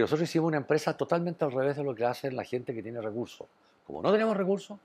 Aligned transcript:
que 0.00 0.04
nosotros 0.04 0.30
hicimos 0.30 0.48
una 0.48 0.56
empresa 0.56 0.96
totalmente 0.96 1.44
al 1.44 1.52
revés 1.52 1.76
de 1.76 1.84
lo 1.84 1.94
que 1.94 2.06
hace 2.06 2.32
la 2.32 2.42
gente 2.42 2.74
que 2.74 2.82
tiene 2.82 3.02
recursos. 3.02 3.46
Como 3.86 4.00
no 4.00 4.10
tenemos 4.10 4.34
recursos, 4.34 4.78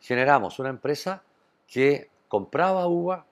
generamos 0.00 0.60
una 0.60 0.68
empresa 0.68 1.20
que 1.66 2.08
compraba 2.28 2.86
uva, 2.86 3.24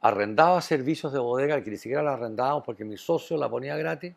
arrendaba 0.00 0.62
servicios 0.62 1.12
de 1.12 1.18
bodega 1.18 1.62
que 1.62 1.70
ni 1.70 1.76
siquiera 1.76 2.02
la 2.02 2.14
arrendábamos 2.14 2.64
porque 2.64 2.84
mi 2.84 2.96
socio 2.96 3.36
la 3.36 3.50
ponía 3.50 3.76
gratis 3.76 4.14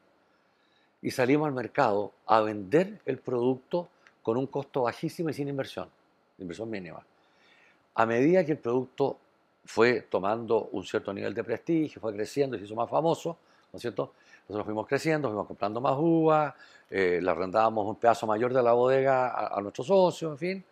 y 1.01 1.11
salimos 1.11 1.47
al 1.47 1.53
mercado 1.53 2.13
a 2.25 2.39
vender 2.39 3.01
el 3.05 3.17
producto 3.17 3.89
con 4.23 4.37
un 4.37 4.47
costo 4.47 4.83
bajísimo 4.83 5.29
y 5.29 5.33
sin 5.33 5.49
inversión, 5.49 5.89
inversión 6.37 6.69
mínima. 6.69 7.05
A 7.95 8.05
medida 8.05 8.45
que 8.45 8.53
el 8.53 8.59
producto 8.59 9.17
fue 9.65 10.03
tomando 10.03 10.69
un 10.71 10.85
cierto 10.85 11.13
nivel 11.13 11.33
de 11.33 11.43
prestigio, 11.43 11.99
fue 11.99 12.13
creciendo 12.13 12.55
y 12.55 12.59
se 12.59 12.65
hizo 12.65 12.75
más 12.75 12.89
famoso, 12.89 13.37
¿no 13.73 13.77
es 13.77 13.81
cierto? 13.81 14.13
Nosotros 14.49 14.65
fuimos 14.65 14.87
creciendo, 14.87 15.29
fuimos 15.29 15.45
comprando 15.47 15.79
más 15.79 15.95
uvas, 15.97 16.55
eh, 16.89 17.19
le 17.21 17.31
arrendábamos 17.31 17.85
un 17.85 17.95
pedazo 17.95 18.25
mayor 18.25 18.51
de 18.51 18.63
la 18.63 18.73
bodega 18.73 19.29
a, 19.29 19.57
a 19.57 19.61
nuestros 19.61 19.87
socios, 19.87 20.31
en 20.31 20.37
fin. 20.37 20.65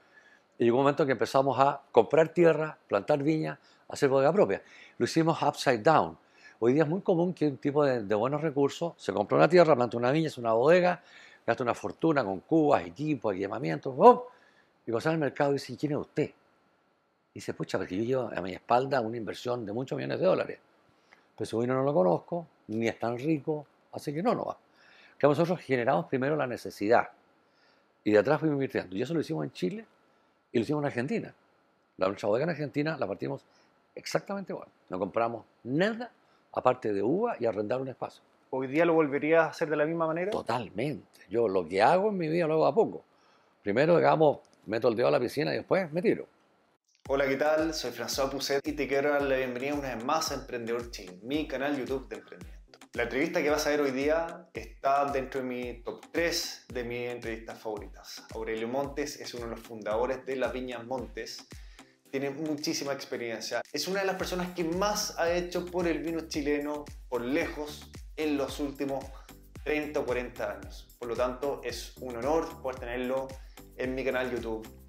Y 0.58 0.66
llegó 0.66 0.78
un 0.78 0.84
momento 0.84 1.06
que 1.06 1.12
empezamos 1.12 1.60
a 1.60 1.80
comprar 1.92 2.30
tierra, 2.30 2.76
plantar 2.88 3.22
viña, 3.22 3.60
hacer 3.88 4.10
bodega 4.10 4.34
propia. 4.34 4.64
Lo 4.98 5.06
hicimos 5.06 5.42
upside 5.42 5.84
down. 5.84 6.18
Hoy 6.60 6.74
día 6.74 6.84
es 6.84 6.90
muy 6.90 7.02
común 7.02 7.36
que 7.36 7.48
un 7.48 7.58
tipo 7.58 7.86
de, 7.86 8.02
buenos 8.16 8.42
recursos 8.42 8.94
se 8.98 9.14
compra 9.14 9.38
una 9.38 9.48
tierra, 9.48 9.76
planta 9.76 9.96
una 9.96 10.12
viña, 10.12 10.28
es 10.28 10.40
una 10.40 10.54
bodega, 10.54 11.04
gasta 11.46 11.64
una 11.64 11.76
fortuna 11.76 12.24
con 12.24 12.40
cubas, 12.40 12.84
equipos, 12.84 13.36
equipamientos, 13.36 13.96
¡pum! 13.96 14.22
y 14.86 14.92
cuando 14.92 15.02
sale 15.02 15.14
al 15.14 15.20
mercado 15.20 15.54
dice, 15.54 15.78
¿quién 15.78 15.92
es 15.92 16.00
usted? 16.00 16.32
Y 17.32 17.36
dice, 17.36 17.54
pucha, 17.54 17.78
porque 17.78 17.96
yo 17.96 18.04
llevo 18.04 18.32
a 18.36 18.42
mi 18.42 18.54
espalda 18.54 19.02
una 19.02 19.18
inversión 19.18 19.68
de 19.68 19.74
muchos 19.74 19.96
millones 19.96 20.20
de 20.20 20.26
dólares. 20.26 20.60
Pero 21.38 21.46
su 21.46 21.60
vino 21.60 21.76
no 21.76 21.84
lo 21.84 21.94
conozco, 21.94 22.48
ni 22.68 22.88
es 22.88 22.98
tan 22.98 23.18
rico, 23.18 23.66
así 23.92 24.14
que 24.14 24.24
no, 24.24 24.34
no 24.34 24.46
va. 24.46 24.58
Que 25.18 25.28
nosotros 25.28 25.60
generamos 25.60 26.08
primero 26.08 26.36
la 26.36 26.48
necesidad 26.48 27.10
y 28.04 28.12
de 28.12 28.18
atrás 28.18 28.40
fuimos 28.40 28.56
invirtiendo. 28.56 28.96
Y 28.96 29.02
eso 29.02 29.14
lo 29.14 29.22
hicimos 29.22 29.44
en 29.44 29.52
Chile 29.52 29.86
y 30.52 30.58
lo 30.58 30.64
hicimos 30.64 30.82
en 30.82 30.88
Argentina. 30.88 31.34
La 31.98 32.08
nuestra 32.08 32.28
bodega 32.28 32.46
en 32.46 32.50
Argentina 32.52 32.98
la 32.98 33.08
partimos 33.08 33.44
exactamente 33.96 34.54
igual. 34.54 34.68
No 34.90 34.98
compramos 34.98 35.46
nada 35.64 36.12
aparte 36.54 36.94
de 36.94 37.04
uva 37.04 37.36
y 37.40 37.46
arrendar 37.46 37.82
un 37.82 37.88
espacio. 37.88 38.24
¿Hoy 38.50 38.68
día 38.68 38.86
lo 38.86 38.94
volverías 38.94 39.44
a 39.44 39.50
hacer 39.50 39.70
de 39.70 39.76
la 39.76 39.86
misma 39.86 40.08
manera? 40.08 40.32
Totalmente. 40.32 41.22
Yo 41.30 41.48
lo 41.48 41.68
que 41.68 41.82
hago 41.82 42.10
en 42.10 42.18
mi 42.18 42.28
vida 42.30 42.48
lo 42.48 42.54
hago 42.54 42.66
a 42.68 42.74
poco. 42.74 43.04
Primero, 43.62 43.98
digamos, 43.98 44.40
meto 44.66 44.88
el 44.88 44.96
dedo 44.96 45.10
a 45.10 45.12
la 45.12 45.20
piscina 45.20 45.54
y 45.54 45.58
después 45.58 45.92
me 45.92 46.02
tiro. 46.02 46.28
Hola, 47.10 47.26
¿qué 47.26 47.38
tal? 47.38 47.74
Soy 47.74 47.92
François 47.92 48.30
Pousset 48.30 48.68
y 48.68 48.74
te 48.74 48.86
quiero 48.86 49.12
dar 49.12 49.22
la 49.22 49.38
bienvenida 49.38 49.76
una 49.76 49.96
vez 49.96 50.04
más 50.04 50.30
a 50.30 50.36
Emprendedor 50.36 50.92
Chile, 50.92 51.18
mi 51.24 51.48
canal 51.48 51.78
YouTube 51.78 52.10
de 52.10 52.18
emprendimiento. 52.18 52.80
La 52.96 53.04
entrevista 53.04 53.42
que 53.42 53.50
vas 53.50 53.66
a 53.66 53.70
ver 53.70 53.80
hoy 53.80 53.92
día 53.92 54.50
está 54.54 55.10
dentro 55.10 55.40
de 55.40 55.48
mi 55.48 55.84
top 55.84 56.04
3 56.12 56.66
de 56.68 56.84
mis 56.84 57.10
entrevistas 57.10 57.60
favoritas. 57.60 58.26
Aurelio 58.36 58.68
Montes 58.68 59.22
es 59.22 59.34
uno 59.34 59.46
de 59.46 59.52
los 59.52 59.62
fundadores 59.62 60.26
de 60.26 60.36
las 60.36 60.52
Viñas 60.52 60.86
Montes. 60.86 61.48
Tiene 62.12 62.30
muchísima 62.30 62.92
experiencia. 62.92 63.62
Es 63.72 63.88
una 63.88 64.02
de 64.02 64.06
las 64.08 64.18
personas 64.18 64.54
que 64.54 64.66
más 64.66 65.18
ha 65.18 65.32
hecho 65.32 65.66
por 65.66 65.88
el 65.88 66.00
vino 66.00 66.28
chileno 66.28 66.84
por 67.08 67.22
lejos 67.22 67.90
en 68.18 68.36
los 68.36 68.60
últimos 68.60 69.06
30 69.64 69.98
o 69.98 70.06
40 70.06 70.52
años. 70.52 70.94
Por 71.00 71.08
lo 71.08 71.16
tanto, 71.16 71.62
es 71.64 71.96
un 72.02 72.18
honor 72.18 72.62
poder 72.62 72.80
tenerlo 72.80 73.30
en 73.78 73.96
mi 73.96 74.04
canal 74.04 74.30
YouTube 74.30 74.87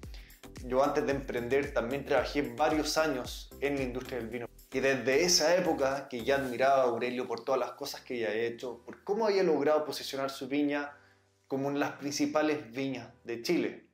yo 0.65 0.83
antes 0.83 1.05
de 1.05 1.11
emprender 1.11 1.73
también 1.73 2.05
trabajé 2.05 2.41
varios 2.41 2.97
años 2.97 3.49
en 3.61 3.75
la 3.75 3.83
industria 3.83 4.17
del 4.19 4.27
vino. 4.27 4.49
Y 4.71 4.79
desde 4.79 5.23
esa 5.23 5.55
época 5.55 6.07
que 6.09 6.23
ya 6.23 6.35
admiraba 6.35 6.83
a 6.83 6.85
Aurelio 6.85 7.27
por 7.27 7.43
todas 7.43 7.59
las 7.59 7.71
cosas 7.71 8.01
que 8.01 8.13
había 8.13 8.33
hecho, 8.33 8.81
por 8.85 9.03
cómo 9.03 9.25
había 9.25 9.43
logrado 9.43 9.85
posicionar 9.85 10.29
su 10.29 10.47
viña 10.47 10.91
como 11.47 11.67
una 11.67 11.75
de 11.75 11.79
las 11.79 11.91
principales 11.93 12.71
viñas 12.71 13.09
de 13.23 13.41
Chile. 13.41 13.85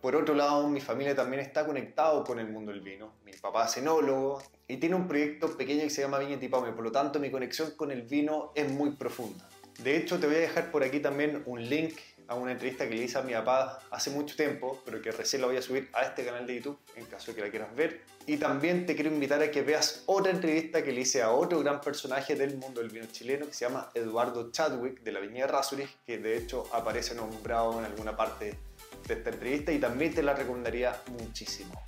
Por 0.00 0.16
otro 0.16 0.34
lado, 0.34 0.68
mi 0.68 0.80
familia 0.80 1.14
también 1.14 1.40
está 1.40 1.64
conectado 1.64 2.24
con 2.24 2.40
el 2.40 2.48
mundo 2.48 2.72
del 2.72 2.80
vino. 2.80 3.12
Mi 3.24 3.32
papá 3.32 3.66
es 3.66 3.76
enólogo 3.76 4.42
y 4.66 4.78
tiene 4.78 4.96
un 4.96 5.06
proyecto 5.06 5.56
pequeño 5.56 5.82
que 5.82 5.90
se 5.90 6.02
llama 6.02 6.18
Viña 6.18 6.40
Tipame, 6.40 6.72
por 6.72 6.82
lo 6.82 6.90
tanto 6.90 7.20
mi 7.20 7.30
conexión 7.30 7.72
con 7.76 7.90
el 7.90 8.02
vino 8.02 8.52
es 8.54 8.70
muy 8.70 8.92
profunda. 8.92 9.48
De 9.78 9.96
hecho, 9.96 10.18
te 10.18 10.26
voy 10.26 10.36
a 10.36 10.40
dejar 10.40 10.70
por 10.70 10.82
aquí 10.82 11.00
también 11.00 11.42
un 11.46 11.68
link 11.68 11.94
a 12.32 12.34
una 12.34 12.52
entrevista 12.52 12.88
que 12.88 12.94
le 12.94 13.02
hice 13.02 13.18
a 13.18 13.22
mi 13.22 13.32
papá 13.34 13.78
hace 13.90 14.10
mucho 14.10 14.34
tiempo, 14.34 14.82
pero 14.84 15.00
que 15.02 15.12
recién 15.12 15.42
la 15.42 15.48
voy 15.48 15.58
a 15.58 15.62
subir 15.62 15.90
a 15.92 16.02
este 16.02 16.24
canal 16.24 16.46
de 16.46 16.56
YouTube 16.56 16.78
en 16.96 17.04
caso 17.04 17.30
de 17.30 17.36
que 17.36 17.42
la 17.42 17.50
quieras 17.50 17.74
ver. 17.76 18.00
Y 18.26 18.38
también 18.38 18.86
te 18.86 18.94
quiero 18.94 19.10
invitar 19.10 19.42
a 19.42 19.50
que 19.50 19.62
veas 19.62 20.02
otra 20.06 20.32
entrevista 20.32 20.82
que 20.82 20.92
le 20.92 21.02
hice 21.02 21.22
a 21.22 21.30
otro 21.30 21.60
gran 21.60 21.80
personaje 21.80 22.34
del 22.34 22.56
mundo 22.56 22.80
del 22.80 22.90
vino 22.90 23.06
chileno 23.12 23.46
que 23.46 23.52
se 23.52 23.66
llama 23.66 23.90
Eduardo 23.94 24.50
Chadwick 24.50 25.02
de 25.02 25.12
la 25.12 25.20
Viña 25.20 25.46
Razzurich, 25.46 25.90
que 26.06 26.18
de 26.18 26.38
hecho 26.38 26.64
aparece 26.72 27.14
nombrado 27.14 27.78
en 27.78 27.84
alguna 27.84 28.16
parte 28.16 28.58
de 29.06 29.14
esta 29.14 29.30
entrevista 29.30 29.72
y 29.72 29.78
también 29.78 30.14
te 30.14 30.22
la 30.22 30.32
recomendaría 30.32 31.02
muchísimo. 31.18 31.84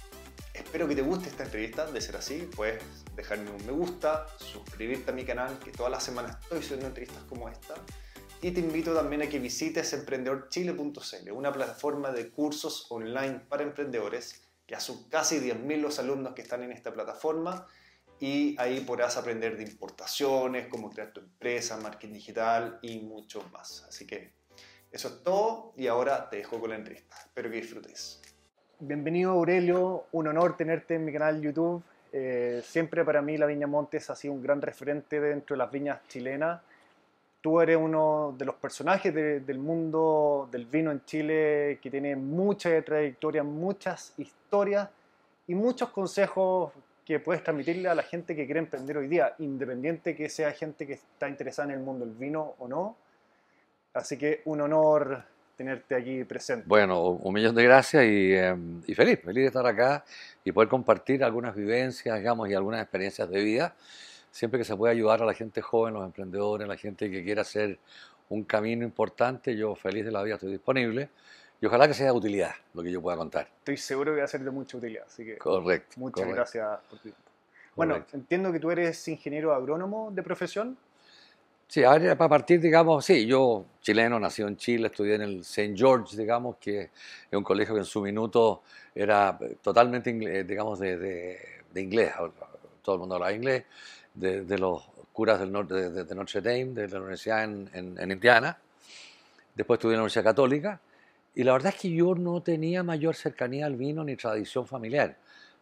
Espero 0.53 0.87
que 0.87 0.95
te 0.95 1.03
guste 1.03 1.31
esta 1.31 1.45
entrevista, 1.45 1.87
de 1.87 2.01
ser 2.01 2.17
así, 2.17 2.49
puedes 2.55 2.83
dejarme 3.17 3.51
un 3.51 3.65
me 3.65 3.73
gusta, 3.73 4.27
suscribirte 4.39 5.11
a 5.11 5.15
mi 5.15 5.25
canal, 5.25 5.59
que 5.59 5.71
todas 5.71 5.91
las 5.91 6.05
semanas 6.05 6.37
estoy 6.43 6.63
subiendo 6.63 6.87
entrevistas 6.89 7.23
como 7.29 7.49
esta 7.49 7.75
y 8.45 8.51
te 8.51 8.61
invito 8.61 8.93
también 8.93 9.23
a 9.23 9.27
que 9.27 9.39
visites 9.39 9.95
emprendedorchile.cl, 9.95 11.33
una 11.33 11.51
plataforma 11.51 12.13
de 12.13 12.29
cursos 12.29 12.85
online 12.91 13.41
para 13.49 13.63
emprendedores, 13.63 14.43
que 14.67 14.79
son 14.79 15.09
casi 15.09 15.39
10.000 15.39 15.81
los 15.81 15.99
alumnos 15.99 16.35
que 16.35 16.43
están 16.43 16.63
en 16.63 16.71
esta 16.71 16.93
plataforma 16.93 17.67
y 18.21 18.55
ahí 18.59 18.81
podrás 18.81 19.17
aprender 19.17 19.57
de 19.57 19.63
importaciones, 19.63 20.67
cómo 20.67 20.91
crear 20.91 21.11
tu 21.11 21.21
empresa, 21.21 21.79
marketing 21.79 22.13
digital 22.13 22.79
y 22.83 22.99
mucho 22.99 23.43
más. 23.51 23.87
Así 23.89 24.07
que 24.07 24.33
eso 24.93 25.09
es 25.09 25.23
todo 25.23 25.73
y 25.79 25.87
ahora 25.87 26.29
te 26.29 26.37
dejo 26.37 26.61
con 26.61 26.69
la 26.69 26.77
entrevista. 26.77 27.17
Espero 27.17 27.51
que 27.51 27.57
disfrutes. 27.63 28.21
Bienvenido 28.79 29.31
Aurelio, 29.31 30.05
un 30.13 30.29
honor 30.29 30.55
tenerte 30.55 30.97
en 30.97 31.07
mi 31.07 31.15
canal 31.15 31.41
YouTube. 31.41 31.83
Eh, 32.13 32.61
siempre 32.63 33.07
para 33.07 33.23
mí 33.23 33.39
la 33.39 33.47
Viña 33.47 33.67
Montes 33.67 34.11
ha 34.11 34.15
sido 34.15 34.35
un 34.35 34.43
gran 34.43 34.61
referente 34.61 35.19
dentro 35.19 35.55
de 35.55 35.59
las 35.61 35.73
viñas 35.73 36.07
chilenas 36.09 36.61
tú 37.45 37.61
eres 37.61 37.77
uno 37.77 38.35
de 38.39 38.47
los 38.47 38.55
personajes 38.55 39.13
del 39.13 39.59
mundo 39.59 40.49
del 40.51 40.65
vino 40.65 40.91
en 40.91 41.05
Chile 41.05 41.79
que 41.83 41.91
tiene 41.91 42.17
mucha 42.17 42.81
trayectoria, 42.81 43.43
muchas 43.43 44.15
historias 44.17 44.89
y 45.47 45.55
muchos 45.55 45.91
consejos 45.91 46.73
que 47.05 47.21
puedes 47.21 47.45
transmitirle 47.45 47.91
a 47.91 47.95
la 47.95 48.03
gente 48.03 48.35
que 48.35 48.47
quiere 48.47 48.61
emprender 48.61 48.97
hoy 48.97 49.09
día, 49.09 49.35
independiente 49.41 50.17
que 50.17 50.31
sea 50.31 50.53
gente 50.53 50.87
que 50.87 50.95
está 50.95 51.29
interesada 51.29 51.69
en 51.69 51.75
el 51.75 51.85
mundo 51.85 52.07
del 52.07 52.15
vino 52.15 52.55
o 52.61 52.67
no. 52.67 52.97
Así 53.93 54.17
que 54.17 54.41
un 54.47 54.63
honor 54.63 55.23
tenerte 55.55 55.97
aquí 55.97 56.25
presente. 56.25 56.65
Bueno, 56.67 57.11
un 57.11 57.35
millón 57.35 57.55
de 57.55 57.63
gracias 57.63 58.05
y, 58.05 58.33
em, 58.33 58.81
y 58.87 58.95
feliz, 58.95 59.21
feliz 59.21 59.43
de 59.43 59.49
estar 59.49 59.67
acá 59.67 60.03
y 60.45 60.51
poder 60.51 60.71
compartir 60.71 61.23
algunas 61.23 61.55
vivencias, 61.55 62.17
digamos, 62.17 62.49
y 62.49 62.55
algunas 62.55 62.81
experiencias 62.81 63.29
de 63.29 63.45
vida 63.45 63.75
siempre 64.35 64.59
que 64.59 64.65
se 64.65 64.75
pueda 64.75 64.93
ayudar 64.93 65.23
a 65.23 65.27
la 65.27 65.33
gente 65.33 65.63
joven, 65.63 65.95
los 65.95 66.05
emprendedores, 66.05 66.67
la 66.67 66.77
gente 66.77 67.09
que 67.09 67.23
quiera 67.23 67.43
hacer 67.43 67.79
un 68.29 68.43
camino 68.43 68.85
importante, 68.85 69.57
yo 69.57 69.77
feliz 69.77 70.05
de 70.05 70.11
la 70.11 70.25
vida 70.25 70.35
estoy 70.35 70.51
disponible. 70.51 71.09
Y 71.61 71.67
ojalá 71.67 71.87
que 71.87 71.95
sea 71.95 72.07
de 72.07 72.13
utilidad 72.13 72.51
lo 72.75 72.83
que 72.83 72.91
yo 72.91 73.01
pueda 73.01 73.17
contar. 73.17 73.49
Estoy 73.59 73.77
seguro 73.77 74.13
que 74.13 74.19
va 74.19 74.25
a 74.25 74.29
ser 74.29 74.43
de 74.43 74.51
mucha 74.51 74.77
utilidad. 74.77 75.05
Así 75.07 75.25
que 75.25 75.39
correcto. 75.39 75.95
Muchas 75.99 76.27
gracias 76.27 76.81
por 76.91 76.99
tu. 76.99 77.11
Bueno, 77.77 78.05
entiendo 78.13 78.51
que 78.51 78.59
tú 78.59 78.73
eres 78.73 79.07
ingeniero 79.07 79.55
agrónomo 79.55 80.11
de 80.11 80.23
profesión. 80.25 80.77
Sí, 81.69 81.83
para 81.83 82.29
partir, 82.29 82.61
digamos, 82.61 83.05
sí, 83.05 83.27
yo 83.27 83.65
chileno, 83.81 84.19
nacido 84.19 84.49
en 84.49 84.57
Chile, 84.57 84.89
estudié 84.89 85.15
en 85.15 85.23
el 85.23 85.41
St. 85.41 85.75
George, 85.77 86.17
digamos, 86.17 86.57
que 86.57 86.91
es 87.31 87.39
un 87.39 87.45
colegio 87.45 87.75
que 87.75 87.81
en 87.81 87.87
su 87.87 88.03
minuto 88.03 88.63
era 88.95 89.39
totalmente, 89.63 90.13
digamos, 90.45 90.81
de, 90.81 90.99
de, 90.99 91.39
de 91.73 91.81
inglés, 91.81 92.13
todo 92.83 92.97
el 92.97 93.01
mundo 93.01 93.15
hablaba 93.15 93.33
inglés 93.33 93.65
de, 94.15 94.59
los 94.59 94.83
curas 95.13 95.41
de, 95.41 95.47
Notre 95.47 96.41
Dame, 96.41 96.73
de 96.73 96.89
la 96.89 96.99
universidad 96.99 97.45
en, 97.45 98.11
Indiana. 98.11 98.57
Después 99.55 99.79
estudié 99.79 99.95
en 99.95 99.99
la 99.99 100.03
Universidad 100.03 100.25
Católica. 100.25 100.81
Y 101.35 101.43
la 101.43 101.53
verdad 101.53 101.73
es 101.75 101.81
que 101.81 101.91
yo 101.91 102.15
no 102.15 102.43
tenía 102.43 102.83
mayor 102.83 103.17
cercanía 103.17 103.67
al 103.67 103.77
vino 103.77 104.05
ni 104.05 104.17
tradición 104.17 104.67
familiar. 104.67 105.17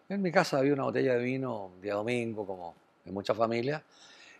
En 0.08 0.20
mi 0.20 0.30
casa 0.30 0.58
había 0.58 0.74
una 0.74 0.84
botella 0.84 1.14
de 1.14 1.22
vino 1.22 1.70
día 1.80 1.94
domingo, 1.94 2.46
como 2.46 2.74
en 3.06 3.14
muchas 3.14 3.36
familias, 3.36 3.82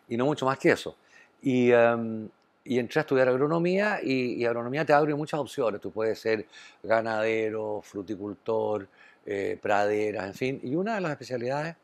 y 0.09 0.17
no 0.17 0.27
mucho 0.27 0.45
más 0.45 0.59
que 0.59 0.73
eso. 0.73 0.97
Y, 1.41 1.71
em, 1.71 2.29
y 2.65 2.79
entré 2.79 3.01
a 3.01 3.03
estudiar 3.03 3.29
agronomía 3.29 4.01
y, 4.03 4.35
y, 4.35 4.45
agronomía 4.45 4.85
te 4.85 4.93
abre 4.93 5.15
muchas 5.15 5.41
opciones. 5.41 5.81
Tú 5.81 5.91
puedes 5.91 6.19
ser 6.19 6.47
ganadero, 6.83 7.81
fruticultor, 7.83 8.87
eh, 9.25 9.59
praderas, 9.61 10.27
en 10.27 10.35
fin. 10.35 10.61
Y 10.63 10.75
una 10.75 10.97
de 10.97 11.01
las 11.01 11.13
especialidades 11.13 11.77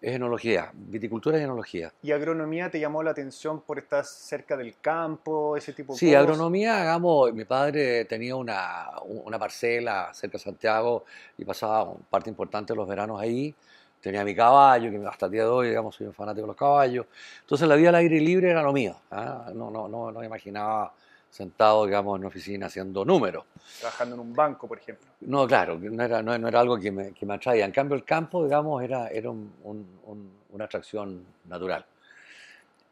es 0.00 0.14
enología, 0.14 0.70
viticultura 0.72 1.38
y 1.38 1.42
enología. 1.42 1.92
¿Y 2.02 2.12
agronomía 2.12 2.70
te 2.70 2.80
llamó 2.80 3.02
la 3.02 3.10
atención 3.10 3.60
por 3.60 3.78
estar 3.78 4.04
cerca 4.04 4.56
del 4.56 4.76
campo, 4.80 5.56
ese 5.56 5.74
tipo 5.74 5.92
de 5.92 5.98
sí, 5.98 6.06
cosas? 6.06 6.10
Sí, 6.10 6.14
agronomía, 6.14 6.80
hagamos, 6.80 7.34
mi 7.34 7.44
padre 7.44 8.06
tenía 8.06 8.34
una, 8.34 8.88
una, 9.04 9.38
parcela 9.38 10.10
cerca 10.14 10.38
de 10.38 10.44
Santiago 10.44 11.04
y 11.36 11.44
pasaba 11.44 11.92
parte 12.08 12.30
importante 12.30 12.72
de 12.72 12.76
los 12.78 12.88
veranos 12.88 13.20
ahí. 13.20 13.54
Tenía 14.00 14.24
mi 14.24 14.34
caballo, 14.34 14.90
que 14.90 15.06
hasta 15.06 15.26
el 15.26 15.32
día 15.32 15.42
de 15.42 15.50
hoy, 15.50 15.68
digamos, 15.68 15.94
soy 15.94 16.06
un 16.06 16.14
fanático 16.14 16.42
de 16.42 16.48
los 16.48 16.56
caballos. 16.56 17.04
Entonces 17.42 17.68
la 17.68 17.76
vida 17.76 17.90
al 17.90 17.96
aire 17.96 18.18
libre 18.18 18.50
era 18.50 18.62
lo 18.62 18.72
mío. 18.72 18.96
¿ah? 19.10 19.50
No, 19.54 19.70
no, 19.70 19.86
no, 19.86 20.10
no 20.10 20.24
imaginaba 20.24 20.94
sentado, 21.30 21.86
digamos, 21.86 22.16
en 22.16 22.20
una 22.20 22.28
oficina 22.28 22.66
haciendo 22.66 23.04
números. 23.04 23.44
Trabajando 23.78 24.16
en 24.16 24.20
un 24.20 24.34
banco, 24.34 24.66
por 24.66 24.78
ejemplo. 24.78 25.06
No, 25.20 25.46
claro, 25.46 25.78
no 25.78 26.02
era, 26.02 26.22
no, 26.22 26.34
era 26.34 26.60
algo 26.60 26.78
que 26.78 26.90
me, 26.90 27.12
que 27.12 27.24
me, 27.24 27.34
atraía. 27.34 27.64
En 27.64 27.72
cambio, 27.72 27.96
el 27.96 28.04
campo, 28.04 28.44
digamos, 28.44 28.82
era, 28.82 29.08
era 29.08 29.30
una 29.30 30.64
atracción 30.64 31.24
natural. 31.46 31.86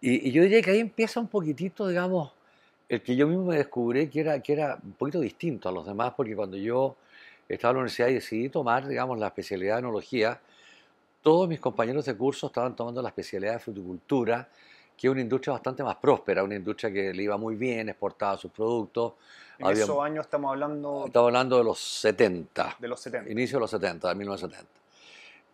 Y, 0.01 0.31
yo 0.31 0.43
diría 0.43 0.63
que 0.63 0.71
ahí 0.71 0.81
empieza 0.81 1.21
un 1.21 1.27
poquitito, 1.27 1.89
digamos, 1.89 2.33
el 2.89 3.03
que 3.03 3.17
yo 3.17 3.27
mismo 3.27 3.47
me 3.47 3.57
descubrí 3.57 4.09
que 4.09 4.21
era, 4.21 4.41
que 4.41 4.53
era 4.53 4.79
un 4.83 4.93
poquito 4.93 5.21
distinto 5.21 5.69
a 5.69 5.73
los 5.73 5.85
demás, 5.85 6.15
porque 6.17 6.35
cuando 6.35 6.57
yo 6.57 6.97
estaba 7.49 7.73
en 7.73 7.77
la 7.77 7.81
universidad 7.81 8.09
y 8.09 8.15
decidí 8.15 8.49
tomar, 8.49 8.87
digamos, 8.87 9.19
la 9.19 9.27
especialidad 9.27 9.75
de 9.75 9.81
enología, 9.81 10.41
todos 11.23 11.49
mis 11.49 11.61
compañeros 11.61 12.05
de 12.05 12.17
curso 12.17 12.47
estaban 12.47 12.77
tomando 12.77 13.03
la 13.03 13.09
especialidad 13.09 13.55
de 13.55 13.59
fruticultura, 13.59 14.49
que 14.99 15.07
es 15.07 15.13
una 15.13 15.21
industria 15.21 15.53
bastante 15.53 15.85
más 15.85 15.97
próspera, 15.97 16.43
una 16.43 16.57
industria 16.57 16.93
que 16.93 17.15
le 17.15 17.23
iba 17.23 17.37
muy 17.37 17.55
bien, 17.55 17.89
exportaba 17.89 18.37
sus 18.37 18.51
productos. 18.51 19.13
¿En 19.59 19.69
esos 19.69 20.05
años 20.05 20.27
estamos 20.27 20.51
hablando? 20.51 21.05
Estamos 21.07 21.29
hablando 21.29 21.59
de 21.59 21.65
los 21.65 21.79
70. 21.79 22.77
De 22.81 22.89
los 22.89 23.01
70. 23.01 23.31
Inicio 23.31 23.59
de 23.59 23.61
los 23.61 23.71
70, 23.71 24.09
de 24.09 24.15
1970. 24.17 24.81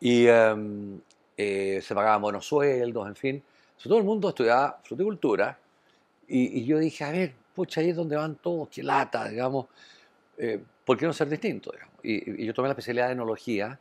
Y 0.01 0.27
em, 0.27 0.99
eh, 1.37 1.81
se 1.83 1.95
pagaban 1.95 2.23
buenos 2.23 2.47
sueldos, 2.47 3.07
en 3.07 3.17
fin. 3.17 3.43
todo 3.83 3.99
el 3.99 4.05
mundo 4.05 4.31
estudiaba 4.31 4.81
fruticultura. 4.83 5.59
Y, 6.27 6.65
yo 6.65 6.79
dije, 6.79 7.05
a 7.05 7.11
ver, 7.11 7.35
pucha, 7.55 7.83
ahí 7.83 7.91
es 7.91 7.97
donde 7.97 8.17
van 8.17 8.37
todos, 8.37 8.71
qué 8.71 8.83
lata, 8.83 9.29
digamos. 9.29 9.67
Eh, 10.39 10.59
¿Por 10.87 10.97
qué 10.97 11.05
no 11.05 11.13
ser 11.13 11.29
distinto? 11.29 11.71
Y, 12.03 12.43
y, 12.43 12.47
yo 12.47 12.55
tomé 12.55 12.69
la 12.69 12.73
especialidad 12.73 13.09
de 13.09 13.13
enología 13.13 13.79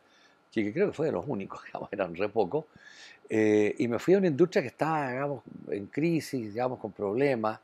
que 0.62 0.72
creo 0.72 0.88
que 0.88 0.94
fue 0.94 1.08
de 1.08 1.12
los 1.12 1.26
únicos, 1.28 1.64
digamos, 1.66 1.90
eran 1.92 2.16
re 2.16 2.30
pocos, 2.30 2.66
eh, 3.36 3.74
y 3.80 3.88
me 3.88 3.98
fui 3.98 4.14
a 4.14 4.20
una 4.20 4.28
industria 4.28 4.62
que 4.62 4.68
estaba, 4.68 5.10
digamos, 5.10 5.42
en 5.72 5.88
crisis, 5.88 6.54
digamos, 6.54 6.78
con 6.78 6.92
problemas, 6.92 7.60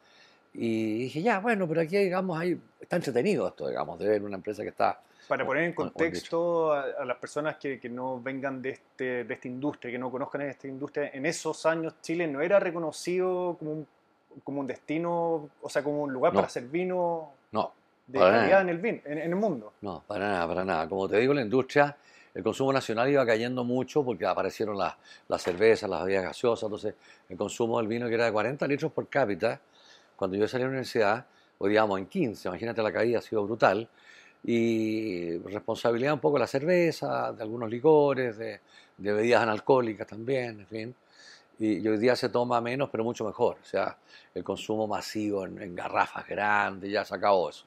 y 0.52 1.02
dije, 1.04 1.22
ya, 1.22 1.40
bueno, 1.40 1.68
pero 1.68 1.82
aquí, 1.82 1.96
digamos, 1.96 2.40
hay, 2.40 2.60
está 2.82 2.96
entretenido 2.96 3.48
esto, 3.48 3.68
digamos, 3.68 4.00
de 4.00 4.10
ver 4.10 4.24
una 4.24 4.38
empresa 4.38 4.64
que 4.64 4.70
está... 4.70 5.00
Para 5.28 5.46
poner 5.46 5.66
en 5.66 5.74
contexto 5.74 6.74
a, 6.74 7.06
las 7.06 7.18
personas 7.18 7.58
que, 7.58 7.80
que, 7.80 7.88
no 7.88 8.20
vengan 8.20 8.64
de, 8.64 8.72
este, 8.72 9.26
de 9.26 9.32
esta 9.32 9.48
industria, 9.48 9.92
que 9.92 10.00
no 10.00 10.10
conozcan 10.10 10.42
esta 10.42 10.68
industria, 10.68 11.12
en 11.14 11.28
esos 11.28 11.64
años 11.68 12.02
Chile 12.02 12.26
no 12.26 12.42
era 12.42 12.60
reconocido 12.60 13.56
como 13.60 13.72
un, 13.74 13.88
como 14.44 14.62
un 14.62 14.66
destino, 14.66 15.50
o 15.62 15.70
sea, 15.70 15.84
como 15.84 16.02
un 16.02 16.12
lugar 16.12 16.34
para 16.34 16.48
hacer 16.48 16.64
vino 16.64 17.30
no, 17.52 17.72
de 18.08 18.18
calidad 18.18 18.62
en 18.62 18.70
el, 18.70 18.80
vino, 18.80 19.02
en 19.06 19.20
el 19.20 19.36
mundo. 19.36 19.74
No, 19.82 20.02
para 20.08 20.30
nada, 20.30 20.48
para 20.48 20.66
nada. 20.66 20.90
Como 20.90 21.08
te 21.08 21.20
digo, 21.20 21.32
la 21.32 21.44
industria 21.44 21.96
el 22.34 22.44
consumo 22.44 22.72
nacional 22.72 23.10
iba 23.10 23.26
cayendo 23.26 23.64
mucho 23.64 24.04
porque 24.04 24.26
aparecieron 24.26 24.78
las, 24.78 24.96
las 25.28 25.42
cervezas, 25.42 25.90
las 25.90 26.04
bebidas 26.04 26.24
gaseosas, 26.24 26.64
entonces 26.64 26.96
el 27.28 27.38
consumo 27.38 27.80
del 27.80 27.88
vino 27.88 28.08
que 28.08 28.14
era 28.16 28.26
de 28.26 28.32
40 28.32 28.68
litros 28.68 28.92
por 28.92 29.08
cápita, 29.08 29.60
cuando 30.16 30.38
yo 30.38 30.48
salí 30.48 30.64
a 30.64 30.66
la 30.66 30.70
universidad, 30.70 31.26
hoy 31.58 31.70
digamos 31.70 32.00
en 32.00 32.06
15, 32.06 32.50
imagínate 32.50 32.82
la 32.82 32.92
caída 32.92 33.20
ha 33.20 33.22
sido 33.22 33.46
brutal, 33.46 33.90
y 34.44 35.38
responsabilidad 35.40 36.14
un 36.14 36.20
poco 36.20 36.36
de 36.36 36.42
la 36.42 36.48
cerveza, 36.48 37.34
de 37.34 37.44
algunos 37.44 37.70
licores, 37.70 38.38
de, 38.38 38.60
bebidas 38.98 39.44
analcohólicas 39.44 40.08
también, 40.08 40.62
en 40.62 40.68
fin. 40.68 40.96
Y, 41.60 41.86
hoy 41.88 41.98
día 41.98 42.16
se 42.16 42.30
toma 42.30 42.62
menos, 42.62 42.90
pero 42.90 43.04
mucho 43.04 43.26
mejor. 43.26 43.58
O 43.62 43.66
sea, 43.66 43.98
el 44.34 44.44
consumo 44.44 44.88
masivo 44.88 45.46
en, 45.46 45.76
garrafas 45.76 46.26
grandes, 46.28 46.90
ya 46.90 47.04
se 47.04 47.16
acabó 47.16 47.50
eso. 47.50 47.66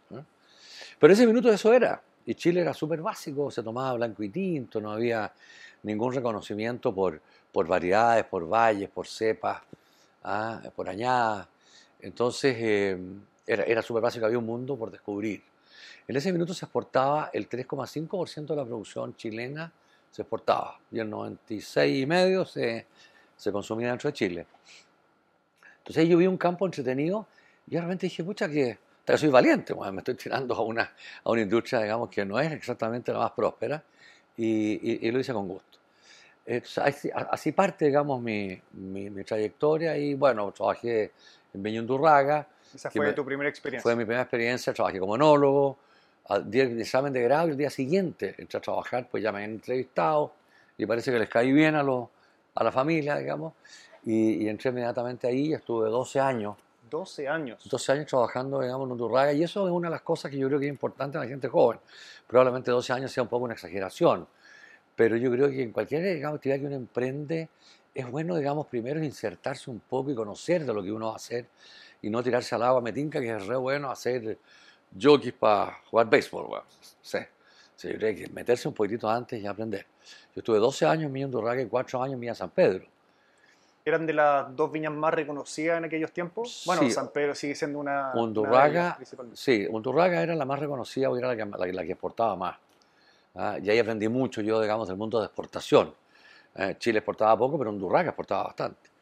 Pero 0.99 1.13
ese 1.13 1.27
minuto 1.27 1.53
eso 1.53 1.73
era. 1.73 2.01
Y 2.27 2.35
Chile 2.35 2.61
era 2.61 2.73
súper 2.73 3.01
básico, 3.01 3.51
se 3.51 3.63
tomaba 3.63 3.95
blanco 3.95 4.23
y 4.23 4.29
tinto, 4.29 4.81
no 4.81 4.93
había 4.93 5.33
ningún 5.83 6.13
reconocimiento 6.13 6.95
por, 6.95 7.21
por 7.51 7.67
variedades, 7.67 8.25
por 8.25 8.49
valles, 8.49 8.89
por 8.89 9.07
cepas, 9.07 9.63
¿ah? 10.23 10.63
por 10.75 10.89
añadas. 10.89 11.49
Entonces 12.01 12.57
eh, 12.59 12.99
era, 13.47 13.65
era 13.65 13.83
súper 13.83 14.03
básico, 14.03 14.27
había 14.27 14.39
un 14.39 14.47
mundo 14.47 14.77
por 14.77 14.91
descubrir. 14.91 15.43
En 16.07 16.17
ese 16.17 16.33
minuto 16.33 16.55
se 16.55 16.65
exportaba 16.65 17.31
el 17.33 17.49
3,5% 17.49 18.47
de 18.47 18.57
la 18.57 18.65
producción 18.65 19.17
chilena, 19.17 19.73
se 20.11 20.23
exportaba, 20.23 20.79
y 20.91 20.99
el 20.99 21.11
96,5% 21.11 22.47
se, 22.47 22.87
se 23.37 23.53
consumía 23.53 23.89
dentro 23.89 24.11
de 24.11 24.15
Chile. 24.15 24.47
Entonces 25.79 26.09
yo 26.09 26.17
vi 26.17 26.27
un 26.27 26.37
campo 26.37 26.67
entretenido 26.67 27.27
y 27.67 27.77
realmente 27.77 28.07
dije, 28.07 28.23
pucha, 28.23 28.49
que 28.49 28.79
soy 29.17 29.29
valiente, 29.29 29.75
me 29.75 29.99
estoy 29.99 30.15
tirando 30.15 30.55
a 30.55 30.63
una, 30.63 30.93
a 31.25 31.31
una 31.31 31.43
industria, 31.43 31.81
digamos, 31.81 32.09
que 32.09 32.25
no 32.25 32.39
es 32.39 32.53
exactamente 32.53 33.13
la 33.13 33.19
más 33.19 33.33
próspera 33.33 33.83
y, 34.37 35.11
lo 35.11 35.19
hice 35.19 35.33
con 35.33 35.49
gusto. 35.49 35.79
así, 37.31 37.53
parte, 37.53 37.87
digamos, 37.87 38.23
mi, 38.23 38.61
mi, 38.73 39.25
trayectoria 39.25 39.97
y 39.97 40.15
bueno, 40.15 40.53
trabajé 40.53 41.13
en 41.53 41.63
Beñundurraga. 41.63 42.47
Esa 42.75 42.91
fue 42.91 43.13
tu 43.13 43.25
primera 43.25 43.51
experiencia. 43.51 43.83
Fue 43.83 43.97
mi 43.97 44.05
primera 44.05 44.23
experiencia, 44.23 44.73
trabajé 44.73 44.99
como 44.99 45.17
enólogo, 45.17 45.79
al 46.29 46.51
día 46.51 46.67
del 46.67 46.81
examen 46.81 47.13
de 47.13 47.23
grado 47.23 47.49
y 47.49 47.51
el 47.51 47.57
día 47.57 47.71
siguiente 47.71 48.35
entré 48.39 48.59
a 48.59 48.61
trabajar, 48.61 49.09
pues 49.11 49.23
ya 49.23 49.33
me 49.33 49.45
han 49.45 49.51
entrevistado 49.51 50.33
y 50.79 50.87
parece 50.87 51.13
que 51.13 51.19
les 51.19 51.29
caí 51.29 51.53
bien 51.53 51.75
a, 51.75 51.83
los, 51.83 52.09
a 52.55 52.65
la 52.65 52.73
familia, 52.73 53.17
digamos, 53.17 53.55
y, 54.05 54.45
y 54.45 54.49
entré 54.49 54.71
inmediatamente 54.71 55.27
ahí, 55.27 55.53
estuve 55.53 55.91
12 55.91 56.21
años 56.21 56.57
12 56.93 57.27
años. 57.27 57.69
12 57.69 57.93
años 57.93 58.07
trabajando, 58.07 58.61
digamos, 58.61 58.87
en 58.87 58.93
Undurraga, 58.93 59.33
y 59.33 59.43
eso 59.43 59.67
es 59.67 59.73
una 59.73 59.89
de 59.89 59.93
las 59.93 60.03
cosas 60.03 60.31
que 60.31 60.37
yo 60.37 60.47
creo 60.47 60.61
que 60.61 60.67
es 60.67 60.71
importante 60.71 61.17
en 61.17 61.25
la 61.25 61.29
gente 61.29 61.49
joven. 61.49 61.81
Probablemente 62.27 62.71
12 62.71 62.93
años 62.93 63.11
sea 63.11 63.23
un 63.23 63.31
poco 63.31 63.47
una 63.47 63.55
exageración, 63.55 64.29
pero 64.95 65.17
yo 65.17 65.31
creo 65.31 65.49
que 65.49 65.63
en 65.63 65.73
cualquier 65.73 66.03
digamos, 66.15 66.37
actividad 66.37 66.61
que 66.61 66.67
uno 66.67 66.77
emprende, 66.77 67.49
es 67.95 68.11
bueno, 68.11 68.37
digamos, 68.37 68.67
primero 68.67 69.03
insertarse 69.03 69.71
un 69.71 69.81
poco 69.81 70.11
y 70.11 70.15
conocer 70.15 70.67
de 70.67 70.75
lo 70.75 70.83
que 70.83 70.93
uno 70.93 71.07
va 71.07 71.13
a 71.15 71.17
hacer 71.17 71.47
y 72.03 72.11
no 72.11 72.23
tirarse 72.23 72.55
al 72.55 72.63
agua 72.63 72.83
metinca, 72.83 73.21
que 73.21 73.31
es 73.31 73.47
re 73.47 73.57
bueno 73.57 73.91
hacer 73.91 74.39
jockeys 75.01 75.33
para 75.33 75.79
jugar 75.89 76.11
béisbol, 76.11 76.63
sí. 77.01 77.19
sí. 77.75 77.89
yo 77.89 77.97
creo 77.97 78.15
que 78.15 78.29
meterse 78.29 78.69
un 78.69 78.75
poquitito 78.75 79.09
antes 79.09 79.43
y 79.43 79.47
aprender. 79.47 79.87
Yo 80.35 80.41
estuve 80.41 80.59
12 80.59 80.85
años 80.85 81.05
en 81.07 81.13
mi 81.13 81.25
Undurraga 81.25 81.63
y 81.63 81.67
4 81.67 82.03
años 82.03 82.23
en 82.23 82.35
San 82.35 82.51
Pedro 82.51 82.92
eran 83.85 84.07
de 84.07 84.13
las 84.13 84.55
dos 84.55 84.71
viñas 84.71 84.93
más 84.93 85.13
reconocidas 85.13 85.79
en 85.79 85.85
aquellos 85.85 86.13
tiempos. 86.13 86.63
Bueno, 86.67 86.89
San 86.91 87.09
Pedro 87.09 87.35
sigue 87.35 87.55
siendo 87.55 87.79
una. 87.79 88.13
Undurraga, 88.15 88.99
sí, 89.33 89.67
Undurraga 89.69 90.23
era 90.23 90.35
la 90.35 90.45
más 90.45 90.59
reconocida 90.59 91.09
porque 91.09 91.25
era 91.25 91.47
la 91.47 91.85
que, 91.85 91.93
exportaba 91.93 92.37
más. 92.37 92.57
¿ah? 93.35 93.59
Y 93.63 93.71
ahí 93.71 93.79
aprendí 93.79 94.09
mucho 94.09 94.41
yo, 94.41 94.61
digamos, 94.61 94.89
del 94.89 94.97
mundo 94.97 95.19
de 95.19 95.27
exportación. 95.27 95.95
Eh, 96.55 96.77
Chile 96.79 96.99
exportaba 96.99 97.37
poco, 97.37 97.59
pero 97.59 97.71
Undurraga 97.71 98.11
exportaba 98.11 98.45
bastante. 98.45 98.93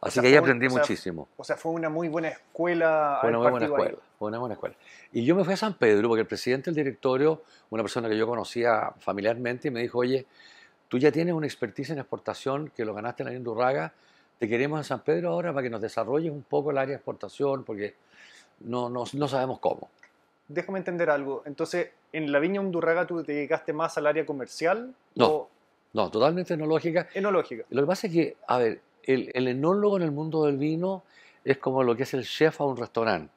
Así 0.00 0.20
que 0.20 0.28
ahí 0.28 0.36
aprendí 0.36 0.68
muchísimo. 0.68 1.28
O 1.36 1.44
sea, 1.44 1.56
fue 1.56 1.72
una 1.72 1.88
muy 1.88 2.08
buena 2.08 2.28
escuela. 2.28 3.18
Fue 3.20 3.28
una 3.28 3.38
muy 3.38 3.50
buena 3.50 3.66
escuela, 3.66 3.98
fue 4.18 4.28
una 4.28 4.38
buena 4.38 4.54
escuela. 4.54 4.74
Y 5.12 5.24
yo 5.24 5.34
me 5.34 5.44
fui 5.44 5.54
a 5.54 5.56
San 5.56 5.74
Pedro 5.74 6.08
porque 6.08 6.22
el 6.22 6.26
presidente 6.26 6.70
del 6.70 6.76
directorio, 6.76 7.42
una 7.68 7.82
persona 7.82 8.08
que 8.08 8.16
yo 8.16 8.26
conocía 8.26 8.92
familiarmente, 8.98 9.70
me 9.70 9.80
dijo, 9.80 9.98
oye, 9.98 10.26
tú 10.88 10.98
ya 10.98 11.12
tienes 11.12 11.34
una 11.34 11.46
expertise 11.46 11.90
en 11.90 11.98
exportación 11.98 12.72
que 12.74 12.84
lo 12.84 12.94
ganaste 12.94 13.22
en 13.22 13.30
la 13.30 13.36
Undurraga, 13.36 13.92
te 14.40 14.48
queremos 14.48 14.80
en 14.80 14.84
San 14.84 15.00
Pedro 15.00 15.32
ahora 15.32 15.52
para 15.52 15.62
que 15.62 15.68
nos 15.68 15.82
desarrolles 15.82 16.32
un 16.32 16.42
poco 16.42 16.70
el 16.70 16.78
área 16.78 16.92
de 16.92 16.96
exportación, 16.96 17.62
porque 17.62 17.94
no, 18.60 18.88
no, 18.88 19.04
no 19.12 19.28
sabemos 19.28 19.58
cómo. 19.58 19.90
Déjame 20.48 20.78
entender 20.78 21.10
algo. 21.10 21.42
Entonces, 21.44 21.90
¿en 22.10 22.32
la 22.32 22.38
viña 22.38 22.62
Undurraga 22.62 23.06
tú 23.06 23.22
te 23.22 23.32
dedicaste 23.34 23.74
más 23.74 23.98
al 23.98 24.06
área 24.06 24.24
comercial? 24.24 24.94
No, 25.14 25.46
no, 25.92 26.10
totalmente 26.10 26.54
enológica. 26.54 27.10
Enológica. 27.12 27.64
Lo 27.68 27.82
que 27.82 27.86
pasa 27.86 28.06
es 28.06 28.12
que, 28.14 28.36
a 28.46 28.56
ver, 28.56 28.80
el, 29.02 29.30
el, 29.34 29.46
enólogo 29.46 29.98
en 29.98 30.04
el 30.04 30.10
mundo 30.10 30.46
del 30.46 30.56
vino 30.56 31.02
es 31.44 31.58
como 31.58 31.82
lo 31.82 31.94
que 31.94 32.04
es 32.04 32.14
el 32.14 32.24
chef 32.24 32.62
a 32.62 32.64
un 32.64 32.78
restaurante. 32.78 33.30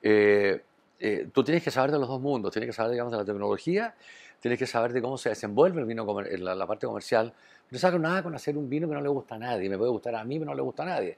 Eh, 0.00 0.62
eh, 1.00 1.28
tú 1.32 1.42
tienes 1.42 1.64
que 1.64 1.70
saber 1.70 1.90
de 1.90 1.98
los 1.98 2.08
dos 2.08 2.20
mundos, 2.20 2.52
tienes 2.52 2.68
que 2.68 2.74
saber, 2.74 2.92
digamos, 2.92 3.10
de 3.10 3.18
la 3.18 3.24
tecnología, 3.24 3.94
tienes 4.38 4.58
que 4.58 4.66
saber 4.66 4.92
de 4.92 5.00
cómo 5.00 5.16
se 5.16 5.30
desenvuelve 5.30 5.80
el 5.80 5.86
vino 5.86 6.04
la 6.38 6.66
parte 6.66 6.86
comercial, 6.86 7.32
no 7.70 7.78
saco 7.78 7.98
nada 7.98 8.22
con 8.22 8.34
hacer 8.34 8.56
un 8.56 8.68
vino 8.68 8.88
que 8.88 8.94
no 8.94 9.00
le 9.00 9.08
gusta 9.08 9.36
a 9.36 9.38
nadie. 9.38 9.68
Me 9.68 9.78
puede 9.78 9.90
gustar 9.90 10.14
a 10.14 10.24
mí, 10.24 10.38
pero 10.38 10.50
no 10.50 10.56
le 10.56 10.62
gusta 10.62 10.82
a 10.82 10.86
nadie. 10.86 11.16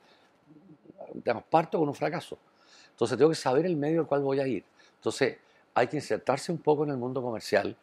Digamos, 1.15 1.45
parto 1.45 1.79
con 1.79 1.89
un 1.89 1.95
fracaso. 1.95 2.39
Entonces 2.91 3.17
tengo 3.17 3.31
que 3.31 3.37
saber 3.37 3.67
el 3.67 3.77
medio 3.77 4.01
al 4.01 4.07
cual 4.07 4.23
voy 4.23 4.41
a 4.41 4.47
ir. 4.47 4.65
Entonces 4.97 5.39
hay 5.75 5.87
que 5.89 5.97
insertarse 5.97 6.53
un 6.53 6.59
poco 6.59 6.85
en 6.85 6.91
el 6.91 6.97
mundo 6.97 7.23
comercial. 7.23 7.75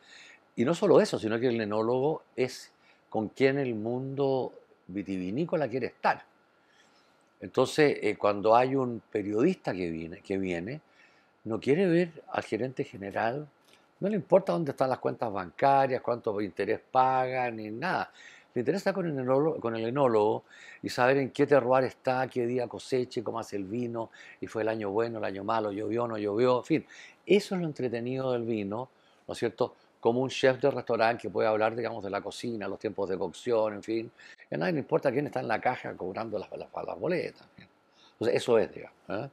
Y 0.55 0.65
no 0.65 0.73
solo 0.73 1.01
eso, 1.01 1.17
sino 1.17 1.39
que 1.39 1.47
el 1.47 1.59
enólogo 1.59 2.23
es 2.35 2.71
con 3.09 3.29
quien 3.29 3.57
el 3.57 3.75
mundo 3.75 4.53
vitivinícola 4.87 5.67
quiere 5.67 5.87
estar. 5.87 6.23
Entonces, 7.41 7.97
eh, 8.01 8.17
cuando 8.17 8.55
hay 8.55 8.75
un 8.75 9.01
periodista 9.11 9.73
que 9.73 9.89
viene, 9.89 10.21
que 10.21 10.37
viene, 10.37 10.81
no 11.43 11.60
quiere 11.60 11.88
ver 11.88 12.24
al 12.31 12.43
gerente 12.43 12.84
general, 12.84 13.48
no 14.00 14.08
le 14.08 14.15
importa 14.15 14.53
dónde 14.53 14.72
están 14.72 14.89
las 14.89 15.00
cuentas 15.00 15.31
bancarias, 15.31 16.01
cuánto 16.01 16.39
interés 16.41 16.79
pagan, 16.79 17.58
ni 17.58 17.69
nada. 17.69 18.12
Le 18.53 18.62
interesa 18.62 18.93
con 18.93 19.05
el, 19.05 19.17
enólogo, 19.17 19.60
con 19.60 19.75
el 19.75 19.86
enólogo 19.86 20.43
y 20.81 20.89
saber 20.89 21.17
en 21.17 21.31
qué 21.31 21.46
terroir 21.46 21.84
está, 21.84 22.27
qué 22.27 22.48
día 22.48 22.67
coseche, 22.67 23.24
cómo 23.24 23.39
hace 23.39 23.58
el 23.58 23.65
vino, 23.65 24.10
y 24.41 24.48
fue 24.48 24.63
el 24.63 24.69
año 24.69 24.89
bueno, 24.89 25.19
el 25.19 25.25
año 25.25 25.43
malo, 25.43 25.72
llovió, 25.72 26.08
no 26.08 26.17
llovió, 26.17 26.60
en 26.60 26.65
fin. 26.65 26.86
Eso 27.25 27.55
es 27.55 27.62
lo 27.62 27.67
entretenido 27.67 28.31
del 28.31 28.43
vino, 28.43 28.89
¿no 29.27 29.34
es 29.34 29.38
cierto? 29.38 29.75
Como 30.00 30.22
un 30.22 30.29
chef 30.29 30.60
de 30.62 30.72
restaurante 30.72 31.24
que 31.24 31.29
puede 31.29 31.48
hablar, 31.48 31.75
digamos, 31.75 32.03
de 32.03 32.10
la 32.10 32.22
cocina, 32.22 32.67
los 32.67 32.79
tiempos 32.79 33.10
de 33.10 33.17
cocción, 33.17 33.75
en 33.75 33.84
fin. 33.84 34.12
a 34.50 34.58
nadie 34.58 34.74
le 34.74 34.79
importa 34.79 35.12
quién 35.12 35.27
está 35.27 35.41
en 35.41 35.48
la 35.48 35.60
caja 35.60 35.93
cobrando 35.96 36.39
las, 36.39 36.50
las, 36.58 37.00
boletas. 37.00 37.46
Entonces, 38.13 38.36
eso 38.36 38.58
es, 38.58 38.74
digamos. 38.74 38.96
¿eh? 39.10 39.29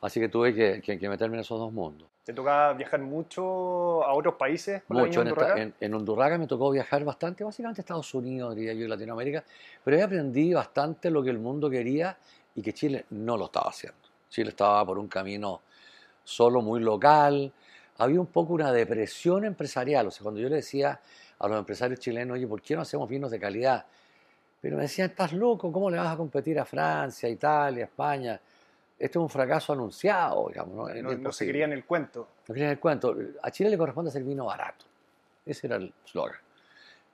Así 0.00 0.20
que 0.20 0.28
tuve 0.28 0.54
que, 0.54 0.80
que- 0.82 0.98
que 0.98 1.08
meterme 1.08 1.36
en 1.36 1.40
esos 1.40 1.58
dos 1.58 1.72
mundos. 1.72 2.08
¿Te 2.24 2.32
tocaba 2.32 2.72
viajar 2.74 3.00
mucho 3.00 4.04
a 4.04 4.12
otros 4.12 4.34
países? 4.34 4.82
con 4.86 4.96
la 4.96 5.02
Mucho. 5.04 5.20
En, 5.22 5.28
en, 5.58 5.74
en 5.80 5.94
Undurraga 5.94 6.38
me 6.38 6.46
tocó 6.46 6.70
viajar 6.70 7.04
bastante, 7.04 7.44
básicamente 7.44 7.80
a 7.80 7.82
Estados 7.82 8.12
Unidos, 8.14 8.54
diría 8.56 8.72
yo, 8.72 8.84
y 8.84 8.88
Latinoamérica, 8.88 9.44
pero 9.84 9.96
ahí 9.96 10.02
aprendí 10.02 10.52
bastante 10.52 11.10
lo 11.10 11.22
que 11.22 11.30
el 11.30 11.38
mundo 11.38 11.70
quería 11.70 12.16
y 12.54 12.62
que 12.62 12.72
Chile 12.72 13.06
no 13.10 13.36
lo 13.36 13.46
estaba 13.46 13.70
haciendo. 13.70 13.98
Chile 14.28 14.50
estaba 14.50 14.84
por 14.84 14.98
un 14.98 15.06
camino 15.08 15.60
solo 16.24 16.60
muy 16.62 16.80
local, 16.80 17.52
había 17.98 18.20
un 18.20 18.26
poco 18.26 18.52
una 18.54 18.72
depresión 18.72 19.44
empresarial, 19.44 20.08
o 20.08 20.10
sea, 20.10 20.22
cuando 20.24 20.40
yo 20.40 20.48
le 20.48 20.56
decía 20.56 21.00
a 21.38 21.48
los 21.48 21.58
empresarios 21.58 22.00
chilenos, 22.00 22.34
oye, 22.34 22.46
¿por 22.46 22.60
qué 22.60 22.74
no 22.74 22.82
hacemos 22.82 23.08
vinos 23.08 23.30
de 23.30 23.38
calidad? 23.38 23.86
Pero 24.60 24.76
me 24.76 24.82
decían, 24.82 25.10
estás 25.10 25.32
loco, 25.32 25.70
¿cómo 25.70 25.90
le 25.90 25.96
vas 25.98 26.12
a 26.12 26.16
competir 26.16 26.58
a 26.58 26.64
Francia, 26.64 27.28
Italia, 27.28 27.84
España? 27.84 28.40
Esto 28.98 29.18
es 29.18 29.22
un 29.22 29.28
fracaso 29.28 29.72
anunciado, 29.72 30.48
digamos. 30.48 30.74
No, 30.74 31.02
no, 31.02 31.18
no 31.18 31.32
se 31.32 31.46
querían 31.46 31.72
el 31.72 31.84
cuento. 31.84 32.28
No 32.48 32.54
querían 32.54 32.72
el 32.72 32.80
cuento. 32.80 33.14
A 33.42 33.50
Chile 33.50 33.70
le 33.70 33.78
corresponde 33.78 34.08
hacer 34.08 34.22
vino 34.22 34.46
barato. 34.46 34.86
Ese 35.44 35.66
era 35.66 35.76
el 35.76 35.92
slogan. 36.04 36.40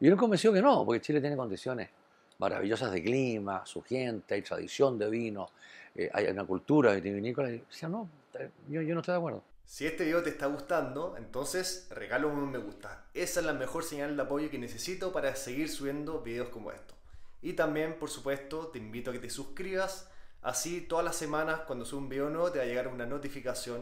Y 0.01 0.07
yo 0.07 0.13
me 0.13 0.17
convenció 0.17 0.53
que 0.53 0.63
no, 0.63 0.85
porque 0.85 1.01
Chile 1.01 1.21
tiene 1.21 1.37
condiciones 1.37 1.91
maravillosas 2.39 2.91
de 2.91 3.03
clima, 3.03 3.65
su 3.65 3.83
gente, 3.83 4.35
hay 4.35 4.43
tradición 4.43 4.99
de 4.99 5.09
vino, 5.09 5.51
eh, 5.95 6.11
hay 6.13 6.27
una 6.27 6.45
cultura 6.45 6.93
vitivinícola. 6.93 7.51
Y 7.51 7.59
decía, 7.59 7.89
no, 7.89 8.09
eh, 8.35 8.51
yo, 8.69 8.83
yo 8.83 8.95
no 8.95 9.01
estoy 9.01 9.13
de 9.13 9.19
acuerdo. 9.19 9.43
Si 9.65 9.87
este 9.87 10.05
video 10.05 10.23
te 10.23 10.31
está 10.31 10.47
gustando, 10.47 11.15
entonces 11.17 11.89
regálame 11.91 12.35
un 12.35 12.51
me 12.51 12.59
gusta. 12.59 13.07
Esa 13.15 13.41
es 13.41 13.47
la 13.47 13.55
mejor 13.55 13.85
señal 13.85 14.17
de 14.17 14.23
apoyo 14.23 14.51
que 14.51 14.59
necesito 14.59 15.13
para 15.13 15.35
seguir 15.35 15.69
subiendo 15.71 16.21
videos 16.21 16.51
como 16.51 16.73
estos. 16.73 16.97
Y 17.41 17.55
también, 17.55 17.99
por 17.99 18.11
supuesto, 18.11 18.69
te 18.69 18.79
invito 18.79 19.11
a 19.11 19.13
que 19.15 19.19
te 19.19 19.31
suscribas. 19.31 20.11
Así 20.43 20.81
todas 20.81 21.05
las 21.05 21.15
semanas 21.15 21.61
cuando 21.69 21.85
subo 21.85 22.01
un 22.01 22.09
video 22.09 22.29
nuevo 22.29 22.51
te 22.51 22.59
va 22.59 22.65
a 22.65 22.67
llegar 22.67 22.89
una 22.89 23.07
notificación 23.07 23.81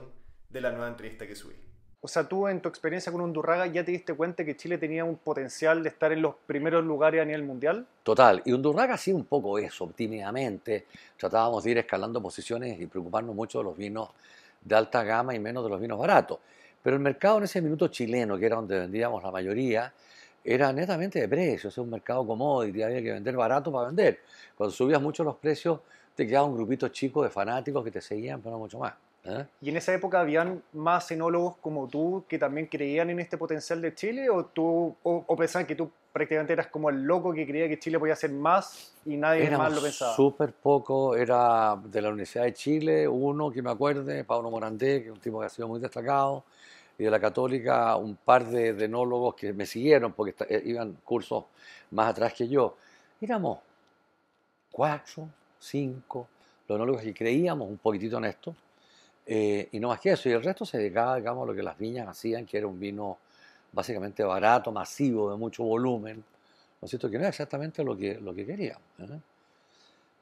de 0.50 0.60
la 0.60 0.70
nueva 0.70 0.88
entrevista 0.88 1.26
que 1.26 1.34
subí. 1.34 1.54
O 2.02 2.08
sea, 2.08 2.28
tú 2.28 2.48
en 2.48 2.60
tu 2.60 2.68
experiencia 2.68 3.10
con 3.10 3.22
Undurraga 3.22 3.66
ya 3.66 3.82
te 3.82 3.92
diste 3.92 4.12
cuenta 4.12 4.44
que 4.44 4.56
Chile 4.56 4.76
tenía 4.76 5.04
un 5.04 5.16
potencial 5.16 5.82
de 5.82 5.88
estar 5.88 6.12
en 6.12 6.20
los 6.20 6.34
primeros 6.46 6.84
lugares 6.84 7.22
a 7.22 7.24
nivel 7.24 7.44
mundial. 7.44 7.86
Total. 8.02 8.42
Y 8.44 8.52
Undurraga 8.52 8.94
hacía 8.94 9.14
un 9.14 9.24
poco 9.24 9.58
eso, 9.58 9.90
tímidamente. 9.96 10.86
Tratábamos 11.16 11.64
de 11.64 11.70
ir 11.70 11.78
escalando 11.78 12.20
posiciones 12.20 12.78
y 12.78 12.86
preocuparnos 12.86 13.34
mucho 13.34 13.58
de 13.58 13.64
los 13.64 13.76
vinos 13.76 14.10
de 14.62 14.74
alta 14.74 15.02
gama 15.02 15.34
y 15.34 15.38
menos 15.38 15.64
de 15.64 15.70
los 15.70 15.80
vinos 15.80 15.98
baratos. 15.98 16.40
Pero 16.82 16.96
el 16.96 17.02
mercado 17.02 17.38
en 17.38 17.44
ese 17.44 17.62
minuto 17.62 17.88
chileno, 17.88 18.38
que 18.38 18.44
era 18.44 18.56
donde 18.56 18.78
vendíamos 18.78 19.22
la 19.22 19.30
mayoría, 19.30 19.92
era 20.44 20.72
netamente 20.74 21.20
de 21.20 21.28
precios, 21.28 21.72
es 21.72 21.78
un 21.78 21.90
mercado 21.90 22.26
commodity, 22.26 22.82
había 22.82 23.02
que 23.02 23.12
vender 23.12 23.36
barato 23.36 23.72
para 23.72 23.86
vender. 23.86 24.20
Cuando 24.54 24.74
subías 24.74 25.00
mucho 25.00 25.24
los 25.24 25.36
precios, 25.36 25.80
te 26.14 26.26
quedaba 26.26 26.46
un 26.46 26.54
grupito 26.54 26.88
chico 26.88 27.22
de 27.22 27.30
fanáticos 27.30 27.84
que 27.84 27.90
te 27.90 28.00
seguían, 28.00 28.40
pero 28.40 28.52
no 28.52 28.58
mucho 28.58 28.78
más. 28.78 28.94
¿eh? 29.24 29.46
¿Y 29.62 29.70
en 29.70 29.76
esa 29.76 29.94
época 29.94 30.20
habían 30.20 30.62
más 30.72 31.10
enólogos 31.10 31.56
como 31.58 31.88
tú 31.88 32.24
que 32.28 32.38
también 32.38 32.66
creían 32.66 33.10
en 33.10 33.20
este 33.20 33.36
potencial 33.38 33.80
de 33.80 33.94
Chile? 33.94 34.30
¿O, 34.30 34.46
tú, 34.46 34.94
o, 35.02 35.24
o 35.26 35.36
pensaban 35.36 35.66
que 35.66 35.74
tú 35.74 35.90
prácticamente 36.12 36.52
eras 36.52 36.66
como 36.66 36.90
el 36.90 37.02
loco 37.02 37.32
que 37.32 37.46
creía 37.46 37.68
que 37.68 37.78
Chile 37.78 37.98
podía 37.98 38.14
hacer 38.14 38.32
más 38.32 38.92
y 39.06 39.16
nadie 39.16 39.42
más 39.50 39.50
lo 39.50 39.56
Éramos 39.56 39.82
pensaba? 39.82 40.14
súper 40.14 40.52
poco, 40.52 41.14
era 41.14 41.76
de 41.84 42.02
la 42.02 42.08
Universidad 42.08 42.44
de 42.44 42.52
Chile, 42.52 43.06
uno 43.08 43.50
que 43.50 43.62
me 43.62 43.70
acuerde, 43.70 44.24
Pablo 44.24 44.50
Morandé, 44.50 45.02
que 45.02 45.08
es 45.08 45.14
un 45.14 45.20
tipo 45.20 45.38
que 45.40 45.46
ha 45.46 45.48
sido 45.48 45.68
muy 45.68 45.78
destacado, 45.80 46.44
y 46.98 47.04
de 47.04 47.10
la 47.10 47.20
Católica 47.20 47.96
un 47.96 48.16
par 48.16 48.44
de, 48.46 48.74
de 48.74 48.84
enólogos 48.84 49.34
que 49.34 49.52
me 49.52 49.64
siguieron 49.66 50.12
porque 50.12 50.34
eh, 50.48 50.62
iban 50.66 50.98
cursos 51.04 51.44
más 51.92 52.08
atrás 52.10 52.34
que 52.34 52.48
yo. 52.48 52.76
Éramos 53.20 53.58
cuatro, 54.70 55.28
cinco, 55.60 56.28
los 56.66 56.76
enólogos 56.76 57.02
que 57.02 57.14
creíamos 57.14 57.68
un 57.68 57.78
poquitito 57.78 58.18
en 58.18 58.24
esto, 58.24 58.56
eh, 59.26 59.68
y 59.70 59.78
no 59.78 59.88
más 59.88 60.00
que 60.00 60.12
eso, 60.12 60.28
y 60.28 60.32
el 60.32 60.42
resto 60.42 60.64
se 60.64 60.78
dedicaba, 60.78 61.16
digamos, 61.16 61.44
a 61.44 61.46
lo 61.46 61.54
que 61.54 61.62
las 61.62 61.78
viñas 61.78 62.08
hacían, 62.08 62.46
que 62.46 62.58
era 62.58 62.66
un 62.66 62.80
vino 62.80 63.18
básicamente 63.72 64.24
barato, 64.24 64.72
masivo, 64.72 65.30
de 65.30 65.36
mucho 65.36 65.62
volumen, 65.62 66.16
¿no 66.16 66.86
es 66.86 66.90
cierto? 66.90 67.08
Que 67.08 67.16
no 67.16 67.20
era 67.20 67.28
exactamente 67.28 67.84
lo 67.84 67.96
que, 67.96 68.14
lo 68.14 68.34
que 68.34 68.44
queríamos. 68.44 68.82
¿eh? 68.98 69.20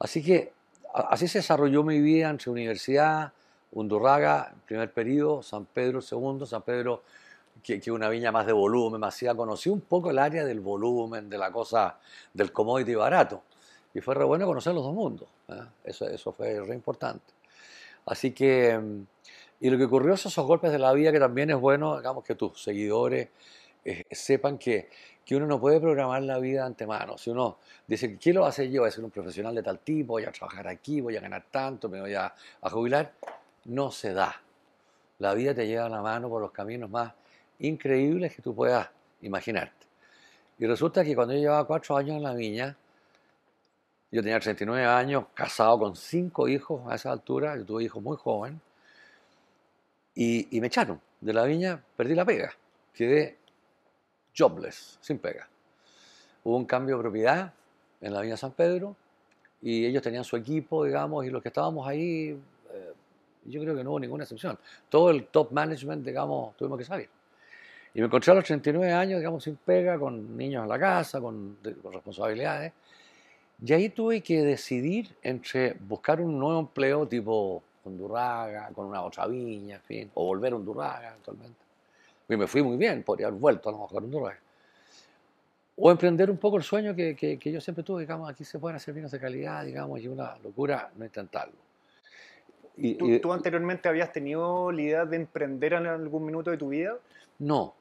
Así 0.01 0.23
que 0.23 0.53
así 0.93 1.29
se 1.29 1.39
desarrolló 1.39 1.83
mi 1.83 2.01
vida 2.01 2.29
entre 2.29 2.51
universidad, 2.51 3.33
Undurraga, 3.71 4.55
primer 4.67 4.91
periodo, 4.93 5.43
San 5.43 5.67
Pedro, 5.67 6.01
segundo, 6.01 6.47
San 6.47 6.63
Pedro, 6.63 7.03
que, 7.63 7.79
que 7.81 7.91
una 7.91 8.09
viña 8.09 8.33
más 8.33 8.47
de 8.47 8.53
volumen, 8.53 8.99
más 9.01 9.09
masiva. 9.09 9.35
Conocí 9.35 9.69
un 9.69 9.83
poco 9.83 10.11
el 10.11 10.19
área 10.19 10.45
del 10.45 10.61
volumen, 10.61 11.29
de 11.29 11.37
la 11.37 11.53
cosa, 11.53 11.99
del 12.33 12.51
commodity 12.51 12.95
barato. 12.95 13.43
Y 13.95 14.01
fue 14.01 14.15
re 14.15 14.25
bueno 14.25 14.47
conocer 14.47 14.75
los 14.75 14.85
dos 14.85 14.95
mundos. 14.95 15.29
¿eh? 15.49 15.63
Eso, 15.85 16.09
eso 16.09 16.33
fue 16.33 16.61
re 16.61 16.75
importante. 16.75 17.33
Así 18.07 18.33
que, 18.33 18.79
mm, 18.79 19.07
y 19.61 19.71
lo 19.71 19.79
que 19.79 19.85
ocurrió 19.85 20.17
son 20.17 20.31
esos 20.31 20.47
golpes 20.47 20.73
de 20.73 20.79
la 20.79 20.93
vida 20.93 21.13
que 21.13 21.19
también 21.19 21.51
es 21.51 21.57
bueno, 21.57 21.97
digamos, 21.97 22.25
que 22.25 22.35
tus 22.35 22.63
seguidores 22.63 23.29
eh, 23.85 24.05
sepan 24.11 24.59
que, 24.59 24.89
que 25.25 25.37
uno 25.37 25.47
no 25.47 25.61
puede 25.61 25.81
programar 25.81 26.23
la 26.23 26.39
vida 26.39 26.61
de 26.61 26.67
antemano. 26.67 27.19
Si 27.19 27.31
uno 27.31 27.59
dice, 27.87 28.17
¿qué 28.19 28.33
lo 28.33 28.47
hacer 28.47 28.71
yo? 28.71 28.83
Voy 28.83 28.89
a 28.89 28.93
ser 28.93 29.05
un 29.05 29.11
profesional 29.11 29.55
de 29.55 29.63
tal 29.63 29.79
tipo, 29.81 30.15
voy 30.15 30.25
a 30.25 30.33
trabajar 30.33 30.69
aquí, 30.69 31.01
voy 31.01 31.17
a 31.17 31.21
ganar 31.21 31.45
tanto, 31.51 31.89
me 31.89 32.01
voy 32.01 32.15
a, 32.15 32.33
a 32.63 32.71
jubilar. 32.71 33.13
No 33.67 33.91
se 33.91 34.13
da. 34.13 34.41
La 35.19 35.35
vida 35.35 35.55
te 35.55 35.67
lleva 35.67 35.87
a 35.87 35.89
la 35.89 36.01
mano 36.01 36.29
por 36.29 36.41
los 36.41 36.53
caminos 36.53 36.89
más 36.89 37.13
increíbles 37.59 38.35
que 38.35 38.43
tú 38.43 38.55
puedas 38.55 38.89
imaginarte. 39.23 39.87
Y 40.59 40.67
resulta 40.67 41.05
que 41.05 41.15
cuando 41.15 41.35
yo 41.35 41.41
llevaba 41.41 41.67
cuatro 41.67 41.97
años 41.97 42.17
en 42.17 42.23
la 42.23 42.35
viña, 42.35 42.77
yo 44.11 44.23
tenía 44.23 44.41
39 44.41 44.85
años, 44.87 45.25
casado 45.35 45.79
con 45.79 45.97
cinco 45.97 46.49
hijos 46.49 46.83
a 46.91 46.95
esa 46.95 47.13
altura, 47.13 47.57
yo 47.57 47.65
tuve 47.65 47.85
hijos 47.85 48.03
muy 48.03 48.17
joven, 48.17 48.61
y, 50.15 50.57
y 50.57 50.61
me 50.61 50.69
echaron 50.69 51.01
de 51.21 51.33
la 51.33 51.45
viña, 51.45 51.83
perdí 51.97 52.15
la 52.15 52.25
pega, 52.25 52.53
quedé 52.95 53.39
jobless, 54.37 54.99
sin 55.01 55.19
pega. 55.19 55.49
Hubo 56.45 56.57
un 56.57 56.65
cambio 56.65 56.97
de 56.97 57.03
propiedad 57.03 57.53
en 58.01 58.13
la 58.13 58.21
viña 58.21 58.37
San 58.37 58.53
Pedro, 58.53 58.97
y 59.61 59.85
ellos 59.85 60.03
tenían 60.03 60.25
su 60.25 60.37
equipo, 60.37 60.85
digamos, 60.85 61.25
y 61.27 61.31
los 61.31 61.43
que 61.43 61.49
estábamos 61.49 61.87
ahí, 61.87 62.41
eh, 62.73 62.93
yo 63.47 63.61
creo 63.61 63.75
que 63.75 63.83
no 63.83 63.91
hubo 63.91 64.01
ninguna 64.01 64.25
excepción. 64.25 64.59
Todo 64.89 65.11
el 65.11 65.27
top 65.27 65.53
management, 65.53 66.05
digamos, 66.05 66.57
tuvimos 66.57 66.79
que 66.79 66.85
salir. 66.85 67.09
Y 67.95 68.01
me 68.01 68.07
encontré 68.07 68.33
a 68.33 68.35
los 68.37 68.45
39 68.45 68.93
años, 68.93 69.19
digamos, 69.19 69.43
sin 69.43 69.57
pega, 69.57 69.99
con 69.99 70.37
niños 70.37 70.63
en 70.63 70.69
la 70.69 70.79
casa, 70.79 71.21
con, 71.21 71.59
con 71.83 71.93
responsabilidades. 71.93 72.73
Y 73.65 73.73
ahí 73.73 73.89
tuve 73.89 74.21
que 74.21 74.43
decidir 74.43 75.15
entre 75.23 75.73
buscar 75.75 76.21
un 76.21 76.39
nuevo 76.39 76.61
empleo 76.61 77.07
tipo 77.07 77.63
Hondurraga, 77.85 78.69
con 78.75 78.87
una 78.87 79.03
otra 79.03 79.27
viña, 79.27 79.77
en 79.77 79.83
fin, 79.83 80.11
o 80.15 80.27
volver 80.27 80.53
a 80.53 80.57
Hondurraga 80.57 81.11
actualmente. 81.13 81.59
Y 82.29 82.37
me 82.37 82.47
fui 82.47 82.63
muy 82.63 82.77
bien, 82.77 83.03
podría 83.03 83.27
haber 83.29 83.41
vuelto 83.41 83.69
a 83.69 83.73
lo 83.73 83.79
mejor 83.79 84.03
a 84.03 84.05
Hondurraga. 84.05 84.39
O 85.77 85.91
emprender 85.91 86.31
un 86.31 86.39
poco 86.39 86.57
el 86.57 86.63
sueño 86.63 86.95
que, 86.95 87.15
que, 87.15 87.39
que 87.39 87.53
yo 87.53 87.61
siempre 87.61 87.85
tuve, 87.85 88.01
digamos, 88.03 88.29
aquí 88.29 88.45
se 88.45 88.59
pueden 88.59 88.77
hacer 88.77 88.95
vinos 88.95 89.11
de 89.13 89.21
calidad, 89.21 89.65
digamos, 89.65 90.01
y 90.01 90.09
una 90.09 90.37
locura 90.39 90.91
no 90.97 91.05
intentarlo. 91.05 91.55
Y, 92.77 92.95
¿Tú, 92.95 93.09
y- 93.09 93.19
tú 93.21 93.33
anteriormente 93.33 93.89
habías 93.89 94.13
tenido 94.13 94.71
la 94.71 94.83
idea 94.83 95.05
de 95.05 95.17
emprender 95.17 95.73
en 95.75 95.87
algún 95.87 96.25
minuto 96.27 96.51
de 96.51 96.57
tu 96.57 96.69
vida? 96.69 96.97
No, 97.41 97.75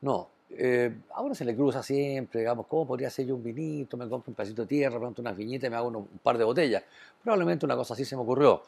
no. 0.00 0.28
Eh, 0.50 0.90
a 1.14 1.20
uno 1.20 1.34
se 1.34 1.44
le 1.44 1.54
cruza 1.54 1.82
siempre, 1.82 2.40
digamos, 2.40 2.66
¿cómo 2.66 2.86
podría 2.86 3.10
ser 3.10 3.26
yo 3.26 3.34
un 3.34 3.42
vinito? 3.42 3.96
Me 3.96 4.08
compro 4.08 4.30
un 4.30 4.34
pedacito 4.34 4.62
de 4.62 4.68
tierra, 4.68 4.98
planto 4.98 5.20
unas 5.20 5.36
viñitas 5.36 5.68
y 5.68 5.70
me 5.70 5.76
hago 5.76 5.88
uno- 5.88 5.98
un 6.10 6.18
par 6.22 6.38
de 6.38 6.44
botellas. 6.44 6.82
Probablemente 7.22 7.66
una 7.66 7.76
cosa 7.76 7.94
así 7.94 8.04
se 8.04 8.16
me 8.16 8.22
ocurrió. 8.22 8.62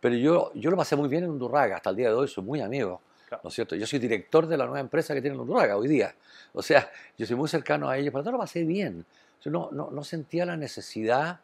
Pero 0.00 0.14
yo, 0.14 0.52
yo 0.54 0.70
lo 0.70 0.76
pasé 0.76 0.94
muy 0.94 1.08
bien 1.08 1.24
en 1.24 1.30
Undurraga, 1.30 1.76
hasta 1.76 1.90
el 1.90 1.96
día 1.96 2.08
de 2.08 2.14
hoy 2.14 2.28
soy 2.28 2.44
muy 2.44 2.60
amigo, 2.60 3.00
Claro. 3.28 3.40
¿no 3.42 3.48
es 3.48 3.54
cierto? 3.54 3.74
Yo 3.74 3.86
soy 3.88 3.98
director 3.98 4.46
de 4.46 4.56
la 4.56 4.66
nueva 4.66 4.78
empresa 4.78 5.14
que 5.14 5.20
tiene 5.20 5.34
en 5.34 5.40
Undurraga 5.40 5.76
hoy 5.76 5.88
día. 5.88 6.14
O 6.52 6.62
sea, 6.62 6.88
yo 7.18 7.26
soy 7.26 7.34
muy 7.34 7.48
cercano 7.48 7.88
a 7.88 7.98
ellos, 7.98 8.12
pero 8.12 8.22
todo 8.22 8.32
lo 8.32 8.38
pasé 8.38 8.62
bien. 8.62 9.04
Yo 9.42 9.50
no, 9.50 9.68
no, 9.72 9.90
no 9.90 10.04
sentía 10.04 10.46
la 10.46 10.56
necesidad 10.56 11.40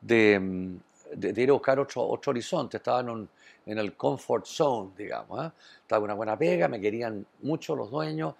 de, 0.00 0.38
mm, 0.38 0.76
de- 1.14 1.32
de 1.32 1.42
ir 1.42 1.48
a 1.50 1.52
buscar 1.54 1.78
otro, 1.80 2.02
otro 2.06 2.30
horizonte. 2.30 2.76
Estaba 2.76 3.00
en, 3.00 3.08
un- 3.08 3.28
en 3.64 3.78
el 3.78 3.94
comfort 3.94 4.44
zone, 4.44 4.90
digamos. 4.98 5.46
¿eh? 5.46 5.50
Estaba 5.80 6.04
una 6.04 6.14
buena 6.14 6.36
pega, 6.36 6.68
me 6.68 6.80
querían 6.80 7.24
mucho 7.40 7.74
los 7.76 7.90
dueños, 7.90 8.34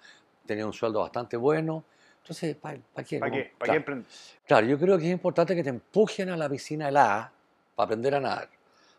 tenía 0.45 0.65
un 0.65 0.73
sueldo 0.73 0.99
bastante 1.01 1.37
bueno. 1.37 1.83
Entonces, 2.21 2.55
¿para 2.55 2.75
qué? 2.75 3.19
¿Para 3.19 3.31
¿Cómo? 3.31 3.41
qué? 3.43 3.51
¿Para 3.57 3.57
qué 3.57 3.57
Claro. 3.65 3.77
emprender? 3.77 4.05
Claro, 4.45 4.67
yo 4.67 4.79
creo 4.79 4.97
que 4.97 5.05
es 5.05 5.11
importante 5.11 5.55
que 5.55 5.63
te 5.63 5.69
empujen 5.69 6.29
a 6.29 6.37
la 6.37 6.47
piscina 6.49 6.87
helada 6.89 7.31
para 7.75 7.85
aprender 7.85 8.15
a 8.15 8.19
nadar. 8.19 8.49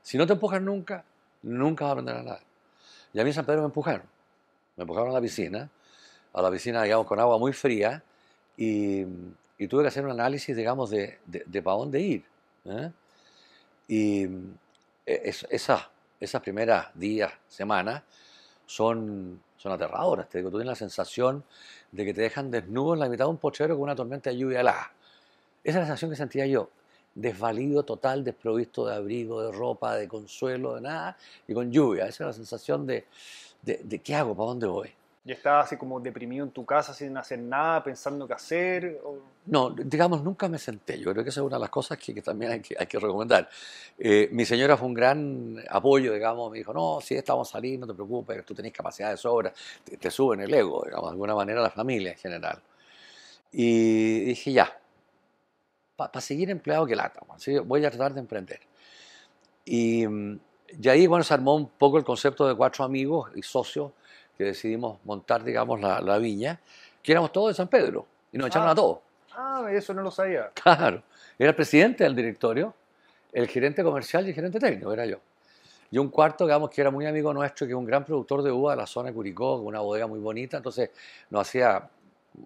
Si 0.02 0.18
no 0.18 0.26
te 0.26 0.34
empujan 0.34 0.64
nunca, 0.64 1.04
nunca 1.42 1.84
vas 1.84 1.90
a 1.90 1.92
aprender 1.92 2.16
a 2.16 2.22
nadar. 2.22 2.40
Y 3.12 3.20
a 3.20 3.24
mí 3.24 3.30
en 3.30 3.34
San 3.34 3.46
Pedro 3.46 3.60
me 3.60 3.66
empujaron. 3.66 4.02
Me 4.76 4.82
empujaron 4.82 5.10
a 5.10 5.12
la 5.14 5.20
piscina, 5.20 5.70
a 6.32 6.42
la 6.42 6.50
piscina, 6.50 6.82
digamos, 6.82 7.06
con 7.06 7.18
agua 7.20 7.38
muy 7.38 7.52
fría, 7.52 8.02
y, 8.56 9.02
y 9.58 9.68
tuve 9.68 9.82
que 9.82 9.88
hacer 9.88 10.04
un 10.04 10.10
análisis, 10.10 10.54
digamos, 10.56 10.90
de, 10.90 11.18
de, 11.26 11.62
para 11.62 11.76
dónde 11.76 12.00
ir. 12.00 12.24
¿eh? 12.66 12.90
Y 13.88 14.28
es- 15.06 15.46
esas, 15.50 15.88
esas 16.20 16.42
primeras 16.42 16.88
días, 16.94 17.32
semanas, 17.48 18.02
son, 18.66 19.40
son 19.64 19.73
aterradoras. 19.73 20.28
Te 20.28 20.38
digo, 20.38 20.50
tú 20.50 20.59
tienes 20.59 20.73
la 20.73 20.76
sensación 20.76 21.42
de 21.90 22.04
que 22.04 22.12
te 22.12 22.21
dejan 22.21 22.50
desnudo 22.50 22.92
en 22.92 23.00
la 23.00 23.09
mitad 23.09 23.25
de 23.25 23.30
un 23.30 23.38
pochero 23.38 23.75
con 23.75 23.85
una 23.85 23.97
tormenta 23.97 24.28
de 24.28 24.37
lluvia 24.37 24.61
helada. 24.61 24.92
Esa 25.64 25.78
es 25.78 25.83
la 25.83 25.87
sensación 25.87 26.11
que 26.11 26.16
sentía 26.16 26.47
yo. 26.47 26.68
desvalido 27.14 27.83
total, 27.85 28.25
desprovisto 28.25 28.87
de 28.87 28.94
abrigo, 28.94 29.40
de 29.42 29.52
ropa, 29.52 29.94
de 29.97 30.06
consuelo, 30.06 30.75
de 30.75 30.83
nada, 30.83 31.16
y 31.49 31.54
con 31.54 31.73
lluvia. 31.73 32.06
Esa 32.06 32.25
es 32.25 32.28
la 32.28 32.33
sensación 32.35 32.87
de, 32.87 33.06
de, 33.62 33.80
de 33.85 33.99
¿qué 34.00 34.14
hago? 34.16 34.35
¿Para 34.35 34.49
dónde 34.49 34.66
voy? 34.66 34.92
¿Y 35.26 35.33
estabas 35.33 35.66
así 35.66 35.78
como 35.78 36.00
deprimido 36.00 36.45
en 36.45 36.50
tu 36.50 36.66
casa 36.66 36.93
sin 36.93 37.16
hacer 37.16 37.38
nada, 37.38 37.83
pensando 37.83 38.26
qué 38.26 38.35
hacer? 38.35 39.00
o- 39.04 39.21
No, 39.47 39.71
digamos, 39.71 40.23
nunca 40.23 40.49
me 40.49 40.59
senté. 40.59 40.99
Yo 40.99 41.12
creo 41.12 41.25
que 41.25 41.31
esa 41.31 41.40
es 41.40 41.47
una 41.47 41.57
de 41.57 41.61
las 41.61 41.71
cosas 41.71 41.97
que, 41.99 42.14
que 42.14 42.21
también 42.21 42.52
hay 42.52 42.61
que, 42.61 42.76
hay 42.78 42.87
que 42.87 42.99
recomendar. 42.99 43.49
Eh, 43.99 44.28
mi 44.33 44.45
señora 44.45 44.76
fue 44.76 44.87
un 44.88 44.95
gran 44.95 45.57
apoyo, 45.71 46.12
digamos, 46.12 46.50
me 46.50 46.59
dijo, 46.59 46.75
no, 46.75 47.00
si 47.00 47.14
estamos 47.14 47.49
salir, 47.49 47.78
no 47.78 47.87
te 47.87 47.95
preocupes, 47.95 48.45
tú 48.45 48.54
tenés 48.54 48.73
capacidad 48.73 49.11
de 49.11 49.16
sobra, 49.16 49.52
te, 49.83 49.97
te 49.97 50.11
suben 50.11 50.40
el 50.40 50.52
ego, 50.52 50.83
digamos, 50.85 51.07
de 51.07 51.12
alguna 51.12 51.35
manera 51.35 51.62
la 51.62 51.71
familia 51.71 52.12
en 52.12 52.19
general. 52.19 52.61
Y 53.52 54.21
dije, 54.26 54.52
ya, 54.52 54.78
para 55.97 56.21
seguir 56.21 56.50
empleado 56.50 56.87
que 56.87 56.97
lata, 56.97 57.21
sí, 57.38 57.59
voy 57.59 57.85
a 57.85 57.90
tratar 57.90 58.12
de 58.14 58.21
emprender. 58.21 58.61
Y, 59.64 60.07
mm, 60.07 60.40
y 60.83 60.88
ahí, 60.88 61.07
bueno, 61.07 61.25
se 61.25 61.35
armó 61.35 61.54
un 61.54 61.69
poco 61.69 61.99
el 61.99 62.04
concepto 62.04 62.47
de 62.49 62.54
cuatro 62.54 62.85
amigos 62.85 63.31
y 63.35 63.43
socios 63.43 63.93
que 64.37 64.45
decidimos 64.45 64.99
montar, 65.05 65.45
digamos, 65.45 65.81
la, 65.81 66.00
la 66.00 66.19
viña, 66.19 66.61
que 67.03 67.12
éramos 67.12 67.33
todos 67.33 67.49
de 67.49 67.55
San 67.55 67.69
Pedro, 67.69 68.07
y 68.33 68.38
nos 68.38 68.49
echaron 68.49 68.69
Ah. 68.69 68.73
a 68.73 68.75
todos. 68.75 68.99
Ah, 69.37 69.67
eso 69.71 69.93
no 69.95 70.03
lo 70.03 70.11
sabía. 70.11 70.50
Claro, 70.62 71.03
era 71.38 71.50
el 71.50 71.57
presidente 71.57 72.05
del 72.05 72.14
directorio, 72.14 72.75
el 73.33 73.49
gerente 73.49 73.83
comercial 73.83 74.25
y 74.26 74.29
el 74.31 74.35
gerente 74.35 74.59
técnico, 74.61 74.93
era 74.93 75.05
yo. 75.07 75.19
Y 75.91 75.99
un 75.99 76.09
cuarto, 76.09 76.45
digamos, 76.45 76.71
que 76.71 76.81
era 76.81 76.91
muy 76.91 77.07
amigo 77.07 77.33
nuestro, 77.33 77.67
que 77.67 77.73
es 77.73 77.76
un 77.76 77.85
gran 77.85 78.05
productor 78.05 78.43
de 78.43 78.50
uva 78.50 78.73
de 78.73 78.79
la 78.79 78.87
zona 78.87 79.09
de 79.11 79.14
Curicó, 79.14 79.59
con 79.59 79.67
una 79.67 79.81
bodega 79.81 80.07
muy 80.07 80.19
bonita, 80.19 80.57
entonces 80.57 80.91
nos 81.31 81.43
hacía 81.43 81.88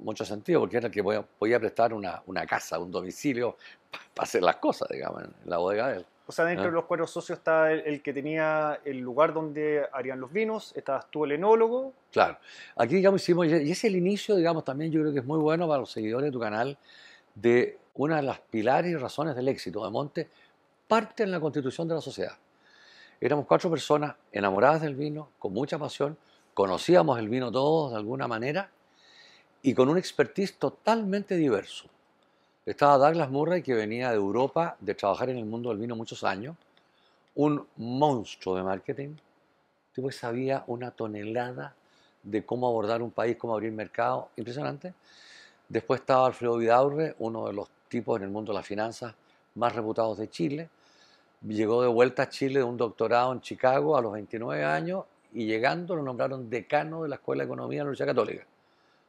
mucho 0.03 0.25
sentido, 0.25 0.61
porque 0.61 0.77
era 0.77 0.87
el 0.89 0.93
que 0.93 1.03
podía, 1.03 1.23
podía 1.23 1.59
prestar 1.59 1.95
una, 1.95 2.23
una 2.27 2.47
casa, 2.47 2.79
un 2.79 2.91
domicilio, 2.91 3.57
para 4.15 4.25
hacer 4.25 4.43
las 4.43 4.57
cosas, 4.57 4.89
digamos, 4.91 5.23
en 5.25 5.31
la 5.47 5.57
bodega 5.59 5.89
de 5.89 5.97
él. 5.99 6.07
O 6.31 6.33
sea, 6.33 6.45
dentro 6.45 6.65
Ah. 6.65 6.69
de 6.69 6.73
los 6.75 6.85
cuatro 6.85 7.07
socios 7.07 7.39
está 7.39 7.73
el, 7.73 7.81
el 7.87 8.03
que 8.03 8.13
tenía 8.13 8.81
el 8.85 8.99
lugar 8.99 9.33
donde 9.33 9.87
harían 9.93 10.21
los 10.21 10.31
vinos, 10.31 10.75
estabas 10.77 11.11
tú 11.11 11.25
el 11.25 11.33
enólogo. 11.33 11.95
Claro. 12.13 12.37
Aquí, 12.77 12.97
digamos, 12.97 13.23
hicimos, 13.23 13.47
y 13.47 13.71
es 13.73 13.83
el 13.85 13.97
inicio, 13.97 14.37
digamos, 14.37 14.63
también 14.63 14.93
yo 14.93 15.01
creo 15.01 15.13
que 15.15 15.21
es 15.21 15.25
muy 15.25 15.39
bueno 15.39 15.67
para 15.67 15.81
los 15.81 15.91
seguidores 15.91 16.27
de 16.27 16.33
tu 16.33 16.39
canal, 16.39 16.77
de 17.35 17.79
una 17.95 18.17
de 18.17 18.23
las 18.23 18.41
pilares 18.41 18.93
y 18.93 18.97
razones 18.97 19.35
del 19.35 19.49
éxito 19.49 19.83
de 19.83 19.91
Monte, 19.91 20.29
parte 20.87 21.23
en 21.23 21.31
la 21.31 21.41
constitución 21.41 21.89
de 21.89 21.95
la 21.95 22.01
sociedad. 22.03 22.37
Éramos 23.21 23.47
cuatro 23.47 23.71
personas 23.71 24.15
enamoradas 24.31 24.83
del 24.83 24.95
vino, 24.97 25.31
con 25.39 25.55
mucha 25.55 25.79
pasión, 25.79 26.17
conocíamos 26.53 27.19
el 27.19 27.29
vino 27.31 27.51
todos 27.51 27.93
de 27.93 27.97
alguna 27.97 28.29
manera 28.29 28.71
y 29.63 29.73
con 29.73 29.89
un 29.89 29.97
expertise 29.97 30.59
totalmente 30.59 31.37
diverso. 31.37 31.89
Estaba 32.69 32.99
Douglas 32.99 33.31
Murray, 33.31 33.63
que 33.63 33.73
venía 33.73 34.11
de 34.11 34.17
Europa 34.17 34.77
de 34.79 34.95
trabajar 34.95 35.31
en 35.31 35.39
el 35.39 35.47
mundo 35.47 35.71
del 35.71 35.79
vino 35.79 35.97
muchos 35.97 36.23
años, 36.23 36.55
un 37.35 37.67
monstruo 37.79 38.57
de 38.57 38.63
marketing, 38.63 39.17
tipo 39.95 40.09
que 40.09 40.13
sabía 40.13 40.65
una 40.67 40.91
tonelada 40.91 41.75
de 42.23 42.45
cómo 42.45 42.69
abordar 42.69 43.01
un 43.01 43.11
país, 43.11 43.39
cómo 43.39 43.55
abrir 43.55 43.73
mercado, 43.73 44.29
impresionante. 44.37 44.93
Después 45.67 46.01
estaba 46.01 46.27
Alfredo 46.27 46.59
Vidaurre, 46.59 47.17
uno 47.21 47.47
de 47.47 47.55
los 47.55 47.71
tipos 47.89 48.19
en 48.19 48.25
el 48.25 48.31
mundo 48.31 48.53
de 48.53 48.59
las 48.59 48.67
finanzas 48.67 49.15
más 49.55 49.75
reputados 49.75 50.19
de 50.19 50.29
Chile. 50.29 50.69
Llegó 51.41 51.81
de 51.81 51.89
vuelta 51.89 52.25
a 52.25 52.29
Chile 52.29 52.59
de 52.59 52.65
un 52.65 52.77
doctorado 52.77 53.33
en 53.33 53.41
Chicago 53.41 53.97
a 53.97 54.03
los 54.03 54.13
29 54.13 54.63
años 54.63 55.07
y 55.33 55.47
llegando 55.47 55.97
lo 55.97 56.03
nombraron 56.03 56.51
decano 56.51 57.03
de 57.03 57.09
la 57.09 57.15
Escuela 57.15 57.45
de 57.45 57.47
Economía 57.47 57.79
de 57.79 57.85
la 57.85 57.85
Universidad 57.85 58.09
Católica. 58.09 58.47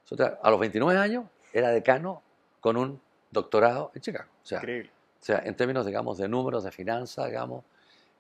O 0.10 0.16
sea, 0.16 0.39
a 0.42 0.50
los 0.50 0.62
29 0.62 0.98
años 0.98 1.25
era 1.51 1.72
decano 1.72 2.22
con 2.62 2.78
un 2.78 3.01
doctorado 3.32 3.92
en 3.94 4.02
Chicago. 4.02 4.30
O 4.44 4.46
sea, 4.46 4.58
Increíble. 4.60 4.90
o 5.22 5.26
sea, 5.26 5.42
en 5.46 5.56
términos, 5.56 5.86
digamos, 5.86 6.18
de 6.18 6.28
números, 6.28 6.64
de 6.64 6.72
finanzas, 6.72 7.28
digamos, 7.28 7.64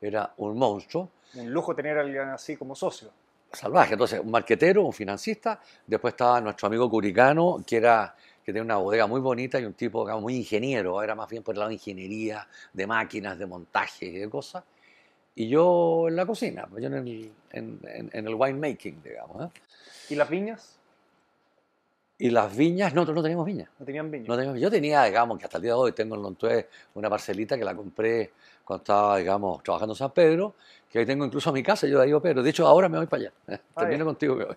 era 0.01 0.33
un 0.37 0.57
monstruo 0.57 1.09
Un 1.35 1.51
lujo 1.51 1.75
tener 1.75 1.97
a 1.97 2.01
alguien 2.01 2.29
así 2.29 2.55
como 2.55 2.75
socio. 2.75 3.09
salvaje. 3.51 3.93
Entonces, 3.93 4.19
un 4.19 4.31
marquetero, 4.31 4.83
un 4.83 4.93
financista. 4.93 5.59
Después 5.85 6.13
estaba 6.13 6.39
nuestro 6.39 6.67
amigo 6.67 6.89
Curicano, 6.89 7.63
que 7.65 7.77
era 7.77 8.15
que 8.43 8.53
tenía 8.53 8.63
una 8.63 8.77
bodega 8.77 9.05
muy 9.05 9.19
bonita 9.21 9.59
y 9.59 9.65
un 9.65 9.73
tipo 9.73 10.01
digamos, 10.03 10.23
muy 10.23 10.35
ingeniero. 10.37 11.01
Era 11.03 11.13
más 11.15 11.29
bien 11.29 11.43
por 11.43 11.53
el 11.55 11.59
lado 11.59 11.69
de 11.69 11.75
ingeniería, 11.75 12.47
de 12.73 12.87
máquinas, 12.87 13.37
de 13.37 13.45
montaje 13.45 14.05
y 14.05 14.17
de 14.19 14.29
cosas. 14.29 14.63
Y 15.35 15.47
yo 15.49 16.07
en 16.07 16.15
la 16.15 16.25
cocina, 16.25 16.65
pues 16.69 16.81
yo 16.81 16.87
en 16.87 16.93
el, 16.95 17.31
en, 17.51 17.79
en- 17.83 18.09
en 18.11 18.27
el 18.27 18.35
winemaking, 18.35 19.01
digamos. 19.03 19.45
¿eh? 19.45 19.59
¿Y 20.09 20.15
las 20.15 20.29
viñas? 20.29 20.78
Y 22.21 22.29
las 22.31 22.55
viñas, 22.55 22.93
no, 22.93 23.05
no 23.05 23.21
teníamos 23.23 23.45
viñas. 23.45 23.69
No 23.79 23.85
tenían 23.85 24.11
viñas. 24.11 24.27
No 24.27 24.35
teníamos- 24.35 24.59
yo 24.59 24.69
tenía, 24.69 25.03
digamos, 25.05 25.39
que 25.39 25.45
hasta 25.45 25.57
el 25.57 25.63
día 25.63 25.71
de 25.71 25.77
hoy 25.79 25.91
tengo 25.93 26.15
en 26.15 26.21
Lontué 26.21 26.67
una 26.95 27.09
parcelita 27.09 27.57
que 27.57 27.63
la 27.63 27.73
compré 27.73 28.33
cuando 28.65 28.81
estaba, 28.83 29.17
digamos, 29.17 29.63
trabajando 29.63 29.93
en 29.93 29.97
San 29.97 30.11
Pedro, 30.11 30.53
que 30.89 30.99
ahí 30.99 31.05
tengo 31.05 31.25
incluso 31.25 31.51
mi 31.53 31.63
casa, 31.63 31.87
yo 31.87 31.97
de 31.97 32.03
ahí 32.05 32.13
opero. 32.13 32.43
De 32.43 32.49
hecho, 32.49 32.67
ahora 32.67 32.89
me 32.89 32.97
voy 32.97 33.07
para 33.07 33.21
allá. 33.23 33.33
¿eh? 33.47 33.59
Termino 33.77 34.05
contigo 34.05 34.37
que 34.37 34.43
voy. 34.45 34.55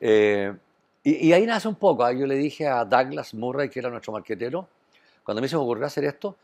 Eh, 0.00 0.54
y, 1.02 1.28
y 1.28 1.32
ahí 1.32 1.44
nace 1.46 1.66
un 1.66 1.74
poco. 1.74 2.04
¿ah? 2.04 2.12
Yo 2.12 2.26
le 2.26 2.36
dije 2.36 2.68
a 2.68 2.84
Douglas 2.84 3.34
Murray, 3.34 3.68
que 3.68 3.80
era 3.80 3.90
nuestro 3.90 4.12
marquetero, 4.12 4.68
cuando 5.24 5.40
a 5.40 5.42
mí 5.42 5.48
se 5.48 5.56
me 5.56 5.62
ocurrió 5.62 5.84
hacer 5.84 6.04
esto, 6.04 6.36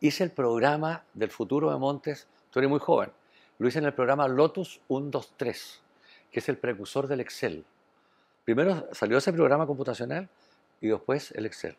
hice 0.00 0.22
el 0.22 0.30
programa 0.32 1.02
del 1.14 1.30
futuro 1.30 1.70
de 1.72 1.78
Montes. 1.78 2.28
Tú 2.50 2.58
eres 2.58 2.70
muy 2.70 2.78
joven. 2.78 3.10
Lo 3.58 3.66
hice 3.66 3.78
en 3.78 3.86
el 3.86 3.94
programa 3.94 4.28
Lotus 4.28 4.80
123, 4.88 5.80
que 6.30 6.40
es 6.40 6.48
el 6.50 6.58
precursor 6.58 7.08
del 7.08 7.20
Excel. 7.20 7.64
Primero 8.48 8.88
salió 8.92 9.18
ese 9.18 9.30
programa 9.30 9.66
computacional 9.66 10.26
y 10.80 10.88
después 10.88 11.32
el 11.32 11.44
Excel. 11.44 11.76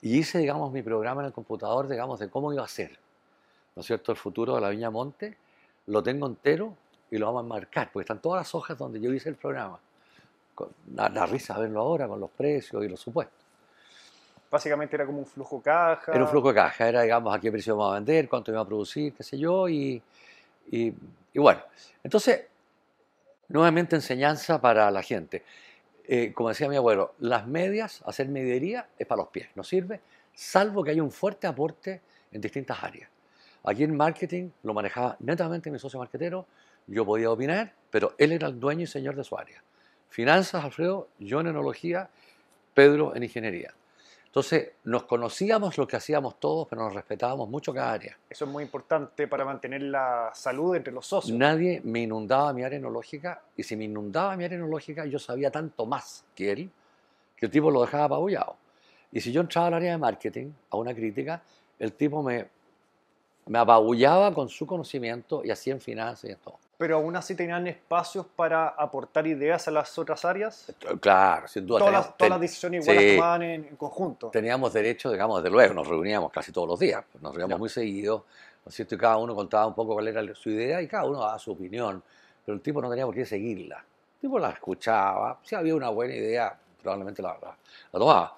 Y 0.00 0.16
hice, 0.16 0.38
digamos, 0.38 0.72
mi 0.72 0.80
programa 0.80 1.20
en 1.20 1.26
el 1.26 1.32
computador, 1.34 1.88
digamos, 1.88 2.18
de 2.18 2.30
cómo 2.30 2.50
iba 2.54 2.64
a 2.64 2.68
ser, 2.68 2.98
¿no 3.76 3.80
es 3.80 3.86
cierto?, 3.86 4.10
el 4.10 4.16
futuro 4.16 4.54
de 4.54 4.62
la 4.62 4.70
Viña 4.70 4.88
Monte. 4.88 5.36
Lo 5.88 6.02
tengo 6.02 6.26
entero 6.26 6.74
y 7.10 7.18
lo 7.18 7.26
vamos 7.26 7.44
a 7.44 7.46
marcar, 7.46 7.90
porque 7.92 8.04
están 8.04 8.18
todas 8.18 8.40
las 8.40 8.54
hojas 8.54 8.78
donde 8.78 8.98
yo 8.98 9.12
hice 9.12 9.28
el 9.28 9.34
programa. 9.34 9.78
La, 10.94 11.10
la 11.10 11.26
risa 11.26 11.58
verlo 11.58 11.80
ahora 11.80 12.08
con 12.08 12.18
los 12.18 12.30
precios 12.30 12.82
y 12.82 12.88
los 12.88 12.98
supuestos. 12.98 13.44
Básicamente 14.50 14.96
era 14.96 15.04
como 15.04 15.18
un 15.18 15.26
flujo 15.26 15.60
caja. 15.60 16.12
Era 16.12 16.24
un 16.24 16.30
flujo 16.30 16.48
de 16.48 16.54
caja, 16.54 16.88
era, 16.88 17.02
digamos, 17.02 17.36
a 17.36 17.38
qué 17.38 17.52
precio 17.52 17.76
vamos 17.76 17.92
a 17.92 17.94
vender, 17.96 18.26
cuánto 18.26 18.50
iba 18.50 18.62
a 18.62 18.66
producir, 18.66 19.12
qué 19.12 19.22
sé 19.22 19.38
yo, 19.38 19.68
y, 19.68 20.02
y, 20.70 20.94
y 21.34 21.38
bueno. 21.38 21.60
Entonces, 22.02 22.46
nuevamente 23.48 23.96
enseñanza 23.96 24.58
para 24.62 24.90
la 24.90 25.02
gente. 25.02 25.44
Eh, 26.12 26.32
como 26.34 26.48
decía 26.48 26.68
mi 26.68 26.74
abuelo, 26.74 27.14
las 27.20 27.46
medias, 27.46 28.02
hacer 28.04 28.26
medidería 28.26 28.88
es 28.98 29.06
para 29.06 29.22
los 29.22 29.28
pies, 29.28 29.46
no 29.54 29.62
sirve, 29.62 30.00
salvo 30.34 30.82
que 30.82 30.90
haya 30.90 31.04
un 31.04 31.12
fuerte 31.12 31.46
aporte 31.46 32.00
en 32.32 32.40
distintas 32.40 32.82
áreas. 32.82 33.08
Aquí 33.62 33.84
en 33.84 33.96
marketing 33.96 34.50
lo 34.64 34.74
manejaba 34.74 35.16
netamente 35.20 35.70
mi 35.70 35.78
socio 35.78 36.00
marketero, 36.00 36.46
yo 36.88 37.06
podía 37.06 37.30
opinar, 37.30 37.74
pero 37.92 38.16
él 38.18 38.32
era 38.32 38.48
el 38.48 38.58
dueño 38.58 38.82
y 38.82 38.86
señor 38.88 39.14
de 39.14 39.22
su 39.22 39.38
área. 39.38 39.62
Finanzas, 40.08 40.64
Alfredo, 40.64 41.06
yo 41.20 41.42
en 41.42 41.46
enología, 41.46 42.10
Pedro 42.74 43.14
en 43.14 43.22
ingeniería. 43.22 43.72
Entonces, 44.30 44.74
nos 44.84 45.02
conocíamos 45.04 45.76
lo 45.76 45.88
que 45.88 45.96
hacíamos 45.96 46.38
todos, 46.38 46.68
pero 46.68 46.84
nos 46.84 46.94
respetábamos 46.94 47.48
mucho 47.48 47.74
cada 47.74 47.92
área. 47.92 48.16
Eso 48.28 48.44
es 48.44 48.50
muy 48.50 48.62
importante 48.62 49.26
para 49.26 49.44
mantener 49.44 49.82
la 49.82 50.30
salud 50.32 50.76
entre 50.76 50.92
los 50.92 51.04
socios. 51.04 51.36
Nadie 51.36 51.80
me 51.82 52.02
inundaba 52.02 52.52
mi 52.52 52.62
área 52.62 52.78
enológica, 52.78 53.42
y 53.56 53.64
si 53.64 53.74
me 53.74 53.86
inundaba 53.86 54.36
mi 54.36 54.44
área 54.44 54.56
enológica, 54.56 55.04
yo 55.04 55.18
sabía 55.18 55.50
tanto 55.50 55.84
más 55.84 56.24
que 56.36 56.52
él, 56.52 56.70
que 57.36 57.46
el 57.46 57.50
tipo 57.50 57.72
lo 57.72 57.80
dejaba 57.80 58.04
apabullado. 58.04 58.54
Y 59.10 59.20
si 59.20 59.32
yo 59.32 59.40
entraba 59.40 59.66
al 59.66 59.74
área 59.74 59.90
de 59.90 59.98
marketing, 59.98 60.52
a 60.70 60.76
una 60.76 60.94
crítica, 60.94 61.42
el 61.80 61.92
tipo 61.94 62.22
me, 62.22 62.46
me 63.46 63.58
apabullaba 63.58 64.32
con 64.32 64.48
su 64.48 64.64
conocimiento 64.64 65.42
y 65.44 65.50
así 65.50 65.72
en 65.72 65.80
finanzas 65.80 66.30
y 66.30 66.32
en 66.34 66.38
todo. 66.38 66.60
Pero 66.80 66.96
aún 66.96 67.14
así 67.14 67.34
tenían 67.34 67.66
espacios 67.66 68.24
para 68.34 68.68
aportar 68.68 69.26
ideas 69.26 69.68
a 69.68 69.70
las 69.70 69.98
otras 69.98 70.24
áreas. 70.24 70.72
Claro, 70.98 71.46
sin 71.46 71.66
duda. 71.66 71.80
Todas, 71.80 71.92
teníamos- 71.92 71.92
las, 71.92 72.04
todas 72.06 72.16
ten- 72.16 72.30
las 72.30 72.40
decisiones 72.40 72.84
igual 72.88 72.98
sí. 72.98 73.04
las 73.04 73.14
tomaban 73.16 73.42
en, 73.42 73.64
en 73.66 73.76
conjunto. 73.76 74.28
teníamos 74.30 74.72
derecho, 74.72 75.10
digamos, 75.12 75.42
desde 75.42 75.52
luego, 75.54 75.74
nos 75.74 75.86
reuníamos 75.86 76.32
casi 76.32 76.52
todos 76.52 76.66
los 76.66 76.80
días, 76.80 77.04
nos 77.20 77.34
reuníamos 77.34 77.58
muy 77.58 77.68
seguido, 77.68 78.24
¿no 78.64 78.70
es 78.70 78.74
cierto? 78.74 78.94
Y 78.94 78.98
cada 78.98 79.18
uno 79.18 79.34
contaba 79.34 79.66
un 79.66 79.74
poco 79.74 79.92
cuál 79.92 80.08
era 80.08 80.34
su 80.34 80.48
idea 80.48 80.80
y 80.80 80.88
cada 80.88 81.04
uno 81.04 81.20
daba 81.20 81.38
su 81.38 81.52
opinión, 81.52 82.02
pero 82.46 82.56
el 82.56 82.62
tipo 82.62 82.80
no 82.80 82.88
tenía 82.88 83.04
por 83.04 83.14
qué 83.14 83.26
seguirla. 83.26 83.76
El 84.14 84.20
tipo 84.22 84.38
la 84.38 84.48
escuchaba, 84.48 85.38
si 85.42 85.54
había 85.56 85.74
una 85.74 85.90
buena 85.90 86.14
idea, 86.14 86.58
probablemente 86.80 87.22
la, 87.22 87.36
la- 87.40 87.56
la 87.92 87.98
tomaba. 87.98 88.36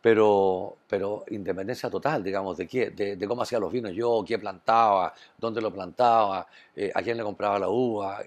Pero, 0.00 0.76
pero 0.88 1.24
independencia 1.28 1.90
total, 1.90 2.22
digamos, 2.24 2.56
de, 2.56 2.66
qué, 2.66 2.90
de, 2.90 3.16
de 3.16 3.28
cómo 3.28 3.42
hacía 3.42 3.58
los 3.58 3.70
vinos 3.70 3.92
yo, 3.92 4.24
qué 4.26 4.38
plantaba, 4.38 5.12
dónde 5.36 5.60
lo 5.60 5.70
plantaba, 5.70 6.46
eh, 6.74 6.90
a 6.94 7.02
quién 7.02 7.18
le 7.18 7.22
compraba 7.22 7.58
la 7.58 7.68
uva. 7.68 8.18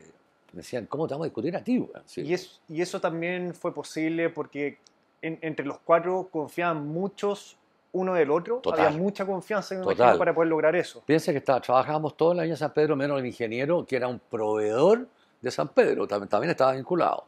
Me 0.52 0.58
decían, 0.58 0.86
¿cómo 0.86 1.08
te 1.08 1.16
vamos 1.16 1.26
a 1.26 1.30
discutir 1.30 1.56
a 1.56 1.64
ti? 1.64 1.80
weón?" 1.80 2.04
Sí. 2.06 2.22
Y, 2.22 2.34
es- 2.36 2.62
y 2.70 2.82
eso 2.82 3.02
también 3.02 3.56
fue 3.56 3.74
posible 3.74 4.30
porque 4.30 4.78
en- 5.24 5.40
entre 5.42 5.66
los 5.66 5.80
cuatro 5.80 6.30
confiaban 6.32 6.86
muchos 6.88 7.58
uno 7.92 8.14
del 8.14 8.30
otro. 8.30 8.58
Total. 8.58 8.88
Había 8.88 8.98
mucha 9.00 9.26
confianza 9.26 9.74
me 9.76 9.82
Total. 9.82 10.18
para 10.20 10.34
poder 10.34 10.50
lograr 10.50 10.76
eso. 10.76 11.02
Piensa 11.06 11.32
que 11.32 11.40
está, 11.40 11.60
trabajábamos 11.60 12.16
todos 12.16 12.38
en 12.38 12.50
la 12.50 12.56
San 12.56 12.72
Pedro, 12.74 12.96
menos 12.96 13.20
el 13.20 13.26
ingeniero, 13.26 13.84
que 13.86 13.96
era 13.96 14.08
un 14.08 14.20
proveedor 14.20 15.08
de 15.42 15.52
San 15.52 15.68
Pedro, 15.70 16.08
también, 16.08 16.30
también 16.30 16.52
estaba 16.52 16.74
vinculado. 16.74 17.26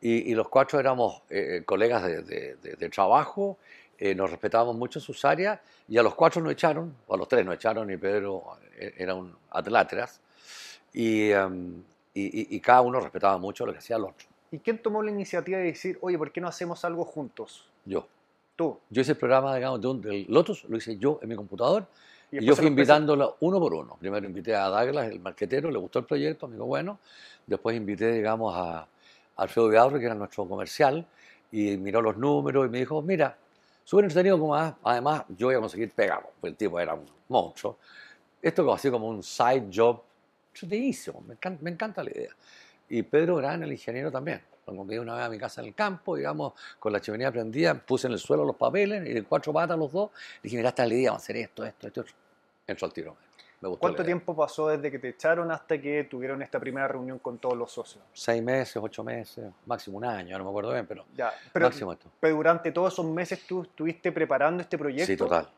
Y, 0.00 0.30
y 0.30 0.34
los 0.34 0.48
cuatro 0.48 0.78
éramos 0.78 1.22
eh, 1.30 1.62
colegas 1.64 2.04
de, 2.04 2.22
de- 2.22 2.54
de- 2.56 2.74
de 2.76 2.88
trabajo 2.88 3.58
eh, 3.98 4.14
nos 4.14 4.30
respetábamos 4.30 4.76
mucho 4.76 5.00
en 5.00 5.04
sus 5.04 5.24
áreas 5.24 5.58
y 5.88 5.98
a 5.98 6.02
los 6.04 6.14
cuatro 6.14 6.40
nos 6.40 6.52
echaron, 6.52 6.94
o 7.08 7.14
a 7.14 7.16
los 7.16 7.26
tres 7.26 7.44
nos 7.44 7.56
echaron 7.56 7.90
y 7.90 7.96
Pedro 7.96 8.44
eh, 8.78 8.94
era 8.96 9.14
un 9.14 9.34
atláteras 9.50 10.20
y, 10.92 11.30
em, 11.32 11.82
y, 12.14 12.54
y- 12.56 12.60
cada 12.60 12.80
uno 12.82 13.00
respetaba 13.00 13.38
mucho 13.38 13.66
lo 13.66 13.72
que 13.72 13.78
hacía 13.78 13.96
el 13.96 14.04
otro. 14.04 14.26
¿Y 14.52 14.58
quién 14.60 14.80
tomó 14.80 15.02
la 15.02 15.10
iniciativa 15.10 15.58
de 15.58 15.64
decir, 15.64 15.98
oye, 16.00 16.16
¿por 16.16 16.30
qué 16.30 16.40
no 16.40 16.46
hacemos 16.48 16.84
algo 16.84 17.04
juntos? 17.04 17.66
Yo. 17.84 18.06
Tú. 18.56 18.78
Yo 18.90 19.02
hice 19.02 19.12
el 19.12 19.18
programa, 19.18 19.54
digamos, 19.56 19.80
de 19.80 19.88
un- 19.88 20.00
del 20.00 20.26
Lotus, 20.28 20.64
lo 20.64 20.76
hice 20.76 20.96
yo 20.96 21.18
en 21.22 21.28
mi 21.28 21.34
computador 21.36 21.86
y, 22.30 22.44
yo 22.44 22.54
fui 22.54 22.66
invitándolo 22.66 23.36
uno 23.40 23.58
por 23.60 23.74
uno. 23.74 23.96
Primero 24.00 24.26
invité 24.26 24.54
a 24.54 24.66
Douglas, 24.68 25.10
el 25.10 25.18
marquetero, 25.20 25.70
le 25.70 25.78
gustó 25.78 25.98
el 25.98 26.04
proyecto, 26.04 26.46
me 26.46 26.54
dijo 26.54 26.66
bueno. 26.66 26.98
Después 27.46 27.76
invité, 27.76 28.12
digamos, 28.12 28.54
a 28.56 28.86
Alfredo 29.38 29.68
Vidaurre, 29.68 30.00
que 30.00 30.06
era 30.06 30.14
nuestro 30.14 30.46
comercial, 30.46 31.06
y 31.50 31.76
miró 31.76 32.02
los 32.02 32.16
números 32.16 32.66
y 32.66 32.68
me 32.68 32.78
dijo, 32.78 33.00
mira, 33.00 33.36
súper 33.84 34.04
entretenido 34.04 34.38
como 34.38 34.54
además, 34.54 34.74
además 34.82 35.22
yo 35.28 35.46
voy 35.46 35.56
a 35.56 35.60
conseguir 35.60 35.90
pegar, 35.92 36.28
pues 36.40 36.52
el 36.52 36.56
tipo 36.56 36.78
era 36.78 36.94
un 36.94 37.06
monstruo. 37.28 37.78
Esto 38.42 38.62
como 38.62 38.74
así 38.74 38.90
como 38.90 39.08
un 39.08 39.22
side 39.22 39.68
job, 39.74 40.02
entretenidísimo, 40.52 41.22
me 41.60 41.70
encanta, 41.70 42.02
la 42.02 42.10
idea. 42.10 42.30
Y 42.88 43.02
Pedro 43.02 43.36
Gran, 43.36 43.62
el 43.62 43.72
ingeniero 43.72 44.10
también. 44.10 44.42
Lo 44.66 44.76
convidé 44.76 45.00
una 45.00 45.14
vez 45.14 45.24
a 45.24 45.28
mi 45.30 45.38
casa 45.38 45.62
en 45.62 45.68
el 45.68 45.74
campo, 45.74 46.16
digamos, 46.16 46.52
con 46.78 46.92
la 46.92 47.00
chimenea 47.00 47.32
prendida, 47.32 47.74
puse 47.74 48.06
en 48.06 48.12
el 48.12 48.18
suelo 48.18 48.44
los 48.44 48.56
papeles 48.56 49.06
y 49.08 49.14
de 49.14 49.22
cuatro 49.22 49.52
patas 49.52 49.78
los 49.78 49.90
dos. 49.90 50.10
Dije, 50.42 50.56
mira, 50.56 50.68
esta 50.68 50.82
es 50.82 50.88
la 50.90 50.94
idea, 50.94 51.10
vamos 51.10 51.22
a 51.22 51.24
hacer 51.24 51.36
esto, 51.36 51.64
esto, 51.64 51.86
esto. 51.86 52.04
Entró 52.66 52.86
al 52.86 52.92
tiro. 52.92 53.27
Me 53.60 53.68
gustó 53.68 53.80
¿Cuánto 53.80 54.04
tiempo 54.04 54.36
pasó 54.36 54.68
desde 54.68 54.90
que 54.90 54.98
te 55.00 55.08
echaron 55.08 55.50
hasta 55.50 55.80
que 55.80 56.04
tuvieron 56.04 56.40
esta 56.42 56.60
primera 56.60 56.86
reunión 56.86 57.18
con 57.18 57.38
todos 57.38 57.56
los 57.56 57.72
socios? 57.72 58.04
Seis 58.12 58.42
meses, 58.42 58.76
ocho 58.80 59.02
meses, 59.02 59.46
máximo 59.66 59.98
un 59.98 60.04
año, 60.04 60.38
no 60.38 60.44
me 60.44 60.50
acuerdo 60.50 60.72
bien, 60.72 60.86
pero, 60.86 61.04
Ya, 61.16 61.32
pero, 61.52 61.66
máximo 61.66 61.92
esto. 61.92 62.08
pero 62.20 62.36
durante 62.36 62.70
todos 62.70 62.92
esos 62.92 63.06
meses 63.06 63.44
tú 63.46 63.62
estuviste 63.62 64.12
preparando 64.12 64.62
este 64.62 64.78
proyecto. 64.78 65.06
Sí, 65.06 65.16
total. 65.16 65.48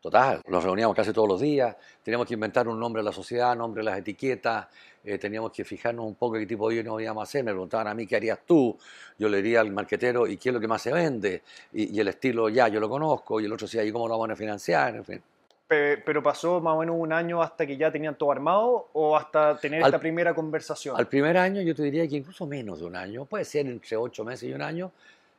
Total. 0.00 0.40
Nos 0.48 0.64
reuníamos 0.64 0.96
casi 0.96 1.12
todos 1.12 1.28
los 1.28 1.40
días. 1.40 1.76
Teníamos 2.02 2.26
que 2.26 2.34
inventar 2.34 2.66
un 2.66 2.80
nombre 2.80 3.02
de 3.02 3.04
la 3.04 3.12
sociedad, 3.12 3.54
nombre 3.54 3.84
de 3.84 3.90
las 3.90 3.98
etiquetas. 4.00 4.66
eh, 5.04 5.16
teníamos 5.16 5.52
que 5.52 5.64
fijarnos 5.64 6.04
un 6.04 6.16
poco 6.16 6.38
qué 6.38 6.46
tipo 6.46 6.68
de 6.70 6.82
nos 6.82 7.00
íbamos 7.00 7.20
a 7.20 7.24
hacer. 7.24 7.44
Me 7.44 7.52
preguntaban 7.52 7.86
a 7.86 7.94
mí 7.94 8.04
qué 8.04 8.16
harías 8.16 8.40
tú. 8.44 8.76
Yo 9.16 9.28
le 9.28 9.36
diría 9.36 9.60
al 9.60 9.70
marquetero, 9.70 10.26
¿y 10.26 10.38
qué 10.38 10.48
es 10.48 10.54
lo 10.54 10.60
que 10.60 10.66
más 10.66 10.82
se 10.82 10.92
vende? 10.92 11.42
Y, 11.72 11.96
y 11.96 12.00
el 12.00 12.08
estilo, 12.08 12.48
ya, 12.48 12.66
yo 12.66 12.80
lo 12.80 12.88
conozco. 12.88 13.40
Y 13.40 13.44
el 13.44 13.52
otro 13.52 13.68
decía, 13.68 13.84
¿y 13.84 13.92
cómo 13.92 14.08
lo 14.08 14.18
vamos 14.18 14.30
a 14.30 14.36
financiar? 14.36 14.96
En 14.96 15.04
fin. 15.04 15.22
Pe- 15.72 15.96
Pero 16.04 16.22
pasó 16.22 16.60
más 16.60 16.74
o 16.74 16.80
menos 16.80 16.96
un 16.98 17.14
año 17.14 17.40
hasta 17.42 17.66
que 17.66 17.78
ya 17.78 17.90
tenían 17.90 18.14
todo 18.14 18.30
armado 18.30 18.88
o 18.92 19.16
hasta 19.16 19.56
tener 19.56 19.82
Al- 19.82 19.88
esta 19.88 19.98
primera 19.98 20.34
conversación. 20.34 20.94
Al 20.98 21.06
primer 21.06 21.38
año, 21.38 21.62
yo 21.62 21.74
te 21.74 21.82
diría 21.82 22.06
que 22.06 22.16
incluso 22.16 22.46
menos 22.46 22.80
de 22.80 22.84
un 22.84 22.94
año, 22.94 23.24
puede 23.24 23.46
ser 23.46 23.64
entre 23.66 23.96
ocho 23.96 24.22
meses 24.22 24.50
y 24.50 24.52
un 24.52 24.60
año, 24.60 24.90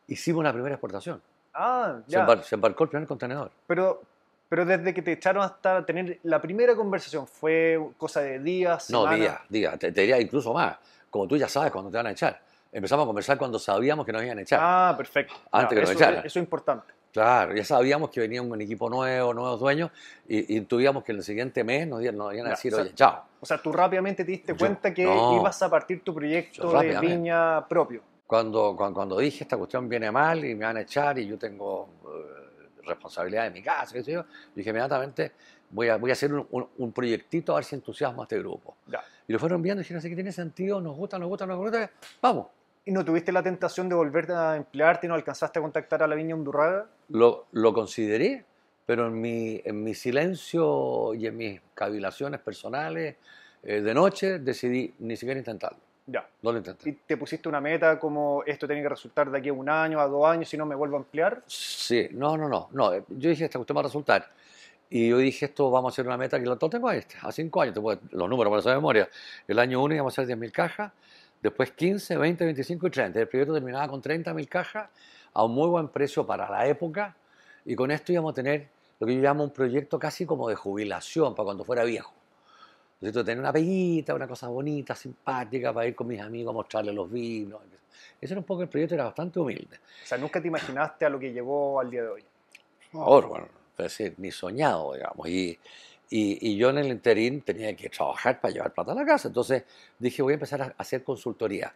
hicimos 0.08 0.44
la 0.44 0.52
primera 0.52 0.74
exportación. 0.74 1.22
ah, 1.54 2.00
Se, 2.08 2.14
ya. 2.14 2.26
embar- 2.26 2.42
se 2.42 2.56
embarcó 2.56 2.84
el 2.86 2.90
primer 2.90 3.08
contenedor. 3.08 3.52
Pero, 3.68 4.02
pero 4.50 4.66
desde 4.66 4.92
que 4.92 5.04
te 5.04 5.12
echaron 5.12 5.44
hasta 5.44 5.86
tener 5.86 6.18
la 6.24 6.42
primera 6.42 6.76
conversación, 6.76 7.28
¿fue 7.28 7.80
cosa 8.00 8.22
de 8.22 8.40
días, 8.40 8.90
No, 8.90 9.06
días, 9.14 9.40
días. 9.50 9.78
Te, 9.78 9.92
te 9.92 10.02
diría 10.02 10.20
incluso 10.20 10.52
más. 10.52 10.78
Como 11.12 11.28
tú 11.28 11.38
ya 11.38 11.48
sabes 11.48 11.72
cuando 11.72 11.92
te 11.92 11.98
van 11.98 12.08
a 12.08 12.12
echar. 12.12 12.42
Empezamos 12.72 13.04
a 13.04 13.06
conversar 13.06 13.38
cuando 13.38 13.60
sabíamos 13.60 14.04
que 14.04 14.12
nos 14.12 14.24
iban 14.24 14.40
a 14.40 14.42
echar. 14.42 14.60
Ah, 14.64 14.96
perfecto. 14.98 15.36
Antes 15.52 15.76
que 15.76 15.82
nos 15.82 15.90
eso, 15.92 16.00
echaran. 16.00 16.20
eso 16.26 16.40
es 16.40 16.44
importante. 16.44 16.92
Claro, 17.14 17.54
ya 17.56 17.64
sabíamos 17.64 18.10
que 18.10 18.20
venía 18.20 18.42
un 18.42 18.60
equipo 18.60 18.90
nuevo, 18.90 19.34
nuevos 19.36 19.60
dueños, 19.60 19.92
y, 20.28 20.54
y 20.54 20.58
intuíamos 20.58 21.04
que 21.04 21.12
en 21.12 21.20
el 21.20 21.24
siguiente 21.24 21.64
mes 21.64 21.88
nos, 21.88 22.02
nos 22.02 22.34
iban 22.34 22.48
a 22.48 22.50
decir, 22.50 22.74
o 22.74 22.78
sea, 22.78 22.86
oye, 22.86 22.94
chao. 22.96 23.24
O 23.40 23.46
sea, 23.46 23.62
tú 23.62 23.72
rápidamente 23.72 24.26
te 24.26 24.32
diste 24.32 24.54
Yo- 24.54 24.58
cuenta 24.58 24.92
que 24.94 25.06
no. 25.06 25.38
ibas 25.40 25.62
a 25.62 25.70
partir 25.70 26.04
tu 26.04 26.14
proyecto 26.14 26.72
de 26.80 27.00
viña 27.00 27.68
propio. 27.68 28.02
Cuando, 28.26 28.74
cuando, 28.76 28.96
cuando 28.96 29.18
dije 29.20 29.44
esta 29.44 29.58
cuestión 29.58 29.88
viene 29.88 30.10
mal 30.10 30.44
y 30.44 30.56
me 30.56 30.66
van 30.66 30.78
a 30.78 30.82
echar 30.82 31.20
y 31.20 31.28
yo 31.28 31.38
tengo 31.38 31.88
eh, 32.08 32.82
responsabilidad 32.88 33.46
en 33.46 33.54
mi 33.54 33.62
casa, 33.62 33.94
qué 33.94 34.04
sé 34.04 34.14
yo, 34.14 34.26
dije 34.56 34.72
inmediatamente 34.72 35.34
voy 35.70 35.90
a, 35.90 35.98
voy 35.98 36.10
a 36.10 36.14
hacer 36.14 36.34
un, 36.34 36.48
un- 36.50 36.68
un 36.80 36.92
proyectito 36.92 37.52
a 37.52 37.56
ver 37.58 37.64
si 37.66 37.76
entusiasmo 37.76 38.24
a 38.24 38.26
este 38.26 38.40
grupo. 38.40 38.76
Ya. 38.88 39.04
Y 39.28 39.34
lo 39.34 39.38
fueron 39.40 39.62
viendo 39.62 39.82
y 39.82 39.84
dijeron, 39.84 40.00
así 40.00 40.10
que 40.10 40.16
tiene 40.16 40.32
sentido, 40.32 40.82
nos 40.82 40.96
gusta, 40.98 41.20
nos 41.20 41.28
gusta, 41.30 41.46
nos 41.46 41.58
gusta, 41.60 41.92
vamos. 42.22 42.48
¿Y 42.86 42.92
no 42.92 43.06
tuviste 43.06 43.32
la 43.32 43.42
tentación 43.42 43.88
de 43.88 43.96
volverte 43.96 44.34
a 44.34 44.56
emplearte 44.58 45.08
y 45.08 45.10
no 45.10 45.16
alcanzaste 45.16 45.60
a 45.60 45.62
contactar 45.62 46.04
a 46.04 46.08
la 46.08 46.16
viña 46.16 46.36
Undurraga? 46.36 46.86
Lo, 47.10 47.46
lo 47.54 47.74
consideré, 47.74 48.44
pero 48.86 49.08
en 49.08 49.22
mi, 49.22 49.62
en 49.64 49.84
mi 49.84 49.94
silencio 49.94 51.14
y 51.14 51.28
en 51.28 51.38
mis 51.38 51.62
cavilaciones 51.74 52.42
personales 52.42 53.16
eh, 53.64 53.82
de 53.82 53.94
noche 53.94 54.40
decidí 54.40 54.94
ni 55.00 55.16
siquiera 55.16 55.40
intentarlo. 55.40 55.80
Ya. 56.06 56.28
No 56.42 56.52
lo 56.52 56.58
intenté. 56.58 56.90
¿Y 56.90 56.92
te 56.92 57.16
pusiste 57.16 57.48
una 57.48 57.62
meta 57.62 57.98
como 57.98 58.44
esto 58.46 58.68
tiene 58.68 58.82
que 58.82 58.90
resultar 58.90 59.32
de 59.32 59.38
aquí 59.38 59.48
a 59.48 59.54
un 59.54 59.70
año, 59.70 60.02
a 60.02 60.08
dos 60.08 60.28
años, 60.28 60.50
si 60.50 60.58
no 60.58 60.66
me 60.66 60.76
vuelvo 60.76 60.98
a 60.98 61.00
emplear? 61.00 61.42
Sí, 61.48 62.10
no, 62.12 62.36
no, 62.36 62.50
no, 62.50 62.68
no. 62.74 62.94
eh, 62.94 63.06
Yo 63.08 63.30
dije, 63.30 63.46
esta 63.46 63.58
cuestión 63.58 63.78
va 63.78 63.82
a 63.82 63.84
resultar. 63.84 64.30
Y 64.90 65.08
yo 65.08 65.18
dije, 65.18 65.46
esto 65.46 65.72
vamos 65.72 65.92
a 65.92 65.96
hacer 65.96 66.06
una 66.06 66.18
meta 66.18 66.38
que 66.38 66.46
lo 66.46 66.58
tengo 66.58 66.90
a 66.90 66.96
este, 66.98 67.16
a 67.22 67.32
cinco 67.32 67.62
años, 67.62 67.74
te 67.76 67.80
puedo- 67.80 68.02
los 68.12 68.30
números 68.30 68.52
para 68.52 68.60
esa 68.60 68.76
memoria. 68.76 69.08
El 69.48 69.58
año 69.60 69.82
uno 69.82 69.94
íbamos 69.96 70.12
a 70.20 70.22
hacer 70.22 70.28
10.000 70.38 70.52
cajas, 70.52 70.92
después 71.44 71.72
15, 71.72 72.18
20, 72.18 72.46
25 72.46 72.88
y 72.88 72.90
30. 72.90 73.20
El 73.20 73.28
proyecto 73.28 73.54
terminaba 73.54 73.88
con 73.90 74.02
30.000 74.02 74.48
cajas 74.48 74.90
a 75.34 75.44
un 75.44 75.54
muy 75.54 75.68
buen 75.68 75.90
precio 75.90 76.26
para 76.26 76.50
la 76.50 76.66
época 76.68 77.16
y 77.66 77.76
con 77.76 77.92
esto 77.92 78.14
íbamos 78.14 78.32
a 78.32 78.36
tener 78.36 78.68
lo 79.00 79.06
que 79.06 79.16
yo 79.16 79.22
llamo 79.22 79.44
un 79.44 79.52
proyecto 79.52 80.00
casi 80.00 80.26
como 80.26 80.48
de 80.48 80.56
jubilación 80.56 81.36
para 81.36 81.46
cuando 81.46 81.66
fuera 81.66 81.84
viejo. 81.84 82.14
Necesito 83.02 83.26
tener 83.26 83.40
una 83.40 83.52
peguita, 83.52 84.16
una 84.16 84.28
cosa 84.28 84.48
bonita, 84.48 84.96
simpática, 84.96 85.74
para 85.74 85.86
ir 85.86 85.94
con 85.94 86.08
mis 86.08 86.22
amigos 86.22 86.52
a 86.52 86.54
mostrarles 86.54 86.96
los 86.96 87.12
vinos. 87.12 87.60
Ese 88.22 88.34
era 88.34 88.40
un 88.40 88.46
poco 88.46 88.62
el 88.62 88.70
proyecto, 88.70 88.96
era 88.96 89.04
bastante 89.04 89.40
humilde. 89.40 89.78
O 90.04 90.08
sea, 90.08 90.18
nunca 90.18 90.42
te 90.42 90.48
imaginaste 90.48 91.04
a 91.04 91.10
lo 91.10 91.20
que 91.20 91.34
llegó 91.34 91.82
al 91.82 91.92
día 91.92 92.04
de 92.04 92.08
hoy. 92.08 92.24
Ahora, 92.94 93.28
bueno, 93.28 93.48
es 93.78 93.84
decir, 93.84 94.14
ni 94.18 94.32
soñado, 94.32 94.94
digamos. 94.94 95.28
Y, 95.28 95.60
y, 96.10 96.50
y 96.50 96.58
yo 96.58 96.70
en 96.70 96.78
el 96.80 96.88
interín 96.88 97.42
tenía 97.42 97.76
que 97.76 97.90
trabajar 97.90 98.40
para 98.40 98.54
llevar 98.54 98.74
plata 98.74 98.92
a 98.92 98.96
la 98.96 99.06
casa. 99.06 99.30
Entonces 99.30 99.64
dije, 100.00 100.22
voy 100.22 100.34
a 100.34 100.36
empezar 100.36 100.62
a 100.62 100.76
hacer 100.78 101.04
consultoría. 101.04 101.74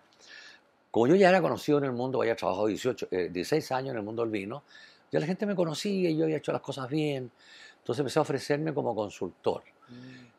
Como 0.91 1.07
yo 1.07 1.15
ya 1.15 1.29
era 1.29 1.41
conocido 1.41 1.77
en 1.77 1.85
el 1.85 1.91
mundo, 1.91 2.21
había 2.21 2.35
trabajado 2.35 2.67
18, 2.67 3.07
eh, 3.11 3.29
16 3.31 3.71
años 3.71 3.91
en 3.91 3.97
el 3.97 4.03
mundo 4.03 4.23
del 4.23 4.31
vino, 4.31 4.63
ya 5.11 5.19
la 5.19 5.25
gente 5.25 5.45
me 5.45 5.55
conocía 5.55 6.09
y 6.09 6.17
yo 6.17 6.25
había 6.25 6.37
hecho 6.37 6.51
las 6.51 6.61
cosas 6.61 6.89
bien. 6.89 7.31
Entonces 7.79 7.99
empecé 7.99 8.19
a 8.19 8.21
ofrecerme 8.23 8.73
como 8.73 8.95
consultor. 8.95 9.63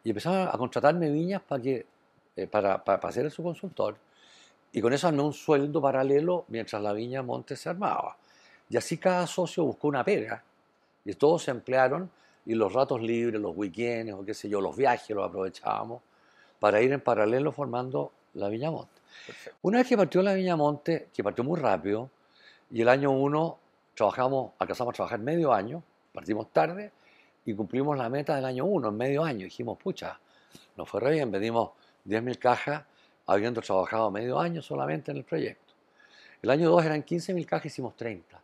Y 0.04 0.10
empezaron 0.10 0.48
a 0.48 0.52
contratarme 0.58 1.10
viñas 1.10 1.40
para, 1.42 1.62
que, 1.62 1.86
eh, 2.36 2.46
para, 2.46 2.82
para, 2.84 3.00
para 3.00 3.12
ser 3.12 3.30
su 3.30 3.42
consultor. 3.42 3.96
Y 4.72 4.80
con 4.80 4.92
eso 4.92 5.08
armé 5.08 5.22
un 5.22 5.32
sueldo 5.32 5.80
paralelo 5.80 6.44
mientras 6.48 6.82
la 6.82 6.92
viña 6.92 7.22
Monte 7.22 7.56
se 7.56 7.68
armaba. 7.68 8.18
Y 8.68 8.76
así 8.76 8.98
cada 8.98 9.26
socio 9.26 9.64
buscó 9.64 9.88
una 9.88 10.04
pega. 10.04 10.44
Y 11.04 11.14
todos 11.14 11.44
se 11.44 11.50
emplearon 11.50 12.10
y 12.48 12.54
los 12.54 12.72
ratos 12.72 13.02
libres, 13.02 13.38
los 13.38 13.54
weekends 13.54 14.14
o 14.14 14.24
qué 14.24 14.32
sé 14.32 14.48
yo, 14.48 14.62
los 14.62 14.74
viajes 14.74 15.10
los 15.10 15.28
aprovechábamos 15.28 16.00
para 16.58 16.80
ir 16.80 16.90
en 16.92 17.00
paralelo 17.02 17.52
formando 17.52 18.10
la 18.32 18.48
Viña 18.48 18.70
Monte. 18.70 19.02
Perfecto. 19.26 19.58
Una 19.60 19.78
vez 19.78 19.86
que 19.86 19.98
partió 19.98 20.22
la 20.22 20.32
Viña 20.32 20.56
Monte, 20.56 21.08
que 21.12 21.22
partió 21.22 21.44
muy 21.44 21.60
rápido, 21.60 22.08
y 22.70 22.80
el 22.80 22.88
año 22.88 23.10
uno 23.10 23.58
trabajamos, 23.94 24.52
alcanzamos 24.58 24.92
a 24.92 24.96
trabajar 24.96 25.18
medio 25.18 25.52
año, 25.52 25.82
partimos 26.14 26.50
tarde 26.50 26.90
y 27.44 27.52
cumplimos 27.52 27.98
la 27.98 28.08
meta 28.08 28.34
del 28.36 28.46
año 28.46 28.64
uno, 28.64 28.88
en 28.88 28.96
medio 28.96 29.24
año. 29.24 29.44
Dijimos, 29.44 29.76
pucha, 29.76 30.18
nos 30.74 30.88
fue 30.88 31.02
re 31.02 31.10
bien, 31.10 31.30
vendimos 31.30 31.72
10.000 32.06 32.38
cajas 32.38 32.82
habiendo 33.26 33.60
trabajado 33.60 34.10
medio 34.10 34.40
año 34.40 34.62
solamente 34.62 35.10
en 35.10 35.18
el 35.18 35.24
proyecto. 35.24 35.74
El 36.40 36.48
año 36.48 36.70
2 36.70 36.86
eran 36.86 37.04
15.000 37.04 37.44
cajas, 37.44 37.66
hicimos 37.66 37.94
30. 37.94 38.40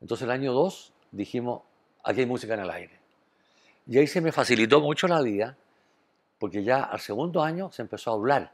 Entonces 0.00 0.24
el 0.24 0.30
año 0.30 0.54
2 0.54 0.92
dijimos, 1.10 1.60
aquí 2.02 2.20
hay 2.20 2.26
música 2.26 2.54
en 2.54 2.60
el 2.60 2.70
aire. 2.70 2.98
Y 3.86 3.98
ahí 3.98 4.06
se 4.06 4.20
me 4.20 4.32
facilitó 4.32 4.80
mucho 4.80 5.08
la 5.08 5.20
vida, 5.22 5.56
porque 6.38 6.62
ya 6.62 6.84
al 6.84 7.00
segundo 7.00 7.42
año 7.42 7.70
se 7.72 7.82
empezó 7.82 8.10
a 8.10 8.14
hablar 8.14 8.52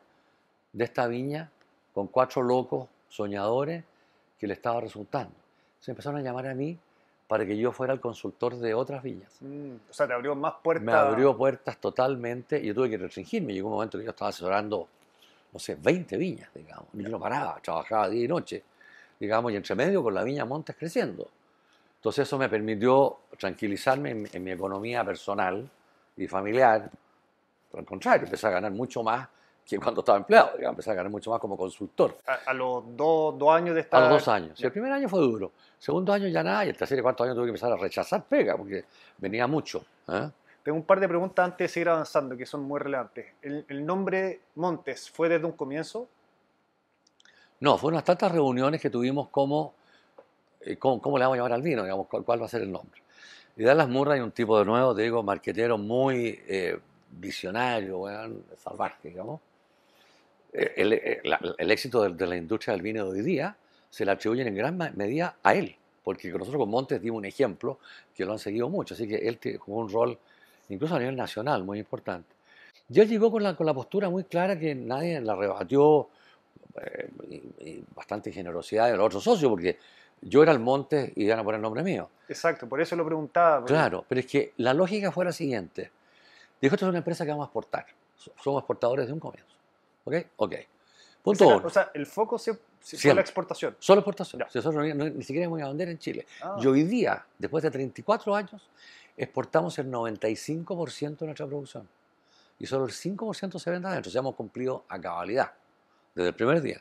de 0.72 0.84
esta 0.84 1.06
viña 1.06 1.50
con 1.92 2.06
cuatro 2.08 2.42
locos 2.42 2.88
soñadores 3.08 3.84
que 4.38 4.46
le 4.46 4.54
estaba 4.54 4.80
resultando. 4.80 5.34
Se 5.80 5.90
empezaron 5.90 6.20
a 6.20 6.22
llamar 6.22 6.46
a 6.46 6.54
mí 6.54 6.78
para 7.26 7.44
que 7.44 7.56
yo 7.56 7.72
fuera 7.72 7.92
el 7.92 8.00
consultor 8.00 8.56
de 8.56 8.72
otras 8.72 9.02
viñas. 9.02 9.30
Mm, 9.40 9.74
o 9.90 9.92
sea, 9.92 10.06
te 10.06 10.14
abrió 10.14 10.34
más 10.34 10.54
puertas. 10.62 10.84
Me 10.84 10.92
abrió 10.92 11.37
puertas 11.37 11.78
totalmente 11.78 12.58
y 12.58 12.66
yo 12.66 12.74
tuve 12.74 12.88
que 12.88 12.96
restringirme. 12.96 13.52
Llegó 13.52 13.68
un 13.68 13.74
momento 13.74 13.98
que 13.98 14.04
yo 14.04 14.11
estaba 14.11 14.30
asesorando, 14.30 14.88
no 15.52 15.58
sé, 15.58 15.76
20 15.76 16.16
viñas, 16.16 16.48
digamos. 16.54 16.87
Y 16.94 17.02
yo 17.02 17.11
no 17.11 17.20
paraba, 17.20 17.61
trabajaba 17.62 18.08
día 18.08 18.24
y 18.24 18.28
noche, 18.28 18.64
digamos, 19.20 19.52
y 19.52 19.56
entre 19.56 19.74
medio 19.74 20.02
con 20.02 20.14
la 20.14 20.24
viña 20.24 20.46
Montes 20.46 20.74
creciendo. 20.78 21.28
Entonces 21.98 22.26
eso 22.26 22.38
me 22.38 22.48
permitió 22.48 23.18
tranquilizarme 23.38 24.11
en, 24.11 24.28
en 24.32 24.44
mi 24.44 24.52
economía 24.52 25.04
personal 25.04 25.68
y 26.16 26.26
familiar. 26.26 26.90
Por 27.70 27.80
el 27.80 27.87
contrario, 27.87 28.24
empecé 28.24 28.46
a 28.46 28.50
ganar 28.50 28.72
mucho 28.72 29.02
más 29.02 29.28
que 29.66 29.78
cuando 29.78 30.00
estaba 30.00 30.16
empleado, 30.16 30.52
digamos, 30.56 30.74
empecé 30.74 30.92
a 30.92 30.94
ganar 30.94 31.12
mucho 31.12 31.30
más 31.30 31.38
como 31.40 31.56
consultor. 31.56 32.16
A, 32.26 32.50
a 32.50 32.54
los 32.54 32.96
dos, 32.96 33.38
dos 33.38 33.54
años 33.54 33.74
de 33.74 33.82
estar. 33.82 34.02
A 34.02 34.08
los 34.08 34.20
dos 34.20 34.28
años. 34.28 34.58
Sí, 34.58 34.64
el 34.64 34.72
primer 34.72 34.90
año 34.92 35.08
fue 35.08 35.20
duro. 35.20 35.52
Segundo 35.78 36.12
año 36.12 36.26
ya 36.28 36.42
nada, 36.42 36.64
y 36.64 36.70
el 36.70 36.76
tercer 36.76 36.98
y 36.98 37.02
cuarto 37.02 37.24
año 37.24 37.34
tuve 37.34 37.44
que 37.44 37.50
empezar 37.50 37.72
a 37.72 37.76
rechazar 37.76 38.24
pega, 38.24 38.56
porque 38.56 38.87
venía 39.18 39.46
mucho. 39.46 39.84
¿eh? 40.08 40.30
Tengo 40.62 40.78
un 40.78 40.84
par 40.84 41.00
de 41.00 41.08
preguntas 41.08 41.44
antes 41.44 41.66
de 41.66 41.68
seguir 41.68 41.90
avanzando 41.90 42.37
que 42.37 42.46
son 42.46 42.62
muy 42.62 42.80
relevantes. 42.80 43.26
¿El, 43.42 43.66
el 43.68 43.84
nombre 43.84 44.40
Montes 44.54 45.11
fue 45.11 45.28
desde 45.28 45.44
un 45.44 45.52
comienzo? 45.52 46.08
No, 47.61 47.76
fueron 47.76 47.96
unas 47.96 48.04
tantas 48.04 48.32
reuniones 48.32 48.80
que 48.80 48.88
tuvimos 48.88 49.28
como 49.28 49.74
¿cómo, 50.76 51.00
cómo 51.00 51.18
le 51.18 51.24
vamos 51.24 51.35
a 51.35 51.38
llamar 51.38 51.52
al 51.54 51.62
vino? 51.62 51.83
Digamos, 51.83 52.07
¿cuál, 52.09 52.24
cuál 52.24 52.40
va 52.42 52.46
a 52.46 52.48
ser 52.48 52.62
el 52.62 52.70
nombre? 52.72 53.00
Y 53.57 53.62
Dallas 53.64 53.88
Murray, 53.88 54.20
un 54.20 54.31
tipo 54.33 54.59
de 54.59 54.64
nuevo, 54.64 54.94
te 54.94 55.02
digo, 55.02 55.22
marquetero 55.22 55.78
muy 55.78 56.40
eh, 56.46 56.78
visionario, 57.11 58.04
salvaje, 58.62 59.09
digamos. 59.09 59.40
Eh, 60.52 60.72
El, 60.76 60.92
el- 60.92 61.20
la- 61.24 61.40
el 61.59 61.70
éxito 61.70 62.02
de, 62.02 62.14
de 62.14 62.26
la 62.26 62.37
industria 62.37 62.72
del 62.74 62.83
vino 62.83 63.04
de 63.04 63.18
hoy 63.20 63.24
día 63.24 63.57
se 63.90 64.04
le 64.04 64.12
atribuyen 64.12 64.48
en 64.48 64.54
gran 64.54 64.76
medida 64.96 65.37
a 65.42 65.54
él, 65.54 65.74
porque 66.04 66.28
nosotros 66.31 66.57
con 66.57 66.70
Montes 66.70 67.00
dimos 67.00 67.18
un 67.18 67.24
ejemplo 67.24 67.78
que 68.14 68.24
lo 68.24 68.33
han 68.33 68.38
seguido 68.38 68.68
mucho, 68.68 68.94
así 68.94 69.09
que 69.09 69.16
él 69.16 69.38
jugó 69.59 69.81
un 69.81 69.90
rol 69.90 70.18
incluso 70.68 70.94
a 70.94 70.98
nivel 70.98 71.16
nacional 71.16 71.64
muy 71.64 71.78
importante. 71.78 72.28
Y 72.90 73.00
él 73.00 73.09
llegó 73.09 73.31
con 73.31 73.42
la, 73.42 73.54
con 73.57 73.66
la 73.66 73.74
postura 73.74 74.09
muy 74.11 74.24
clara 74.24 74.59
que 74.59 74.74
nadie 74.74 75.20
la 75.20 75.35
rebatió, 75.37 76.09
eh, 76.81 77.11
y- 77.31 77.68
y 77.70 77.85
bastante 77.94 78.33
generosidad 78.33 78.90
de 78.90 78.96
los 78.96 79.07
otros 79.07 79.24
socios, 79.24 79.50
porque 79.50 79.78
yo 80.22 80.42
era 80.42 80.52
el 80.52 80.59
Montes 80.59 81.12
y 81.16 81.24
iban 81.24 81.38
a 81.38 81.44
poner 81.44 81.57
el 81.59 81.62
nombre 81.62 81.83
mío. 81.83 82.09
Exacto, 82.28 82.68
por 82.68 82.81
eso 82.81 82.94
lo 82.96 83.04
preguntaba. 83.04 83.61
porque- 83.61 83.72
Claro, 83.74 84.04
pero 84.09 84.20
es 84.20 84.26
que 84.26 84.52
la 84.59 84.74
lógica 84.74 85.11
fue 85.12 85.24
la 85.24 85.33
siguiente. 85.33 85.90
Dijo, 86.61 86.74
esto 86.74 86.87
es 86.87 86.90
una 86.90 86.98
empresa 86.98 87.24
que 87.24 87.31
vamos 87.31 87.44
a 87.44 87.48
exportar. 87.48 87.87
So- 88.16 88.33
Somos 88.42 88.61
exportadores 88.62 89.07
de 89.07 89.12
un 89.12 89.20
comienzo. 89.20 89.54
¿Ok? 90.04 90.14
Ok. 90.37 90.54
Punto 91.22 91.44
uno. 91.59 91.66
O 91.66 91.70
sea, 91.70 91.90
el 91.94 92.07
foco 92.07 92.38
se, 92.38 92.52
se 92.81 92.96
fue 92.96 93.14
la 93.14 93.20
exportación. 93.20 93.76
Solo 93.78 94.00
exportación. 94.00 94.42
Nosotros 94.54 94.94
no- 94.94 95.04
ni 95.09 95.22
siquiera 95.22 95.44
íbamos 95.46 95.62
a 95.62 95.68
vender 95.68 95.88
en 95.88 95.98
Chile. 95.98 96.26
Ah. 96.42 96.57
Y 96.61 96.66
hoy 96.66 96.83
día, 96.85 97.24
después 97.38 97.62
de 97.62 97.70
34 97.70 98.35
años, 98.35 98.68
exportamos 99.16 99.78
el 99.78 99.90
95% 99.90 101.18
de 101.20 101.26
nuestra 101.26 101.46
producción. 101.46 101.88
Y 102.59 102.66
solo 102.66 102.87
el 102.87 102.92
5% 102.92 103.59
se 103.59 103.70
vende 103.70 103.88
adentro. 103.88 104.09
O 104.09 104.12
sea, 104.12 104.20
hemos 104.20 104.35
cumplido 104.35 104.85
a 104.88 104.98
cabalidad 105.00 105.52
desde 106.14 106.28
el 106.31 106.35
primer 106.35 106.61
día. 106.61 106.81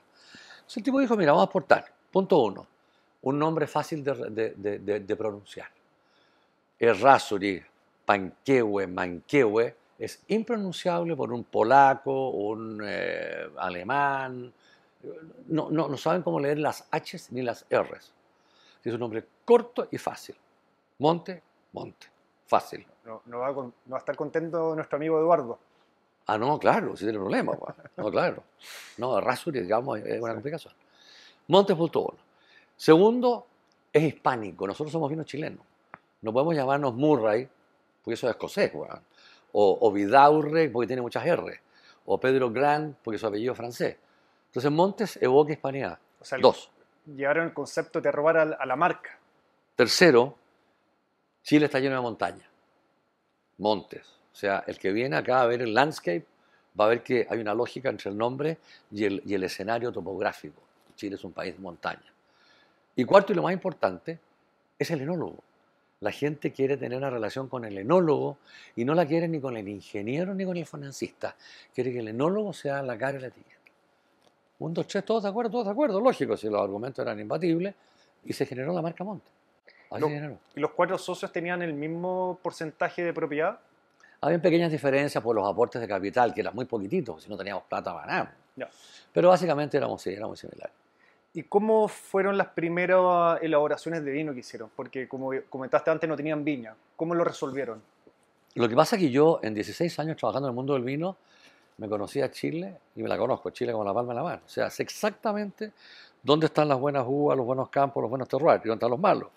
Entonces 0.55 0.77
el 0.77 0.83
tipo 0.83 0.99
dijo, 0.99 1.15
mira, 1.15 1.31
vamos 1.31 1.43
a 1.43 1.45
exportar. 1.45 1.85
Punto 2.11 2.39
uno. 2.39 2.65
Un 3.21 3.39
nombre 3.39 3.67
fácil 3.67 4.03
de, 4.03 4.13
de- 4.29 4.53
de- 4.55 4.79
de- 4.79 4.99
de 5.01 5.15
pronunciar. 5.15 5.67
Errázuri, 6.79 7.61
Panquehue, 8.05 8.87
Manquehue, 8.87 9.75
es 9.97 10.21
impronunciable 10.27 11.15
por 11.15 11.31
un 11.33 11.43
polaco, 11.43 12.29
un 12.29 12.81
eh, 12.85 13.49
alemán. 13.57 14.53
No, 15.47 15.69
no, 15.71 15.87
no 15.87 15.97
saben 15.97 16.21
cómo 16.21 16.39
leer 16.39 16.59
las 16.59 16.87
H's 16.91 17.31
ni 17.31 17.41
las 17.41 17.65
R's. 17.69 18.11
Es 18.83 18.93
un 18.93 18.99
nombre 18.99 19.25
corto 19.43 19.87
y 19.91 19.97
fácil. 19.97 20.35
Monte, 20.99 21.41
monte. 21.73 22.07
Fácil. 22.45 22.85
No, 23.03 23.21
no 23.25 23.39
va, 23.39 23.47
a 23.49 23.53
con- 23.53 23.73
no 23.85 23.91
va 23.91 23.97
a 23.97 23.99
estar 23.99 24.15
contento 24.15 24.73
nuestro 24.75 24.95
amigo 24.97 25.19
Eduardo. 25.19 25.59
Ah, 26.27 26.37
no, 26.37 26.59
claro, 26.59 26.95
si 26.95 27.03
tiene 27.05 27.17
problemas. 27.19 27.57
pa. 27.57 27.75
No, 27.97 28.11
claro. 28.11 28.43
No, 28.97 29.19
Rasuri, 29.19 29.61
digamos, 29.61 29.99
es 29.99 30.21
una 30.21 30.33
complicación. 30.33 30.73
Monte 31.47 31.75
punto 31.75 32.01
uno. 32.01 32.17
Segundo, 32.77 33.47
es 33.91 34.03
hispánico. 34.03 34.65
Nosotros 34.67 34.91
somos 34.91 35.09
vinos 35.09 35.25
chilenos. 35.25 35.65
No 36.21 36.31
podemos 36.31 36.55
llamarnos 36.55 36.93
Murray, 36.93 37.47
porque 38.03 38.13
eso 38.13 38.27
es 38.27 38.31
escocés, 38.31 38.73
weón. 38.73 39.01
O, 39.53 39.77
o 39.81 39.91
Vidaurre, 39.91 40.69
porque 40.69 40.87
tiene 40.87 41.01
muchas 41.01 41.25
R. 41.25 41.59
O 42.05 42.19
Pedro 42.19 42.51
Grand, 42.51 42.95
porque 43.03 43.17
su 43.17 43.27
apellido 43.27 43.51
es 43.53 43.57
francés. 43.57 43.97
Entonces, 44.47 44.71
Montes 44.71 45.19
evoca 45.21 45.51
hispanidad. 45.51 45.97
O 46.19 46.23
sea, 46.25 46.37
el- 46.37 46.41
Dos. 46.41 46.69
llevaron 47.05 47.47
el 47.47 47.53
concepto 47.53 47.99
de 47.99 48.11
robar 48.11 48.37
a, 48.37 48.65
la- 48.65 48.75
marca. 48.75 49.17
Tercero, 49.75 50.35
Chile 51.43 51.65
está 51.65 51.79
lleno 51.79 51.95
de 51.95 52.01
montañas, 52.01 52.47
montes. 53.57 54.07
O 54.33 54.35
sea, 54.35 54.63
el 54.67 54.77
que 54.77 54.91
viene 54.91 55.15
acá 55.17 55.41
a 55.41 55.45
ver 55.47 55.61
el 55.61 55.73
landscape 55.73 56.25
va 56.79 56.85
a 56.85 56.89
ver 56.89 57.03
que 57.03 57.25
hay 57.29 57.39
una 57.39 57.53
lógica 57.53 57.89
entre 57.89 58.09
el 58.11 58.17
nombre 58.17 58.57
y 58.91 59.05
el, 59.05 59.21
y 59.25 59.33
el 59.33 59.43
escenario 59.43 59.91
topográfico. 59.91 60.61
Chile 60.95 61.15
es 61.15 61.23
un 61.23 61.31
país 61.31 61.55
de 61.55 61.61
montaña. 61.61 62.11
Y 62.97 63.05
cuarto, 63.05 63.31
y 63.31 63.35
lo 63.35 63.43
más 63.43 63.53
importante, 63.53 64.19
es 64.77 64.91
el 64.91 65.01
enólogo. 65.01 65.37
La 66.01 66.11
gente 66.11 66.51
quiere 66.51 66.77
tener 66.77 66.97
una 66.97 67.09
relación 67.09 67.47
con 67.47 67.63
el 67.63 67.77
enólogo 67.77 68.37
y 68.75 68.85
no 68.85 68.93
la 68.93 69.05
quiere 69.05 69.27
ni 69.27 69.39
con 69.39 69.55
el 69.55 69.67
ingeniero 69.67 70.35
ni 70.35 70.45
con 70.45 70.57
el 70.57 70.65
financista. 70.65 71.35
Quiere 71.73 71.91
que 71.93 71.99
el 71.99 72.09
enólogo 72.09 72.53
sea 72.53 72.83
la 72.83 72.97
cara 72.97 73.17
y 73.17 73.21
la 73.21 73.27
etiqueta. 73.27 73.55
Un, 74.59 74.73
dos, 74.73 74.87
tres, 74.87 75.05
todos 75.05 75.23
de 75.23 75.29
acuerdo, 75.29 75.51
todos 75.51 75.65
de 75.65 75.71
acuerdo, 75.71 76.01
lógico, 76.01 76.35
si 76.35 76.49
los 76.49 76.61
argumentos 76.61 76.99
eran 77.03 77.19
imbatibles, 77.19 77.73
y 78.25 78.33
se 78.33 78.45
generó 78.45 78.73
la 78.73 78.81
marca 78.81 79.03
Monte. 79.03 79.27
Así 79.91 80.01
Lo- 80.01 80.07
se 80.07 80.13
generó. 80.15 80.37
¿Y 80.55 80.59
los 80.59 80.71
cuatro 80.71 80.97
socios 80.97 81.31
tenían 81.31 81.61
el 81.61 81.73
mismo 81.73 82.39
porcentaje 82.41 83.03
de 83.03 83.13
propiedad? 83.13 83.59
Había 84.21 84.41
pequeñas 84.41 84.71
diferencias 84.71 85.23
por 85.23 85.35
los 85.35 85.47
aportes 85.47 85.79
de 85.79 85.87
capital, 85.87 86.33
que 86.33 86.41
eran 86.41 86.55
muy 86.55 86.65
poquititos, 86.65 87.23
si 87.23 87.29
no 87.29 87.37
teníamos 87.37 87.63
plata 87.63 87.93
para 87.93 88.07
nada. 88.07 88.35
Ya. 88.55 88.67
Pero 89.13 89.29
básicamente 89.29 89.77
éramos, 89.77 90.01
sí, 90.01 90.11
éramos 90.11 90.39
similares. 90.39 90.73
¿Y 91.37 91.43
cómo 91.43 91.87
fueron 91.87 92.35
las 92.35 92.47
primeras 92.47 93.39
elaboraciones 93.43 94.03
de 94.03 94.09
vino 94.09 94.33
que 94.33 94.39
hicieron? 94.39 94.71
Porque 94.75 95.07
como 95.07 95.29
comentaste 95.51 95.91
antes 95.91 96.09
no 96.09 96.15
tenían 96.15 96.43
viña. 96.43 96.73
¿Cómo 96.95 97.13
lo 97.13 97.23
resolvieron? 97.23 97.79
Lo 98.55 98.67
que 98.67 98.75
pasa 98.75 98.95
es 98.95 99.03
que 99.03 99.11
yo, 99.11 99.39
en 99.43 99.53
16 99.53 99.99
años 99.99 100.17
trabajando 100.17 100.47
en 100.47 100.53
el 100.53 100.55
mundo 100.55 100.73
del 100.73 100.81
vino, 100.81 101.15
me 101.77 101.87
conocí 101.87 102.21
a 102.21 102.31
Chile 102.31 102.79
y 102.95 103.03
me 103.03 103.07
la 103.07 103.19
conozco, 103.19 103.51
Chile 103.51 103.71
como 103.71 103.83
la 103.83 103.93
palma 103.93 104.13
de 104.13 104.15
la 104.15 104.23
mano. 104.23 104.41
O 104.47 104.49
sea, 104.49 104.71
sé 104.71 104.81
exactamente 104.81 105.73
dónde 106.23 106.47
están 106.47 106.67
las 106.67 106.79
buenas 106.79 107.05
uvas, 107.07 107.37
los 107.37 107.45
buenos 107.45 107.69
campos, 107.69 108.01
los 108.01 108.09
buenos 108.09 108.27
terroirs 108.27 108.65
y 108.65 108.69
dónde 108.69 108.79
están 108.79 108.89
los 108.89 108.99
malos. 108.99 109.29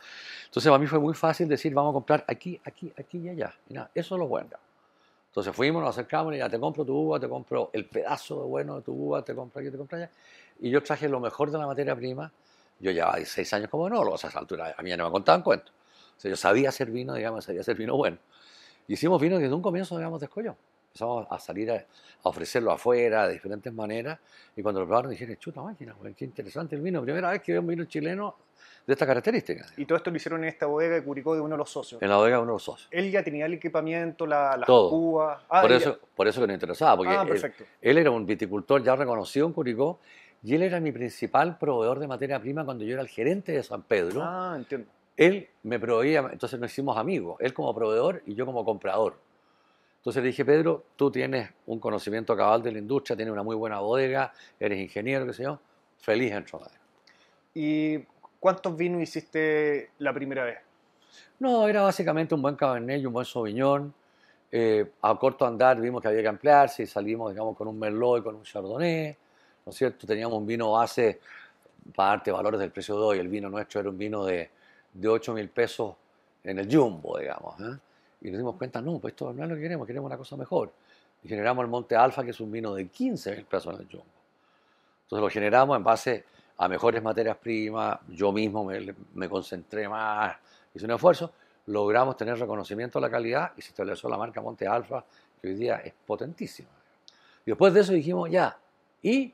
Entonces, 0.47 0.71
para 0.71 0.79
mí 0.79 0.87
fue 0.87 1.01
muy 1.01 1.13
fácil 1.13 1.49
decir, 1.49 1.75
vamos 1.75 1.91
a 1.91 1.93
comprar 1.93 2.25
aquí, 2.27 2.59
aquí, 2.65 2.91
aquí 2.99 3.19
y 3.19 3.29
allá. 3.29 3.55
Y 3.69 3.75
nada, 3.75 3.91
eso 3.95 4.15
es 4.15 4.19
lo 4.19 4.27
bueno. 4.27 4.49
Entonces 5.31 5.55
fuimos, 5.55 5.83
nos 5.83 5.91
acercamos 5.91 6.35
y 6.35 6.39
ya 6.39 6.49
te 6.49 6.59
compro 6.59 6.83
tu 6.83 6.93
uva, 6.93 7.21
te 7.21 7.29
compro 7.29 7.69
el 7.75 7.85
pedazo 7.85 8.41
de 8.41 8.49
bueno 8.49 8.77
de 8.77 8.83
tu 8.83 8.93
uva, 8.93 9.23
te 9.23 9.35
compro 9.35 9.61
aquí, 9.61 9.71
te 9.71 9.77
compro 9.77 9.99
allá. 9.99 10.11
Y 10.61 10.71
yo 10.71 10.83
traje 10.83 11.09
lo 11.09 11.21
mejor 11.21 11.51
de 11.51 11.59
la 11.59 11.67
materia 11.67 11.97
prima. 11.97 12.33
Yo 12.79 12.91
llevaba 12.91 13.17
16 13.17 13.53
años 13.55 13.69
como 13.69 13.87
enólogo, 13.87 14.15
o 14.15 14.19
sea, 14.19 14.29
a 14.29 14.31
esa 14.31 14.39
altura 14.39 14.75
a 14.77 14.83
mí 14.83 14.91
ya 14.91 14.97
no 14.97 15.05
me 15.05 15.11
contaban 15.11 15.43
cuentos. 15.43 15.73
O 16.17 16.21
sea, 16.21 16.31
yo 16.31 16.37
sabía 16.37 16.69
hacer 16.69 16.91
vino, 16.91 17.15
digamos, 17.15 17.45
sabía 17.45 17.61
hacer 17.61 17.77
vino 17.77 17.97
bueno. 17.97 18.19
Hicimos 18.89 19.21
vino 19.21 19.39
desde 19.39 19.55
un 19.55 19.63
comienzo, 19.63 19.97
digamos, 19.97 20.21
descolló. 20.21 20.57
Empezamos 20.89 21.27
a 21.31 21.39
salir 21.39 21.71
a, 21.71 21.77
a 21.77 22.29
ofrecerlo 22.29 22.73
afuera 22.73 23.27
de 23.27 23.35
diferentes 23.35 23.73
maneras. 23.73 24.19
Y 24.57 24.63
cuando 24.63 24.81
lo 24.81 24.87
probaron 24.87 25.11
dijeron, 25.11 25.37
chuta 25.37 25.63
máquina, 25.63 25.95
qué 26.17 26.25
interesante 26.25 26.75
el 26.75 26.83
vino. 26.83 27.03
Primera 27.03 27.31
vez 27.31 27.43
que 27.43 27.53
veo 27.53 27.61
un 27.61 27.69
vino 27.69 27.85
chileno 27.85 28.35
de 28.87 28.93
esta 28.93 29.07
característica. 29.07 29.67
Y 29.77 29.85
todo 29.85 29.97
esto 29.97 30.11
lo 30.11 30.17
hicieron 30.17 30.43
en 30.43 30.49
esta 30.49 30.67
bodega 30.67 30.97
de 30.97 31.05
Curicó 31.05 31.35
de 31.35 31.41
uno 31.41 31.55
de 31.55 31.59
los 31.59 31.71
socios. 31.71 32.03
En 32.03 32.09
la 32.09 32.17
bodega 32.17 32.37
de 32.37 32.43
uno 32.43 32.53
de 32.53 32.55
los 32.57 32.63
socios. 32.63 32.89
Él 32.91 33.11
ya 33.11 33.23
tenía 33.23 33.47
el 33.47 33.55
equipamiento, 33.55 34.27
la, 34.27 34.57
las 34.57 34.67
Todo. 34.67 34.91
uvas. 34.91 35.43
Ah, 35.49 35.63
por, 35.63 35.73
eso, 35.73 35.99
por 36.15 36.27
eso 36.27 36.41
que 36.41 36.47
nos 36.47 36.55
interesaba, 36.55 36.97
porque 36.97 37.13
ah, 37.13 37.25
él-. 37.29 37.55
Él 37.81 37.99
era 37.99 38.11
un 38.11 38.27
viticultor 38.27 38.83
ya 38.83 38.97
reconocido 38.97 39.47
en 39.47 39.53
Curicó 39.53 40.01
y 40.43 40.55
él 40.55 40.63
era 40.63 40.81
mi 40.81 40.93
principal 40.93 41.59
proveedor 41.59 41.99
de 41.99 42.09
materia 42.09 42.41
prima 42.41 42.65
cuando 42.65 42.85
yo 42.85 42.95
era 42.95 43.03
el 43.03 43.09
gerente 43.09 43.53
de 43.53 43.63
San 43.63 43.83
Pedro. 43.83 44.23
Ah, 44.23 44.55
entiendo. 44.57 44.89
Él 45.17 45.49
me 45.65 45.79
proveía, 45.79 46.29
entonces 46.33 46.59
nos 46.59 46.71
hicimos 46.73 46.97
amigos, 46.97 47.37
él 47.41 47.53
como 47.53 47.75
proveedor 47.75 48.23
y 48.27 48.35
yo 48.35 48.47
como 48.47 48.65
comprador. 48.65 49.19
Entonces 49.99 50.23
le 50.23 50.29
dije, 50.29 50.47
Pedro, 50.47 50.85
tú 50.97 51.11
tienes 51.11 51.51
un 51.67 51.79
conocimiento 51.79 52.35
cabal 52.35 52.63
de 52.63 52.73
la 52.73 52.79
industria, 52.79 53.17
tienes 53.17 53.33
una 53.33 53.43
muy 53.43 53.55
buena 53.55 53.81
bodega, 53.81 54.33
eres 54.59 54.79
ingeniero, 54.79 55.27
qué 55.27 55.35
sé 55.35 55.43
yo, 55.43 55.59
feliz 55.99 56.33
en 56.33 56.45
Tronadero. 56.47 56.81
¿Y 57.53 57.99
cuántos 58.39 58.75
vinos 58.77 59.03
hiciste 59.03 59.91
la 59.99 60.15
primera 60.15 60.45
vez? 60.45 60.59
No, 61.39 61.69
era 61.69 61.83
básicamente 61.83 62.35
un 62.35 62.41
buen 62.41 62.57
Cabernet 62.57 63.03
y 63.03 63.07
un 63.07 63.13
buen 63.13 63.27
Sauvignon. 63.27 63.93
Eh, 64.51 64.91
a 65.03 65.19
corto 65.19 65.47
andar 65.47 65.81
vimos 65.81 66.01
que 66.01 66.09
había 66.09 66.23
que 66.23 66.29
ampliarse 66.29 66.83
y 66.83 66.87
salimos, 66.87 67.33
digamos, 67.33 67.55
con 67.57 67.69
un 67.69 67.79
Merlot 67.79 68.21
y 68.21 68.23
con 68.23 68.37
un 68.37 68.43
Chardonnay, 68.43 69.17
¿no 69.71 69.73
es 69.73 69.79
cierto? 69.79 70.05
Teníamos 70.05 70.37
un 70.37 70.47
vino 70.49 70.73
base 70.73 71.21
para 71.95 72.11
darte 72.11 72.33
valores 72.33 72.59
del 72.59 72.73
precio 72.73 72.97
de 72.97 73.03
hoy. 73.03 73.19
El 73.21 73.29
vino 73.29 73.49
nuestro 73.49 73.79
era 73.81 73.89
un 73.89 73.97
vino 73.97 74.25
de, 74.25 74.51
de 74.93 75.09
8 75.09 75.33
mil 75.33 75.49
pesos 75.49 75.95
en 76.43 76.59
el 76.59 76.69
Jumbo, 76.69 77.19
digamos. 77.19 77.61
¿eh? 77.61 77.79
Y 78.23 78.31
nos 78.31 78.39
dimos 78.39 78.57
cuenta, 78.57 78.83
no, 78.83 78.99
pues 78.99 79.13
esto 79.13 79.33
no 79.33 79.45
es 79.45 79.49
lo 79.49 79.55
que 79.55 79.63
queremos, 79.63 79.87
queremos 79.87 80.09
una 80.09 80.17
cosa 80.17 80.37
mejor. 80.37 80.73
Y 81.23 81.29
generamos 81.29 81.63
el 81.63 81.71
Monte 81.71 81.95
Alfa, 81.95 82.25
que 82.25 82.31
es 82.31 82.41
un 82.41 82.51
vino 82.51 82.75
de 82.75 82.89
15 82.89 83.37
mil 83.37 83.45
pesos 83.45 83.73
en 83.73 83.83
el 83.83 83.87
Jumbo. 83.87 84.05
Entonces 85.05 85.23
lo 85.23 85.31
generamos 85.31 85.77
en 85.77 85.85
base 85.85 86.25
a 86.57 86.67
mejores 86.67 87.01
materias 87.01 87.37
primas, 87.37 87.97
yo 88.09 88.33
mismo 88.33 88.65
me, 88.65 88.93
me 89.15 89.29
concentré 89.29 89.89
más, 89.89 90.37
hice 90.75 90.85
un 90.85 90.91
esfuerzo, 90.91 91.33
logramos 91.67 92.17
tener 92.17 92.37
reconocimiento 92.37 92.99
de 92.99 93.07
la 93.07 93.11
calidad 93.11 93.53
y 93.57 93.63
se 93.63 93.69
estableció 93.69 94.09
la 94.09 94.19
marca 94.19 94.41
Monte 94.41 94.67
Alfa, 94.67 95.05
que 95.41 95.47
hoy 95.47 95.55
día 95.55 95.77
es 95.77 95.95
potentísima. 96.05 96.71
Y 97.47 97.53
después 97.53 97.73
de 97.73 97.81
eso 97.81 97.93
dijimos, 97.93 98.29
ya, 98.29 98.59
y 99.01 99.33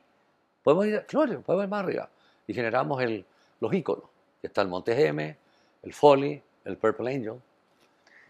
podemos 0.67 0.87
ir, 0.87 1.05
claro, 1.07 1.41
podemos 1.43 1.63
ir 1.63 1.69
más 1.69 1.83
arriba. 1.85 2.09
Y 2.45 2.53
generamos 2.53 3.01
el, 3.01 3.23
los 3.61 3.73
íconos, 3.73 4.03
que 4.41 4.47
está 4.47 4.63
el 4.63 4.67
Monte 4.67 5.07
M, 5.07 5.37
el 5.83 5.93
Folly, 5.93 6.41
el 6.65 6.75
Purple 6.75 7.15
Angel. 7.15 7.35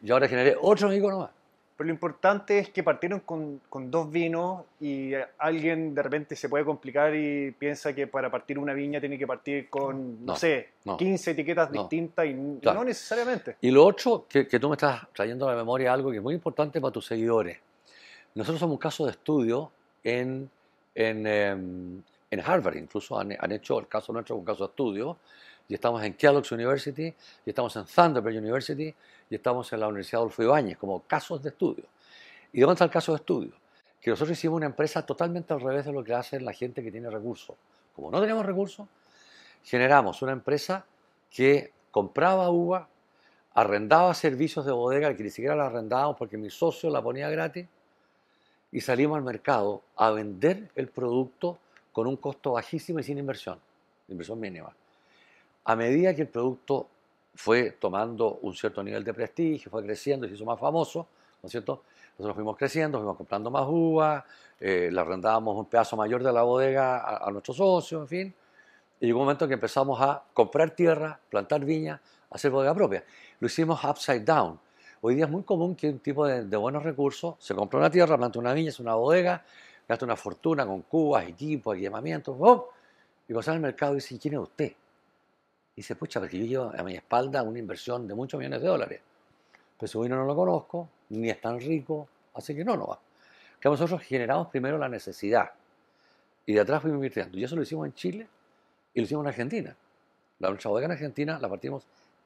Y 0.04 0.12
ahora 0.12 0.28
generé 0.28 0.56
otros 0.62 0.94
íconos 0.94 1.20
más. 1.22 1.30
Pero 1.76 1.88
lo 1.88 1.94
importante 1.94 2.60
es 2.60 2.70
que 2.70 2.84
partieron 2.84 3.22
con, 3.22 3.62
con 3.70 3.90
dos 3.90 4.12
vinos 4.12 4.64
y 4.80 5.16
eh, 5.16 5.26
alguien 5.40 5.96
de 5.96 6.04
repente 6.04 6.36
se 6.36 6.48
puede 6.48 6.64
complicar 6.64 7.16
y 7.16 7.52
piensa 7.58 7.94
que 7.94 8.06
para 8.06 8.30
partir 8.30 8.60
una 8.60 8.74
viña 8.74 9.00
tiene 9.00 9.18
que 9.18 9.26
partir 9.26 9.68
con, 9.68 10.24
no, 10.24 10.34
No, 10.34 10.36
sé, 10.36 10.70
no, 10.86 10.96
15 10.96 11.32
etiquetas 11.32 11.72
no. 11.72 11.82
distintas 11.82 12.26
y 12.28 12.60
Claro. 12.62 12.80
no 12.80 12.86
necesariamente. 12.86 13.58
Y 13.62 13.72
lo 13.72 13.84
otro, 13.84 14.26
que, 14.30 14.48
que 14.48 14.60
tú 14.60 14.70
me 14.70 14.76
estás 14.76 15.08
trayendo 15.12 15.48
a 15.48 15.54
la 15.54 15.58
memoria 15.58 15.92
algo 15.92 16.12
que 16.12 16.18
es 16.18 16.24
muy 16.24 16.36
importante 16.36 16.80
para 16.80 16.92
tus 16.92 17.08
seguidores. 17.08 17.58
Nosotros 18.36 18.60
somos 18.60 18.74
un 18.76 18.80
caso 18.80 19.06
de 19.06 19.12
estudio 19.12 19.72
en, 20.04 20.50
en, 20.94 21.28
em, 21.28 22.02
en 22.30 22.40
Harvard, 22.42 22.76
incluso 22.76 23.20
han, 23.20 23.36
han 23.40 23.52
hecho 23.52 23.80
el 23.80 23.88
caso 23.88 24.12
nuestro 24.12 24.36
un 24.36 24.46
caso 24.46 24.66
de 24.66 24.70
estudio 24.72 25.18
y 25.68 25.74
estamos 25.74 26.04
en 26.04 26.14
Kellogg's 26.14 26.52
University, 26.52 27.14
y 27.46 27.50
estamos 27.50 27.76
en 27.76 27.86
Thunderbird 27.86 28.38
University, 28.38 28.94
y 29.30 29.36
estamos 29.36 29.72
en 29.74 29.82
la 29.82 29.88
Universidad 29.88 30.22
Adolfo 30.22 30.42
Ibáñez, 30.44 30.78
como 30.78 31.02
casos 31.02 31.44
de 31.44 31.50
estudio. 31.50 31.84
¿Y 32.54 32.62
dónde 32.62 32.74
está 32.74 32.86
el 32.86 32.92
caso 32.92 33.12
de 33.12 33.18
estudio? 33.18 33.52
Que 34.00 34.10
nosotros 34.10 34.38
hicimos 34.38 34.58
una 34.58 34.68
empresa 34.68 35.06
totalmente 35.06 35.54
al 35.54 35.60
revés 35.60 35.86
de 35.86 35.92
lo 35.92 36.04
que 36.04 36.14
hace 36.14 36.40
la 36.40 36.54
gente 36.54 36.82
que 36.82 36.92
tiene 36.92 37.10
recursos. 37.10 37.56
Como 37.94 38.10
no 38.10 38.22
tenemos 38.22 38.46
recursos, 38.46 38.88
generamos 39.64 40.22
una 40.22 40.32
empresa 40.32 40.86
que 41.30 41.74
compraba 41.92 42.50
uva, 42.50 42.88
arrendaba 43.54 44.14
servicios 44.14 44.66
de 44.66 44.72
bodega, 44.72 45.14
que 45.16 45.24
ni 45.24 45.30
siquiera 45.30 45.56
la 45.56 45.66
arrendábamos 45.66 46.16
porque 46.16 46.38
mi 46.38 46.50
socio 46.50 46.90
la 46.90 47.02
ponía 47.02 47.30
gratis, 47.30 47.68
y 48.72 48.80
salimos 48.80 49.18
al 49.18 49.24
mercado 49.24 49.82
a 49.96 50.12
vender 50.12 50.70
el 50.76 50.88
producto 50.88 51.58
con 51.98 52.06
un 52.06 52.18
costo 52.18 52.52
bajísimo 52.52 53.00
y 53.00 53.04
sin 53.04 53.18
inversión, 53.18 53.60
inversión 54.08 54.40
mínima. 54.40 54.72
A 55.66 55.76
medida 55.76 56.14
que 56.14 56.22
el 56.22 56.28
producto 56.28 56.86
fue 57.34 57.72
tomando 57.72 58.38
un 58.44 58.54
cierto 58.54 58.84
nivel 58.84 59.04
de 59.04 59.16
prestigio, 59.16 59.72
fue 59.72 59.82
creciendo 59.82 60.28
y 60.28 60.30
se 60.30 60.36
hizo 60.36 60.46
más 60.46 60.60
famoso, 60.60 61.08
¿no 61.42 61.48
es 61.48 61.52
cierto? 61.52 61.82
Nosotros 62.12 62.36
fuimos 62.36 62.56
creciendo, 62.56 63.00
fuimos 63.00 63.18
comprando 63.18 63.50
más 63.50 63.66
uvas, 63.68 64.24
eh, 64.60 64.92
le 64.94 65.02
arrendábamos 65.02 65.58
un 65.58 65.66
pedazo 65.66 65.98
mayor 65.98 66.22
de 66.22 66.32
la 66.32 66.44
bodega 66.44 67.00
a, 67.00 67.28
a 67.28 67.32
nuestros 67.32 67.58
socios, 67.58 68.04
en 68.04 68.08
fin. 68.08 68.36
Y 69.00 69.08
llegó 69.08 69.18
un 69.18 69.26
momento 69.26 69.48
que 69.48 69.56
empezamos 69.56 70.00
a 70.00 70.24
comprar 70.36 70.70
tierra, 70.70 71.20
plantar 71.32 71.66
viña, 71.66 72.00
hacer 72.30 72.52
bodega 72.52 72.76
propia. 72.76 73.04
Lo 73.40 73.48
hicimos 73.48 73.84
upside 73.84 74.24
down. 74.24 74.60
Hoy 75.02 75.16
día 75.16 75.26
es 75.26 75.32
muy 75.32 75.42
común 75.42 75.76
que 75.76 75.90
un 75.90 75.98
tipo 75.98 76.28
de, 76.28 76.46
de 76.46 76.58
buenos 76.58 76.84
recursos 76.84 77.38
se 77.40 77.56
compra 77.56 77.80
una 77.80 77.90
tierra, 77.90 78.18
planta 78.18 78.38
una 78.38 78.54
viña, 78.54 78.70
es 78.70 78.80
una 78.80 78.94
bodega, 78.94 79.44
gasta 79.88 80.06
una 80.06 80.16
fortuna 80.16 80.66
con 80.66 80.82
cubas, 80.84 81.28
equipos, 81.28 81.78
equipamientos, 81.78 82.38
¡pum! 82.38 82.62
y 83.28 83.34
sale 83.42 83.56
al 83.56 83.62
mercado 83.62 83.96
dice, 83.96 84.18
¿quién 84.20 84.36
es 84.36 84.40
usted? 84.40 84.72
Y 85.76 85.82
dice, 85.82 85.96
pucha, 85.96 86.20
porque 86.20 86.40
yo 86.40 86.46
llevo 86.46 86.72
a 86.78 86.84
mi 86.84 86.96
espalda 86.96 87.44
una 87.44 87.60
inversión 87.60 88.08
de 88.08 88.16
muchos 88.16 88.38
millones 88.38 88.62
de 88.62 88.68
dólares. 88.68 89.02
Pero 89.78 89.88
su 89.88 90.02
vino 90.02 90.16
no 90.16 90.26
lo 90.26 90.36
conozco, 90.36 90.90
ni 91.10 91.30
es 91.30 91.40
tan 91.40 91.60
rico, 91.60 92.08
así 92.34 92.56
que 92.56 92.64
no, 92.64 92.76
no 92.76 92.88
va. 92.88 93.00
Que 93.60 93.70
nosotros 93.70 94.02
generamos 94.02 94.48
primero 94.48 94.78
la 94.78 94.90
necesidad 94.90 95.52
y 96.46 96.54
de 96.54 96.62
atrás 96.62 96.82
fuimos 96.82 96.98
invirtiendo. 96.98 97.38
Y 97.38 97.44
eso 97.44 97.56
lo 97.56 97.62
hicimos 97.62 97.86
en 97.86 97.94
Chile 97.94 98.28
y 98.94 99.00
lo 99.00 99.06
hicimos 99.06 99.24
en 99.24 99.28
Argentina. 99.28 99.76
La 100.40 100.50
nuestra 100.50 100.72
bodega 100.72 100.86
en 100.86 100.92
Argentina 100.94 101.38
la 101.40 101.50
partimos 101.50 101.86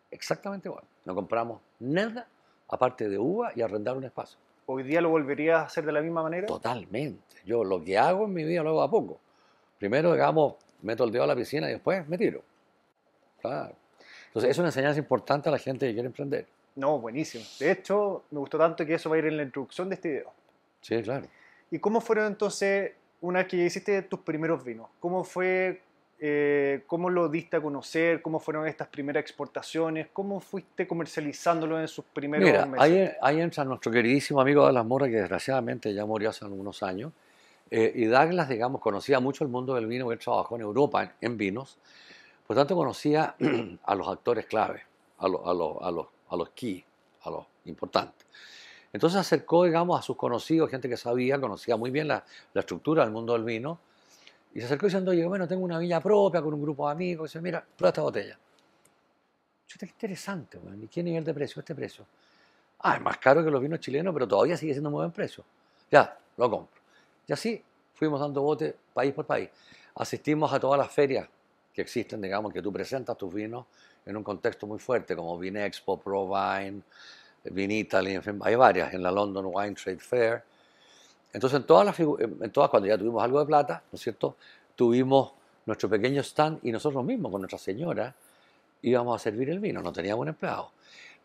exactamente 0.09 0.69
igual. 0.69 0.83
No 1.05 1.15
compramos 1.15 1.61
nada 1.79 2.27
aparte 2.69 3.09
de 3.09 3.17
uva 3.17 3.51
y 3.55 3.61
arrendar 3.61 3.97
un 3.97 4.03
espacio. 4.03 4.37
¿Hoy 4.65 4.83
día 4.83 5.01
lo 5.01 5.09
volverías 5.09 5.59
a 5.59 5.65
hacer 5.65 5.85
de 5.85 5.91
la 5.91 6.01
misma 6.01 6.23
manera? 6.23 6.47
Totalmente. 6.47 7.37
Yo 7.45 7.63
lo 7.63 7.83
que 7.83 7.97
hago 7.97 8.25
en 8.25 8.33
mi 8.33 8.43
vida 8.43 8.63
lo 8.63 8.69
hago 8.69 8.83
a 8.83 8.89
poco. 8.89 9.19
Primero, 9.77 10.13
digamos, 10.13 10.55
meto 10.81 11.03
el 11.03 11.11
dedo 11.11 11.23
a 11.23 11.27
la 11.27 11.35
piscina 11.35 11.67
y 11.69 11.73
después 11.73 12.07
me 12.07 12.17
tiro. 12.17 12.41
Claro. 13.41 13.75
Entonces, 14.27 14.51
es 14.51 14.57
una 14.59 14.69
enseñanza 14.69 14.99
importante 14.99 15.49
a 15.49 15.51
la 15.51 15.57
gente 15.57 15.87
que 15.87 15.93
quiere 15.93 16.07
emprender. 16.07 16.47
No, 16.75 16.99
buenísimo. 16.99 17.43
De 17.59 17.71
hecho, 17.71 18.23
me 18.31 18.39
gustó 18.39 18.57
tanto 18.57 18.85
que 18.85 18.93
eso 18.93 19.09
va 19.09 19.17
a 19.17 19.19
ir 19.19 19.25
en 19.25 19.37
la 19.37 19.43
introducción 19.43 19.89
de 19.89 19.95
este 19.95 20.09
video. 20.09 20.31
Sí, 20.81 21.01
claro. 21.01 21.27
¿Y 21.69 21.79
cómo 21.79 21.99
fueron 21.99 22.27
entonces, 22.27 22.93
una 23.21 23.39
vez 23.39 23.47
que 23.47 23.57
hiciste 23.57 24.01
tus 24.03 24.21
primeros 24.21 24.63
vinos? 24.63 24.87
¿Cómo 24.99 25.23
fue, 25.23 25.81
eh, 26.23 26.83
cómo 26.85 27.09
lo 27.09 27.29
diste 27.29 27.57
a 27.57 27.61
conocer? 27.61 28.21
¿Cómo 28.21 28.39
fueron 28.39 28.67
estas 28.67 28.87
primeras 28.89 29.21
exportaciones? 29.21 30.07
¿Cómo 30.13 30.39
fuiste 30.39 30.87
comercializándolo 30.87 31.81
en 31.81 31.87
sus 31.87 32.05
primeros 32.05 32.45
Mira, 32.47 32.67
meses? 32.67 32.83
ahí, 32.83 33.11
ahí 33.19 33.41
entra 33.41 33.65
nuestro 33.65 33.91
queridísimo 33.91 34.39
amigo 34.39 34.61
Douglas 34.61 34.85
Mora, 34.85 35.07
que 35.07 35.15
desgraciadamente 35.15 35.91
ya 35.91 36.05
murió 36.05 36.29
hace 36.29 36.45
algunos 36.45 36.83
años. 36.83 37.11
Eh, 37.71 37.91
y 37.95 38.05
Douglas, 38.05 38.47
digamos, 38.49 38.81
conocía 38.81 39.19
mucho 39.19 39.43
el 39.43 39.49
mundo 39.49 39.73
del 39.73 39.87
vino, 39.87 40.11
él 40.11 40.19
trabajó 40.19 40.55
en 40.57 40.61
Europa 40.61 41.01
en, 41.01 41.11
en 41.21 41.37
vinos. 41.37 41.79
Por 42.45 42.55
tanto, 42.55 42.75
conocía 42.75 43.35
a 43.83 43.95
los 43.95 44.07
actores 44.07 44.45
clave, 44.45 44.83
a, 45.17 45.27
los 45.27 45.41
a, 45.43 45.53
los 45.55 45.81
a, 45.81 45.89
los 45.89 46.05
a 46.29 46.35
los 46.35 46.49
key, 46.51 46.85
a 47.23 47.31
los 47.31 47.45
importantes. 47.65 48.27
Entonces 48.93 49.19
acercó, 49.19 49.63
digamos, 49.63 49.97
a 49.97 50.03
sus 50.03 50.17
conocidos, 50.17 50.69
gente 50.69 50.87
que 50.87 50.97
sabía, 50.97 51.41
conocía 51.41 51.77
muy 51.77 51.89
bien 51.89 52.07
la, 52.09 52.23
la 52.53 52.59
estructura 52.59 53.03
del 53.03 53.11
mundo 53.11 53.33
del 53.33 53.43
vino, 53.43 53.79
y 54.53 54.59
se 54.59 54.65
acercó 54.65 54.87
diciendo, 54.87 55.11
oye, 55.11 55.25
bueno, 55.25 55.47
tengo 55.47 55.63
una 55.63 55.79
viña 55.79 56.01
propia 56.01 56.41
con 56.41 56.53
un 56.53 56.61
grupo 56.61 56.87
de 56.87 56.93
amigos, 56.93 57.29
y 57.29 57.29
dice, 57.29 57.41
mira, 57.41 57.65
prueba 57.77 57.89
esta 57.89 58.01
botella. 58.01 58.37
Chuta, 59.65 59.85
qué 59.85 59.91
interesante, 59.93 60.57
weón. 60.57 60.83
¿Y 60.83 60.87
qué 60.87 61.01
nivel 61.01 61.23
de 61.23 61.33
precio? 61.33 61.61
Este 61.61 61.73
precio. 61.73 62.05
Ah, 62.79 62.95
es 62.95 63.01
más 63.01 63.17
caro 63.17 63.43
que 63.43 63.49
los 63.49 63.61
vinos 63.61 63.79
chilenos, 63.79 64.13
pero 64.13 64.27
todavía 64.27 64.57
sigue 64.57 64.73
siendo 64.73 64.89
muy 64.89 64.99
buen 64.99 65.11
precio. 65.11 65.45
Ya, 65.89 66.17
lo 66.35 66.49
compro. 66.49 66.81
Y 67.27 67.33
así 67.33 67.63
fuimos 67.93 68.19
dando 68.19 68.41
bote 68.41 68.75
país 68.93 69.13
por 69.13 69.25
país. 69.25 69.49
Asistimos 69.95 70.51
a 70.51 70.59
todas 70.59 70.77
las 70.77 70.91
ferias 70.91 71.27
que 71.73 71.81
existen, 71.81 72.21
digamos, 72.21 72.51
que 72.51 72.61
tú 72.61 72.73
presentas 72.73 73.17
tus 73.17 73.33
vinos 73.33 73.65
en 74.05 74.17
un 74.17 74.23
contexto 74.23 74.67
muy 74.67 74.79
fuerte, 74.79 75.15
como 75.15 75.37
Vinexpo, 75.37 75.99
ProVine, 75.99 76.81
Vinitaly, 77.43 78.15
en 78.15 78.23
fin, 78.23 78.39
hay 78.43 78.55
varias, 78.55 78.93
en 78.93 79.03
la 79.03 79.11
London 79.11 79.45
Wine 79.47 79.75
Trade 79.75 79.99
Fair. 79.99 80.43
Entonces, 81.33 81.59
en 81.59 81.65
todas, 81.65 81.85
las, 81.85 81.99
en 81.99 82.51
todas, 82.51 82.69
cuando 82.69 82.87
ya 82.87 82.97
tuvimos 82.97 83.23
algo 83.23 83.39
de 83.39 83.45
plata, 83.45 83.83
¿no 83.91 83.95
es 83.95 84.01
cierto? 84.01 84.35
Tuvimos 84.75 85.33
nuestro 85.65 85.89
pequeño 85.89 86.21
stand 86.21 86.59
y 86.63 86.71
nosotros 86.71 87.03
mismos, 87.05 87.31
con 87.31 87.41
nuestra 87.41 87.57
señora, 87.57 88.13
íbamos 88.81 89.15
a 89.15 89.23
servir 89.23 89.49
el 89.49 89.59
vino, 89.59 89.81
no 89.81 89.93
teníamos 89.93 90.23
un 90.23 90.29
empleado. 90.29 90.71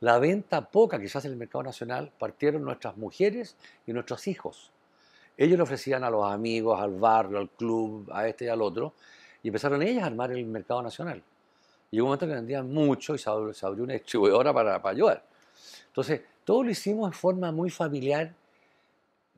La 0.01 0.19
venta 0.19 0.61
poca 0.61 0.99
que 0.99 1.09
se 1.09 1.19
hace 1.19 1.29
en 1.29 1.33
el 1.33 1.39
mercado 1.39 1.65
nacional 1.65 2.13
partieron 2.19 2.63
nuestras 2.63 2.97
mujeres 2.97 3.57
y 3.87 3.93
nuestros 3.93 4.27
hijos. 4.29 4.71
Ellos 5.37 5.57
le 5.57 5.63
ofrecían 5.63 6.05
a 6.05 6.11
los 6.11 6.25
amigos, 6.25 6.81
al 6.81 6.95
barrio, 6.95 7.39
al 7.39 7.49
club, 7.49 8.09
a 8.13 8.29
este 8.29 8.45
y 8.45 8.49
al 8.49 8.63
otro, 8.63 8.93
y 9.43 9.49
empezaron 9.49 9.83
ellas 9.83 10.05
a 10.05 10.07
armar 10.07 10.33
el 10.33 10.45
mercado 10.47 10.83
nacional. 10.83 11.23
Y 11.91 12.01
hubo 12.01 12.07
un 12.07 12.09
momento 12.11 12.27
que 12.27 12.35
vendían 12.35 12.73
mucho 12.73 13.15
y 13.15 13.19
se 13.19 13.31
abrió 13.31 13.85
una 13.85 13.93
distribuidora 13.95 14.53
para, 14.53 14.81
para 14.81 14.95
ayudar. 14.95 15.23
Entonces, 15.89 16.21
todo 16.45 16.63
lo 16.63 16.71
hicimos 16.71 17.09
en 17.09 17.13
forma 17.13 17.51
muy 17.53 17.71
familiar. 17.71 18.33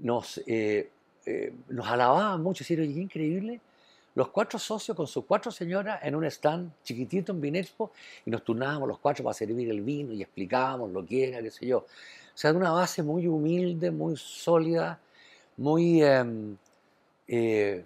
Nos, 0.01 0.39
eh, 0.47 0.91
eh, 1.27 1.53
alababan 1.85 2.43
mucho, 2.43 2.65
qué 2.67 2.75
increíble. 2.75 3.61
Los 4.15 4.31
cuatro 4.31 4.59
socios 4.59 4.97
con 4.97 5.07
sus 5.07 5.25
cuatro 5.25 5.53
señoras 5.53 6.01
en 6.03 6.17
un 6.17 6.25
stand 6.25 6.73
chiquitito 6.83 7.31
en 7.31 7.41
Vinexpo 7.41 7.93
y 8.27 8.31
nos 8.31 8.43
turnábamos 8.43 8.89
los 8.89 8.99
cuatro 8.99 9.23
para 9.23 9.35
servir 9.35 9.71
el 9.71 9.81
vino 9.81 10.13
y 10.13 10.23
explicábamos 10.23 10.91
lo 10.91 11.07
que 11.07 11.29
era, 11.29 11.41
qué 11.41 11.51
sé 11.51 11.67
yo. 11.67 11.79
O 11.79 11.87
sea, 12.35 12.51
de 12.51 12.59
una 12.59 12.73
base 12.73 13.03
muy 13.03 13.29
humilde, 13.29 13.91
muy 13.91 14.17
sólida, 14.17 14.99
muy, 15.57 16.03
eh, 16.03 16.25
eh, 17.29 17.85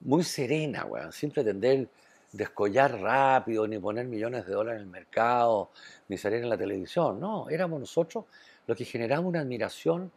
muy 0.00 0.22
serena, 0.22 0.84
weón, 0.84 1.12
sin 1.12 1.30
pretender 1.30 1.88
descollar 2.30 3.00
rápido, 3.00 3.66
ni 3.66 3.78
poner 3.78 4.06
millones 4.06 4.46
de 4.46 4.52
dólares 4.52 4.80
en 4.80 4.86
el 4.86 4.92
mercado, 4.92 5.70
ni 6.08 6.18
salir 6.18 6.42
en 6.42 6.50
la 6.50 6.58
televisión. 6.58 7.18
No, 7.18 7.48
éramos 7.48 7.80
nosotros 7.80 8.24
los 8.66 8.76
que 8.76 8.84
generamos 8.84 9.28
una 9.30 9.40
admiración 9.40 10.12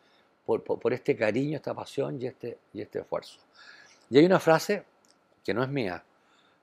por, 0.57 0.93
este 0.93 1.15
cariño, 1.15 1.57
esta 1.57 1.73
pasión 1.73 2.19
y 2.21 2.25
este, 2.25 2.57
y 2.73 2.81
este 2.81 2.99
esfuerzo. 2.99 3.39
Y 4.09 4.17
hay 4.17 4.25
una 4.25 4.39
frase 4.39 4.83
que 5.43 5.53
no 5.53 5.63
es 5.63 5.69
mía, 5.69 6.03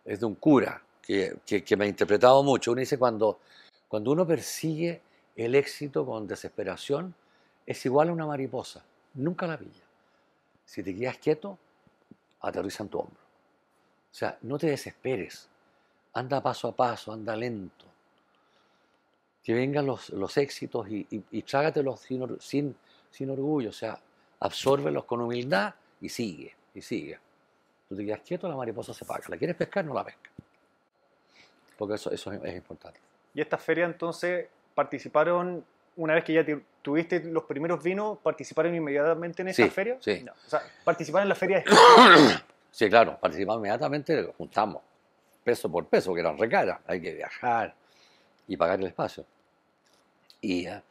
es 0.04 0.20
de 0.20 0.26
un 0.26 0.34
cura 0.34 0.82
que, 1.00 1.36
que, 1.46 1.76
me 1.76 1.84
ha 1.84 1.88
interpretado 1.88 2.42
mucho. 2.42 2.72
Uno 2.72 2.80
dice, 2.80 2.98
cuando, 2.98 3.38
cuando 3.88 4.10
uno 4.10 4.26
persigue 4.26 5.00
el 5.36 5.54
éxito 5.54 6.04
con 6.04 6.26
desesperación, 6.26 7.14
es 7.64 7.84
igual 7.86 8.08
a 8.08 8.12
una 8.12 8.26
mariposa, 8.26 8.84
nunca 9.14 9.46
la 9.46 9.56
pilla. 9.56 9.84
Si 10.64 10.82
te 10.82 10.94
quedas 10.94 11.18
quieto, 11.18 11.58
aterriza 12.40 12.82
en 12.82 12.88
tu 12.88 12.98
hombro. 12.98 13.20
O 14.10 14.14
sea, 14.18 14.38
no 14.42 14.58
te 14.58 14.68
desesperes. 14.68 15.48
Anda 16.14 16.42
paso 16.42 16.68
a 16.68 16.74
paso, 16.74 17.12
anda 17.12 17.36
lento. 17.36 17.84
Que 19.44 19.54
vengan 19.54 19.86
los, 19.86 20.10
los 20.10 20.36
éxitos 20.38 20.88
y, 20.88 21.06
y, 21.10 21.22
y 21.30 21.42
trágatelos 21.42 22.00
sin, 22.40 22.76
sin 23.16 23.30
orgullo. 23.30 23.70
O 23.70 23.72
sea, 23.72 23.98
absórbelos 24.40 25.04
con 25.04 25.20
humildad 25.20 25.74
y 26.00 26.08
sigue, 26.08 26.54
y 26.74 26.82
sigue. 26.82 27.18
Tú 27.88 27.96
te 27.96 28.04
quedas 28.04 28.20
quieto, 28.20 28.48
la 28.48 28.56
mariposa 28.56 28.92
se 28.92 29.04
paga. 29.04 29.24
¿La 29.28 29.36
quieres 29.36 29.56
pescar? 29.56 29.84
No 29.84 29.94
la 29.94 30.04
pesca. 30.04 30.30
Porque 31.78 31.94
eso, 31.94 32.10
eso 32.10 32.32
es, 32.32 32.42
es 32.44 32.54
importante. 32.56 32.98
Y 33.34 33.40
esta 33.40 33.58
feria 33.58 33.84
entonces 33.86 34.46
participaron, 34.74 35.64
una 35.96 36.14
vez 36.14 36.24
que 36.24 36.32
ya 36.32 36.44
te- 36.44 36.60
tuviste 36.82 37.20
los 37.24 37.44
primeros 37.44 37.82
vinos, 37.82 38.18
¿participaron 38.22 38.74
inmediatamente 38.74 39.42
en 39.42 39.48
esta 39.48 39.62
Sí, 39.64 39.70
feria? 39.70 39.96
sí. 40.00 40.22
No. 40.24 40.32
O 40.32 40.48
sea, 40.50 40.62
participaron 40.84 41.24
en 41.24 41.28
la 41.30 41.34
feria 41.34 41.58
de 41.60 41.64
Sí, 42.70 42.88
claro, 42.90 43.18
participamos 43.18 43.58
inmediatamente, 43.60 44.32
juntamos 44.36 44.82
peso 45.42 45.70
por 45.70 45.86
peso, 45.86 46.12
que 46.12 46.20
eran 46.20 46.36
recaras, 46.36 46.80
hay 46.86 47.00
que 47.00 47.14
viajar 47.14 47.74
y 48.48 48.56
pagar 48.56 48.78
el 48.80 48.86
espacio. 48.86 49.24
Y, 50.40 50.66
eh, 50.66 50.82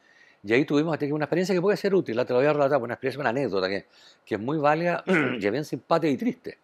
y 0.45 0.53
ahí 0.53 0.63
tuvimos 0.65 0.93
aquí 0.93 1.11
una 1.11 1.25
experiencia 1.25 1.55
que 1.55 1.61
puede 1.61 1.75
ser 1.77 1.95
útil, 1.95 2.15
la 2.15 2.23
te 2.25 2.33
la 2.33 2.39
voy 2.39 2.47
a 2.47 2.53
relatar, 2.53 2.81
una 2.81 2.93
experiencia, 2.93 3.19
una 3.19 3.29
anécdota 3.31 3.67
que, 3.67 3.85
que 4.23 4.35
es 4.35 4.41
muy 4.41 4.57
válida 4.57 5.03
y 5.07 5.49
bien 5.49 5.65
simpática 5.65 6.11
y 6.11 6.17
triste. 6.17 6.59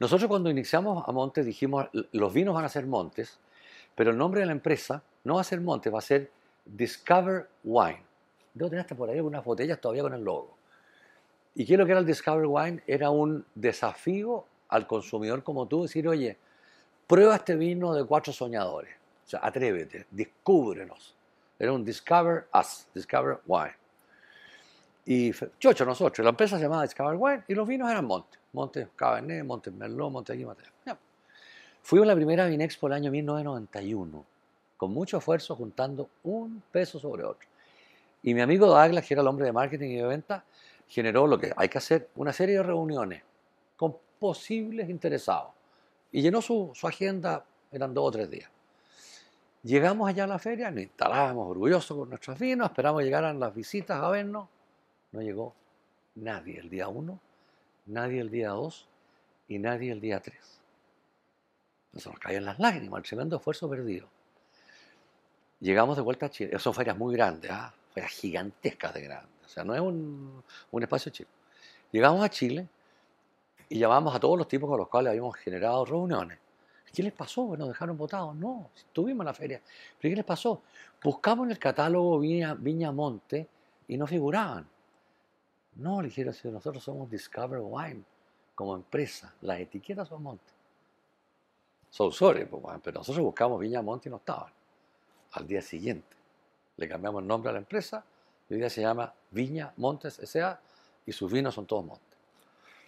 Nosotros 0.00 0.28
cuando 0.28 0.48
iniciamos 0.50 1.04
a 1.06 1.12
Montes 1.12 1.44
dijimos, 1.44 1.86
"L- 1.92 2.06
los 2.12 2.32
vinos 2.32 2.54
van 2.54 2.64
a 2.64 2.68
ser 2.68 2.86
Montes, 2.86 3.38
pero 3.94 4.10
el 4.10 4.16
nombre 4.16 4.40
de 4.40 4.46
la 4.46 4.52
empresa 4.52 5.02
no 5.24 5.34
va 5.34 5.42
a 5.42 5.44
ser 5.44 5.60
Montes, 5.60 5.92
va 5.92 5.98
a 5.98 6.02
ser 6.02 6.30
Discover 6.64 7.48
Wine. 7.64 8.02
Debo 8.54 8.70
tener 8.70 8.80
hasta 8.82 8.94
por 8.94 9.10
ahí 9.10 9.16
algunas 9.18 9.44
botellas 9.44 9.80
todavía 9.80 10.02
con 10.02 10.14
el 10.14 10.22
logo. 10.24 10.56
¿Y 11.54 11.66
qué 11.66 11.74
es 11.74 11.78
lo 11.78 11.84
que 11.84 11.92
era 11.92 12.00
el 12.00 12.06
Discover 12.06 12.46
Wine? 12.46 12.82
Era 12.86 13.10
un 13.10 13.44
desafío 13.54 14.44
al 14.68 14.86
consumidor 14.86 15.42
como 15.42 15.68
tú, 15.68 15.82
decir, 15.82 16.08
oye, 16.08 16.38
prueba 17.06 17.36
este 17.36 17.56
vino 17.56 17.92
de 17.94 18.04
cuatro 18.04 18.32
soñadores. 18.32 18.94
sea, 19.26 19.40
atrévete, 19.42 20.06
descúbrenos. 20.10 21.14
Era 21.62 21.72
un 21.72 21.84
Discover 21.84 22.48
Us, 22.58 22.88
Discover 22.92 23.38
Wine. 23.46 23.76
Y 25.06 25.30
chocho 25.60 25.84
nosotros, 25.84 26.24
la 26.24 26.30
empresa 26.30 26.56
se 26.56 26.64
llamaba 26.64 26.82
Discover 26.82 27.14
Wine 27.16 27.44
y 27.46 27.54
los 27.54 27.68
vinos 27.68 27.88
eran 27.88 28.04
Monte. 28.04 28.36
Monte 28.52 28.88
Cabernet, 28.96 29.44
Monte 29.44 29.70
Merlot, 29.70 30.10
Monte. 30.10 30.36
Ya. 30.84 30.98
Fuimos 31.80 32.06
a 32.06 32.08
la 32.08 32.16
primera 32.16 32.46
Vinexpo 32.46 32.88
el 32.88 32.94
año 32.94 33.12
1991, 33.12 34.26
con 34.76 34.92
mucho 34.92 35.18
esfuerzo 35.18 35.54
juntando 35.54 36.08
un 36.24 36.64
peso 36.72 36.98
sobre 36.98 37.22
otro. 37.22 37.48
Y 38.24 38.34
mi 38.34 38.40
amigo 38.40 38.66
Douglas, 38.66 39.06
que 39.06 39.14
era 39.14 39.20
el 39.20 39.28
hombre 39.28 39.46
de 39.46 39.52
marketing 39.52 39.90
y 39.90 39.96
de 39.98 40.06
venta, 40.08 40.44
generó 40.88 41.28
lo 41.28 41.38
que 41.38 41.52
hay 41.56 41.68
que 41.68 41.78
hacer, 41.78 42.08
una 42.16 42.32
serie 42.32 42.56
de 42.56 42.64
reuniones 42.64 43.22
con 43.76 43.96
posibles 44.18 44.90
interesados. 44.90 45.52
Y 46.10 46.22
llenó 46.22 46.42
su, 46.42 46.72
su 46.74 46.88
agenda, 46.88 47.44
eran 47.70 47.94
dos 47.94 48.08
o 48.08 48.10
tres 48.10 48.28
días. 48.28 48.50
Llegamos 49.62 50.08
allá 50.08 50.24
a 50.24 50.26
la 50.26 50.38
feria, 50.40 50.70
nos 50.70 50.82
instalábamos 50.82 51.48
orgullosos 51.48 51.96
con 51.96 52.08
nuestros 52.08 52.38
vinos, 52.38 52.66
esperamos 52.66 53.02
llegaran 53.02 53.38
las 53.38 53.54
visitas 53.54 54.00
a 54.02 54.08
vernos. 54.10 54.48
No 55.12 55.22
llegó 55.22 55.54
nadie 56.16 56.58
el 56.58 56.68
día 56.68 56.88
uno, 56.88 57.20
nadie 57.86 58.20
el 58.20 58.30
día 58.30 58.50
dos 58.50 58.88
y 59.46 59.58
nadie 59.58 59.92
el 59.92 60.00
día 60.00 60.20
tres. 60.20 60.60
Nos 61.92 62.06
nos 62.06 62.18
caían 62.18 62.44
las 62.44 62.58
lágrimas, 62.58 62.98
el 62.98 63.04
tremendo 63.04 63.36
esfuerzo 63.36 63.68
perdido. 63.68 64.08
Llegamos 65.60 65.96
de 65.96 66.02
vuelta 66.02 66.26
a 66.26 66.30
Chile. 66.30 66.58
Son 66.58 66.74
ferias 66.74 66.98
muy 66.98 67.14
grandes, 67.14 67.50
¿ah? 67.52 67.72
ferias 67.94 68.12
gigantescas 68.12 68.92
de 68.94 69.02
grandes. 69.02 69.46
O 69.46 69.48
sea, 69.48 69.62
no 69.62 69.74
es 69.74 69.80
un, 69.80 70.42
un 70.72 70.82
espacio 70.82 71.12
chico. 71.12 71.30
Llegamos 71.92 72.24
a 72.24 72.28
Chile 72.28 72.66
y 73.68 73.78
llamamos 73.78 74.12
a 74.14 74.18
todos 74.18 74.36
los 74.36 74.48
tipos 74.48 74.68
con 74.68 74.78
los 74.78 74.88
cuales 74.88 75.10
habíamos 75.10 75.36
generado 75.36 75.84
reuniones. 75.84 76.41
¿Qué 76.92 77.02
les 77.02 77.12
pasó? 77.12 77.56
Nos 77.56 77.68
dejaron 77.68 77.96
votados. 77.96 78.34
No, 78.36 78.70
estuvimos 78.76 79.22
en 79.22 79.26
la 79.26 79.34
feria. 79.34 79.60
¿Pero 80.00 80.12
qué 80.12 80.16
les 80.16 80.24
pasó? 80.24 80.62
Buscamos 81.02 81.46
en 81.46 81.52
el 81.52 81.58
catálogo 81.58 82.18
Viña, 82.18 82.54
Viña 82.54 82.92
Monte 82.92 83.48
y 83.88 83.96
no 83.96 84.06
figuraban. 84.06 84.68
No, 85.76 86.02
le 86.02 86.08
dijeron, 86.08 86.34
si 86.34 86.48
nosotros 86.48 86.82
somos 86.82 87.10
Discover 87.10 87.60
Wine 87.62 88.02
como 88.54 88.76
empresa, 88.76 89.32
las 89.40 89.58
etiquetas 89.60 90.08
son 90.08 90.22
Monte. 90.22 90.52
So 91.90 92.10
sorry, 92.10 92.44
pues, 92.44 92.62
pero 92.82 92.98
nosotros 92.98 93.24
buscamos 93.24 93.58
Viña 93.58 93.80
Monte 93.80 94.08
y 94.08 94.10
no 94.10 94.16
estaban. 94.16 94.52
Al 95.32 95.46
día 95.46 95.62
siguiente 95.62 96.16
le 96.76 96.88
cambiamos 96.88 97.22
el 97.22 97.28
nombre 97.28 97.50
a 97.50 97.52
la 97.52 97.58
empresa 97.58 98.04
hoy 98.52 98.58
día 98.58 98.70
se 98.70 98.82
llama 98.82 99.12
Viña 99.30 99.72
Montes 99.76 100.18
S.A. 100.18 100.60
y 101.06 101.12
sus 101.12 101.32
vinos 101.32 101.54
son 101.54 101.66
todos 101.66 101.84
Monte. 101.84 102.02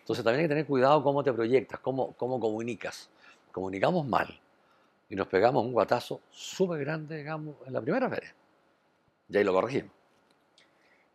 Entonces 0.00 0.22
también 0.22 0.40
hay 0.40 0.44
que 0.44 0.48
tener 0.50 0.66
cuidado 0.66 1.02
cómo 1.02 1.24
te 1.24 1.32
proyectas, 1.32 1.80
cómo, 1.80 2.12
cómo 2.12 2.38
comunicas. 2.38 3.08
Comunicamos 3.54 4.04
mal 4.04 4.36
y 5.08 5.14
nos 5.14 5.28
pegamos 5.28 5.64
un 5.64 5.72
guatazo 5.72 6.20
súper 6.28 6.80
grande, 6.80 7.18
digamos, 7.18 7.54
en 7.64 7.72
la 7.72 7.80
primera 7.80 8.10
feria. 8.10 8.34
Y 9.28 9.36
ahí 9.36 9.44
lo 9.44 9.52
corregimos. 9.52 9.92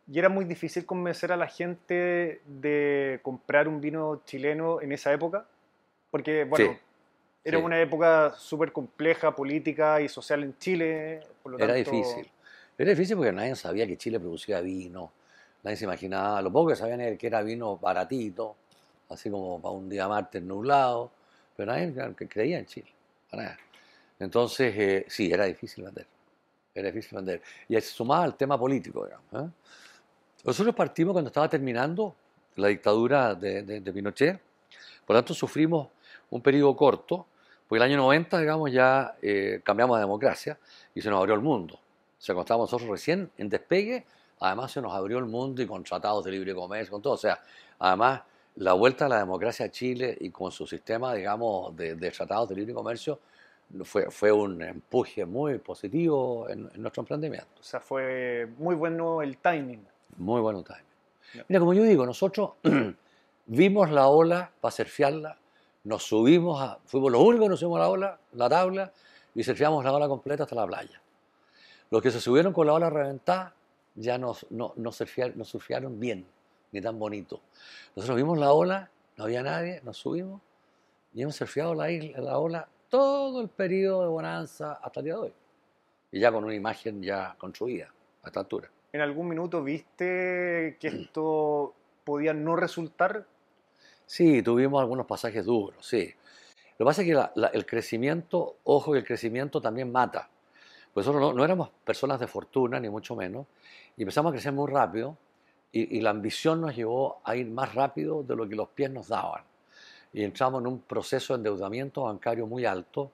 Y 0.08 0.18
era 0.18 0.30
muy 0.30 0.46
difícil 0.46 0.86
convencer 0.86 1.32
a 1.32 1.36
la 1.36 1.48
gente 1.48 2.40
de 2.46 3.20
comprar 3.22 3.68
un 3.68 3.78
vino 3.78 4.22
chileno 4.24 4.80
en 4.80 4.90
esa 4.92 5.12
época, 5.12 5.46
porque, 6.10 6.44
bueno, 6.44 6.72
Sí, 6.72 6.78
era 7.44 7.58
sí. 7.58 7.64
una 7.64 7.78
época 7.78 8.32
súper 8.38 8.72
compleja, 8.72 9.36
política 9.36 10.00
y 10.00 10.08
social 10.08 10.42
en 10.42 10.56
Chile. 10.56 11.20
Por 11.42 11.52
lo 11.52 11.58
Era 11.58 11.74
tanto, 11.74 11.90
difícil. 11.90 12.26
Era 12.78 12.90
difícil 12.90 13.16
porque 13.18 13.32
nadie 13.32 13.54
sabía 13.54 13.86
que 13.86 13.98
Chile 13.98 14.18
producía 14.18 14.62
vino. 14.62 15.12
Nadie 15.62 15.76
se 15.76 15.84
imaginaba. 15.84 16.40
Lo 16.40 16.50
poco 16.50 16.70
que 16.70 16.76
sabían 16.76 17.02
era 17.02 17.14
que 17.18 17.26
era 17.26 17.42
vino 17.42 17.76
baratito, 17.76 18.56
así 19.10 19.30
como 19.30 19.60
para 19.60 19.74
un 19.74 19.90
día 19.90 20.08
martes 20.08 20.42
nublado. 20.42 21.10
Pero 21.60 21.72
nadie 21.72 21.92
creía 22.26 22.58
en 22.58 22.64
Chile. 22.64 22.90
para 23.30 23.42
nada. 23.42 23.58
Entonces, 24.18 24.74
eh, 24.78 25.04
sí, 25.08 25.30
era 25.30 25.44
difícil 25.44 25.84
vender. 25.84 26.06
Era 26.74 26.88
difícil 26.90 27.16
vender. 27.16 27.42
Y 27.68 27.74
se 27.74 27.82
sumaba 27.82 28.24
al 28.24 28.34
tema 28.34 28.58
político, 28.58 29.04
digamos. 29.04 29.26
¿eh? 29.34 29.52
Nosotros 30.42 30.74
partimos 30.74 31.12
cuando 31.12 31.28
estaba 31.28 31.50
terminando 31.50 32.16
la 32.56 32.68
dictadura 32.68 33.34
de, 33.34 33.62
de- 33.62 33.80
de 33.80 33.92
Pinochet. 33.92 34.40
Por 35.04 35.14
lo 35.16 35.20
tanto, 35.20 35.34
sufrimos 35.34 35.88
un 36.30 36.40
periodo 36.40 36.74
corto, 36.74 37.26
porque 37.68 37.84
el 37.84 37.90
año 37.90 37.98
90, 37.98 38.38
digamos, 38.38 38.72
ya 38.72 39.16
eh, 39.20 39.60
cambiamos 39.62 39.98
de 39.98 40.00
democracia 40.00 40.58
y 40.94 41.02
se 41.02 41.10
nos 41.10 41.18
abrió 41.18 41.34
el 41.34 41.42
mundo. 41.42 41.74
O 41.74 42.22
sea, 42.22 42.34
cuando 42.34 42.44
estábamos 42.46 42.68
nosotros 42.72 42.88
recién 42.90 43.30
en 43.36 43.50
despegue, 43.50 44.06
además 44.38 44.72
se 44.72 44.80
nos 44.80 44.94
abrió 44.94 45.18
el 45.18 45.26
mundo 45.26 45.60
y 45.60 45.66
con 45.66 45.84
tratados 45.84 46.24
de 46.24 46.30
libre 46.30 46.54
comercio, 46.54 46.90
con 46.92 47.02
todo. 47.02 47.12
O 47.12 47.18
sea, 47.18 47.38
además, 47.78 48.22
la 48.60 48.74
vuelta 48.74 49.06
a 49.06 49.08
la 49.08 49.18
democracia 49.18 49.66
a 49.66 49.70
Chile 49.70 50.16
y 50.20 50.28
con 50.28 50.52
su 50.52 50.66
sistema, 50.66 51.14
digamos, 51.14 51.74
de, 51.74 51.94
de 51.94 52.10
tratados 52.10 52.50
de 52.50 52.56
libre 52.56 52.74
comercio 52.74 53.18
fue, 53.84 54.10
fue 54.10 54.30
un 54.30 54.60
empuje 54.60 55.24
muy 55.24 55.56
positivo 55.58 56.46
en, 56.46 56.70
en 56.74 56.82
nuestro 56.82 57.00
emprendimiento. 57.00 57.48
O 57.58 57.62
sea, 57.62 57.80
fue 57.80 58.46
muy 58.58 58.74
bueno 58.74 59.22
el 59.22 59.38
timing. 59.38 59.82
Muy 60.18 60.42
buen 60.42 60.62
timing. 60.62 60.82
Ya. 61.32 61.44
Mira, 61.48 61.58
como 61.58 61.72
yo 61.72 61.82
digo, 61.84 62.04
nosotros 62.04 62.50
vimos 63.46 63.90
la 63.90 64.08
ola 64.08 64.50
para 64.60 64.72
surfearla, 64.72 65.38
nos 65.84 66.02
subimos, 66.02 66.60
a, 66.60 66.78
fuimos 66.84 67.10
los 67.12 67.22
únicos 67.22 67.46
que 67.46 67.48
nos 67.48 67.60
subimos 67.60 67.78
a 67.78 67.84
la 67.84 67.88
ola, 67.88 68.18
la 68.34 68.48
tabla, 68.50 68.92
y 69.34 69.42
surfeamos 69.42 69.82
la 69.82 69.92
ola 69.94 70.06
completa 70.06 70.42
hasta 70.42 70.54
la 70.54 70.66
playa. 70.66 71.00
Los 71.90 72.02
que 72.02 72.10
se 72.10 72.20
subieron 72.20 72.52
con 72.52 72.66
la 72.66 72.74
ola 72.74 72.90
reventada 72.90 73.54
ya 73.94 74.18
nos, 74.18 74.46
no, 74.50 74.74
no, 74.76 74.92
surfearon, 74.92 75.38
no 75.38 75.46
surfearon 75.46 75.98
bien, 75.98 76.26
ni 76.72 76.80
tan 76.80 76.98
bonito. 76.98 77.40
Nosotros 77.96 78.16
vimos 78.16 78.38
la 78.38 78.52
ola, 78.52 78.90
no 79.16 79.24
había 79.24 79.42
nadie, 79.42 79.80
nos 79.82 79.96
subimos 79.96 80.40
y 81.12 81.22
hemos 81.22 81.36
surfeado 81.36 81.74
la, 81.74 81.90
isla, 81.90 82.20
la 82.20 82.38
ola 82.38 82.68
todo 82.88 83.40
el 83.40 83.48
periodo 83.48 84.02
de 84.02 84.08
bonanza 84.08 84.74
hasta 84.82 85.00
el 85.00 85.04
día 85.04 85.14
de 85.14 85.20
hoy. 85.20 85.32
Y 86.12 86.20
ya 86.20 86.32
con 86.32 86.44
una 86.44 86.54
imagen 86.54 87.02
ya 87.02 87.34
construida 87.38 87.92
a 88.22 88.26
esta 88.26 88.40
altura. 88.40 88.70
¿En 88.92 89.00
algún 89.00 89.28
minuto 89.28 89.62
viste 89.62 90.76
que 90.80 90.88
esto 90.88 91.74
podía 92.04 92.34
no 92.34 92.56
resultar? 92.56 93.24
Sí, 94.06 94.42
tuvimos 94.42 94.80
algunos 94.80 95.06
pasajes 95.06 95.44
duros, 95.44 95.86
sí. 95.86 96.12
Lo 96.78 96.84
que 96.84 96.88
pasa 96.88 97.02
es 97.02 97.08
que 97.08 97.14
la- 97.14 97.30
la- 97.36 97.48
el 97.48 97.64
crecimiento, 97.66 98.56
ojo 98.64 98.92
que 98.92 98.98
el 98.98 99.04
crecimiento 99.04 99.60
también 99.60 99.92
mata. 99.92 100.28
Pues 100.92 101.06
nosotros 101.06 101.30
no, 101.30 101.38
no 101.38 101.44
éramos 101.44 101.70
personas 101.84 102.18
de 102.18 102.26
fortuna, 102.26 102.80
ni 102.80 102.88
mucho 102.88 103.14
menos, 103.14 103.46
y 103.96 104.02
empezamos 104.02 104.30
a 104.30 104.32
crecer 104.32 104.52
muy 104.52 104.68
rápido, 104.68 105.16
y, 105.72 106.00
la 106.00 106.10
ambición 106.10 106.60
nos 106.60 106.74
llevó 106.74 107.20
a 107.24 107.36
ir 107.36 107.46
más 107.46 107.74
rápido 107.74 108.22
de 108.22 108.34
lo 108.34 108.48
que 108.48 108.56
los 108.56 108.68
pies 108.68 108.90
nos 108.90 109.08
daban. 109.08 109.42
Y 110.12 110.24
entramos 110.24 110.60
en 110.60 110.66
un 110.66 110.80
proceso 110.80 111.32
de 111.32 111.38
endeudamiento 111.38 112.02
bancario 112.02 112.46
muy 112.46 112.64
alto 112.64 113.10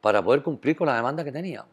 para 0.00 0.22
poder 0.22 0.42
cumplir 0.42 0.76
con 0.76 0.86
la 0.86 0.96
demanda 0.96 1.24
que 1.24 1.32
teníamos. 1.32 1.70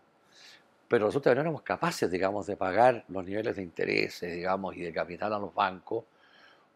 Pero 0.87 1.05
nosotros 1.05 1.35
no 1.35 1.41
éramos 1.41 1.61
capaces, 1.63 2.09
digamos, 2.09 2.47
de 2.47 2.55
pagar 2.55 3.03
los 3.09 3.25
niveles 3.25 3.55
de 3.55 3.63
intereses, 3.63 4.33
digamos, 4.33 4.75
y 4.77 4.81
de 4.81 4.93
capital 4.93 5.33
a 5.33 5.39
los 5.39 5.53
bancos, 5.53 6.05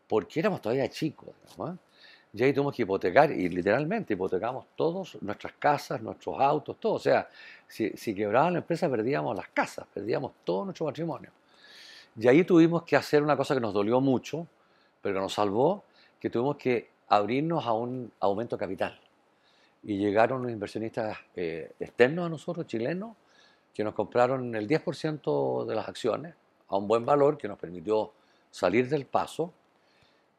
porque 0.07 0.39
éramos 0.39 0.61
todavía 0.61 0.89
chicos. 0.89 1.29
¿eh? 1.59 1.75
Y 2.33 2.43
ahí 2.43 2.53
tuvimos 2.53 2.75
que 2.75 2.81
hipotecar, 2.81 3.31
y 3.31 3.47
literalmente 3.47 4.13
hipotecamos 4.13 4.65
todos, 4.75 5.17
nuestras 5.21 5.53
casas, 5.53 6.01
nuestros 6.01 6.39
autos, 6.39 6.77
todo. 6.79 6.93
O 6.93 6.99
sea, 6.99 7.29
si, 7.67 7.91
si 7.91 8.13
quebraba 8.13 8.51
la 8.51 8.57
empresa 8.57 8.89
perdíamos 8.89 9.35
las 9.35 9.47
casas, 9.49 9.87
perdíamos 9.93 10.33
todo 10.43 10.65
nuestro 10.65 10.85
patrimonio. 10.87 11.31
Y 12.19 12.27
ahí 12.27 12.43
tuvimos 12.43 12.83
que 12.83 12.95
hacer 12.95 13.21
una 13.21 13.37
cosa 13.37 13.53
que 13.53 13.61
nos 13.61 13.73
dolió 13.73 14.01
mucho, 14.01 14.47
pero 15.01 15.15
que 15.15 15.21
nos 15.21 15.33
salvó, 15.33 15.83
que 16.19 16.29
tuvimos 16.29 16.57
que 16.57 16.89
abrirnos 17.09 17.65
a 17.65 17.73
un 17.73 18.11
aumento 18.19 18.57
capital. 18.57 18.99
Y 19.83 19.97
llegaron 19.97 20.41
los 20.41 20.51
inversionistas 20.51 21.17
eh, 21.35 21.71
externos 21.79 22.25
a 22.25 22.29
nosotros, 22.29 22.65
chilenos, 22.65 23.15
que 23.73 23.83
nos 23.83 23.93
compraron 23.93 24.55
el 24.55 24.67
10% 24.67 25.65
de 25.65 25.75
las 25.75 25.87
acciones 25.87 26.33
a 26.69 26.77
un 26.77 26.87
buen 26.87 27.05
valor 27.05 27.37
que 27.37 27.47
nos 27.47 27.59
permitió 27.59 28.11
salir 28.49 28.89
del 28.89 29.05
paso 29.05 29.53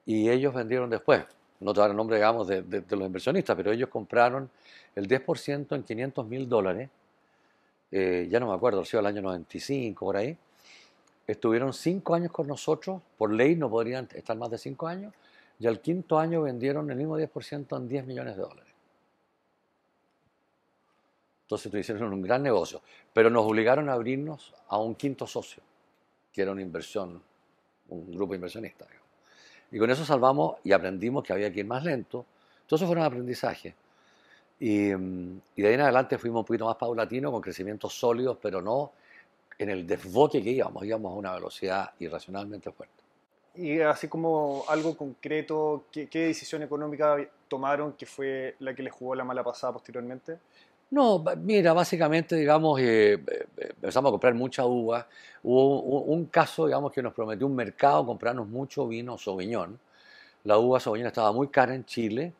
y 0.05 0.29
ellos 0.29 0.53
vendieron 0.53 0.91
después. 0.91 1.25
No 1.61 1.73
te 1.73 1.81
dar 1.81 1.91
el 1.91 1.97
nombre, 1.97 2.17
digamos, 2.17 2.49
de 2.49 2.85
los 2.91 3.07
inversionistas, 3.07 3.57
pero 3.57 3.73
ellos 3.73 3.89
compraron 3.89 4.51
el 4.95 5.07
10% 5.07 5.75
en 5.77 5.83
500 5.83 6.27
mil 6.27 6.49
dólares. 6.49 6.89
eh, 7.91 8.27
ya 8.31 8.41
no 8.41 8.49
me 8.49 8.55
acuerdo, 8.55 8.81
ha 8.81 8.85
sido 8.85 9.01
el 9.01 9.07
año 9.07 9.23
95, 9.23 10.05
por 10.05 10.17
ahí. 10.17 10.37
Estuvieron 11.29 11.75
cinco 11.75 12.15
años 12.15 12.33
con 12.33 12.47
nosotros, 12.47 13.03
por 13.19 13.31
ley 13.31 13.55
no 13.55 13.69
podrían 13.69 14.09
estar 14.15 14.35
más 14.39 14.51
de 14.51 14.57
cinco 14.57 14.89
años, 14.89 15.13
y 15.61 15.67
al 15.67 15.81
quinto 15.81 16.19
año 16.19 16.41
vendieron 16.41 16.91
el 16.91 16.97
mismo 16.97 17.19
10% 17.19 17.77
en 17.77 17.87
10 17.87 18.07
millones 18.07 18.37
de 18.37 18.43
dólares. 18.43 18.73
Entonces 21.43 21.75
hicieron 21.75 22.15
un 22.15 22.23
gran 22.23 22.43
negocio, 22.43 22.81
pero 23.13 23.29
nos 23.29 23.45
obligaron 23.45 23.91
a 23.91 23.93
abrirnos 23.93 24.55
a 24.69 24.79
un 24.79 24.95
quinto 24.95 25.27
socio, 25.27 25.63
que 26.33 26.41
era 26.41 26.53
una 26.53 26.63
inversión, 26.63 27.23
un 27.89 28.11
grupo 28.11 28.35
inversionista. 28.35 28.87
Y 29.71 29.79
con 29.79 29.91
eso 29.91 30.07
salvamos 30.07 30.57
y 30.65 30.73
aprendimos 30.73 31.25
que 31.25 31.35
había 31.35 31.53
que 31.53 31.61
ir 31.61 31.67
más 31.67 31.85
lento. 31.85 32.25
Eso 32.71 32.87
fueron 32.87 33.05
aprendizajes. 33.05 33.75
Y, 34.61 34.95
mm, 34.95 35.41
y 35.57 35.63
de 35.63 35.69
ahí 35.69 35.75
en 35.75 35.83
adelante 35.83 36.17
fuimos 36.17 36.41
un 36.41 36.47
poquito 36.47 36.65
más 36.65 36.77
paulatinos, 36.77 37.33
con 37.33 37.43
crecimientos 37.43 37.93
sólidos, 37.93 38.39
pero 38.41 38.63
no 38.63 38.93
en 39.59 39.71
el 39.71 39.87
desboque 39.87 40.43
que 40.43 40.51
íbamos, 40.51 40.85
íbamos 40.85 41.13
a 41.13 41.17
una 41.17 41.35
velocidad 41.35 41.91
irracionalmente 41.99 42.71
fuerte. 42.71 42.95
Y 43.55 43.81
así 43.81 44.07
como 44.07 44.65
algo 44.69 44.97
concreto, 44.97 45.85
¿qué, 45.91 46.09
qué 46.09 46.27
decisión 46.27 46.63
económica 46.63 47.17
tomaron 47.49 47.95
que 47.95 48.07
fue 48.07 48.55
la 48.61 48.75
que 48.75 48.83
les 48.83 48.93
jugó 48.93 49.15
la 49.15 49.25
mala 49.25 49.43
pasada 49.43 49.73
posteriormente? 49.73 50.39
No, 50.91 51.23
mira, 51.37 51.73
básicamente, 51.73 52.37
digamos, 52.37 52.81
eh, 52.81 53.15
eh, 53.15 53.21
eh, 53.27 53.69
empezamos 53.71 54.09
a 54.09 54.13
comprar 54.13 54.35
mucha 54.35 54.65
uva. 54.65 55.07
Hubo 55.43 55.81
un, 55.81 56.19
un 56.19 56.27
caso, 56.27 56.67
digamos, 56.67 56.93
que 56.93 57.03
nos 57.03 57.13
prometió 57.13 57.47
un 57.47 57.55
mercado 57.55 58.07
comprarnos 58.07 58.47
mucho 58.49 58.87
vino 58.87 59.19
Sauvignon. 59.19 59.79
La 60.45 60.57
uva 60.59 60.81
Sauvignon 60.81 61.09
estaba 61.09 61.33
muy 61.33 61.49
cara 61.49 61.75
en 61.75 61.85
Chile. 61.85 62.33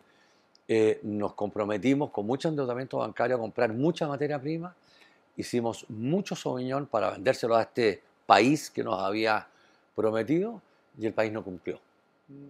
Eh, 0.71 1.01
nos 1.03 1.33
comprometimos 1.33 2.11
con 2.11 2.27
mucho 2.27 2.49
endeudamiento 2.49 2.99
bancario 2.99 3.37
a 3.37 3.39
comprar 3.39 3.73
mucha 3.73 4.07
materia 4.07 4.39
prima. 4.39 4.75
Hicimos 5.39 5.87
mucho 5.89 6.35
Sauvignon 6.35 6.87
para 6.87 7.11
vendérselo 7.11 7.55
a 7.55 7.63
este 7.63 8.03
país 8.27 8.71
que 8.71 8.83
nos 8.83 9.01
había 9.01 9.47
prometido 9.95 10.61
y 10.99 11.07
el 11.07 11.15
país 11.15 11.33
no 11.33 11.45
cumplió. 11.45 11.81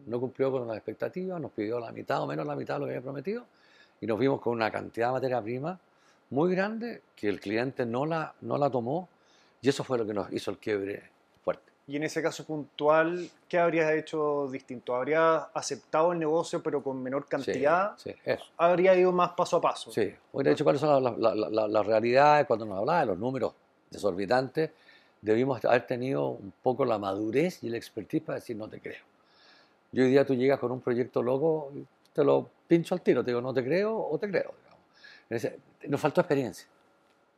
No 0.06 0.18
cumplió 0.18 0.50
con 0.50 0.66
las 0.66 0.78
expectativas, 0.78 1.38
nos 1.38 1.52
pidió 1.52 1.78
la 1.78 1.92
mitad 1.92 2.22
o 2.22 2.26
menos 2.26 2.46
la 2.46 2.56
mitad 2.56 2.76
de 2.76 2.80
lo 2.80 2.86
que 2.86 2.92
había 2.92 3.02
prometido 3.02 3.44
y 4.00 4.06
nos 4.06 4.18
vimos 4.18 4.40
con 4.40 4.54
una 4.54 4.70
cantidad 4.70 5.08
de 5.08 5.12
materia 5.12 5.42
prima 5.42 5.78
muy 6.30 6.50
grande 6.50 7.02
que 7.14 7.28
el 7.28 7.40
cliente 7.40 7.84
no 7.84 8.06
la, 8.06 8.34
no 8.40 8.56
la 8.56 8.70
tomó 8.70 9.06
y 9.60 9.68
eso 9.68 9.84
fue 9.84 9.98
lo 9.98 10.06
que 10.06 10.14
nos 10.14 10.32
hizo 10.32 10.50
el 10.50 10.56
quiebre. 10.56 11.10
Y 11.88 11.96
en 11.96 12.02
ese 12.02 12.22
caso 12.22 12.44
puntual, 12.44 13.30
¿qué 13.48 13.58
habrías 13.58 13.90
hecho 13.92 14.46
distinto? 14.52 14.94
¿Habrías 14.94 15.46
aceptado 15.54 16.12
el 16.12 16.18
negocio 16.18 16.62
pero 16.62 16.82
con 16.82 17.02
menor 17.02 17.26
cantidad? 17.26 17.94
Sí, 17.96 18.10
sí, 18.10 18.18
eso. 18.26 18.44
¿Habría 18.58 18.94
ido 18.94 19.10
más 19.10 19.30
paso 19.30 19.56
a 19.56 19.60
paso? 19.62 19.90
Sí, 19.90 20.12
hubiera 20.34 20.50
dicho 20.50 20.64
cuáles 20.64 20.82
son 20.82 21.02
las, 21.02 21.86
realidades 21.86 22.46
cuando 22.46 22.66
nos 22.66 22.78
hablaba 22.80 23.00
de 23.00 23.06
los 23.06 23.18
números 23.18 23.54
desorbitantes. 23.90 24.70
Debimos 25.22 25.64
haber 25.64 25.86
tenido 25.86 26.28
un 26.28 26.52
poco 26.62 26.84
la 26.84 26.98
madurez 26.98 27.64
y 27.64 27.68
el 27.68 27.74
expertise 27.74 28.22
para 28.22 28.38
decir 28.38 28.54
no 28.54 28.68
te 28.68 28.80
creo. 28.80 29.02
Y 29.90 30.02
hoy 30.02 30.10
día 30.10 30.26
tú 30.26 30.34
llegas 30.34 30.60
con 30.60 30.70
un 30.70 30.82
proyecto 30.82 31.22
loco, 31.22 31.72
te 32.12 32.22
lo 32.22 32.50
pincho 32.66 32.94
al 32.94 33.00
tiro, 33.00 33.24
te 33.24 33.30
digo 33.30 33.40
no 33.40 33.54
te 33.54 33.64
creo 33.64 33.96
o 33.96 34.18
te 34.18 34.28
creo. 34.28 34.52
digamos. 35.30 35.58
Nos 35.88 35.98
faltó 35.98 36.20
experiencia, 36.20 36.68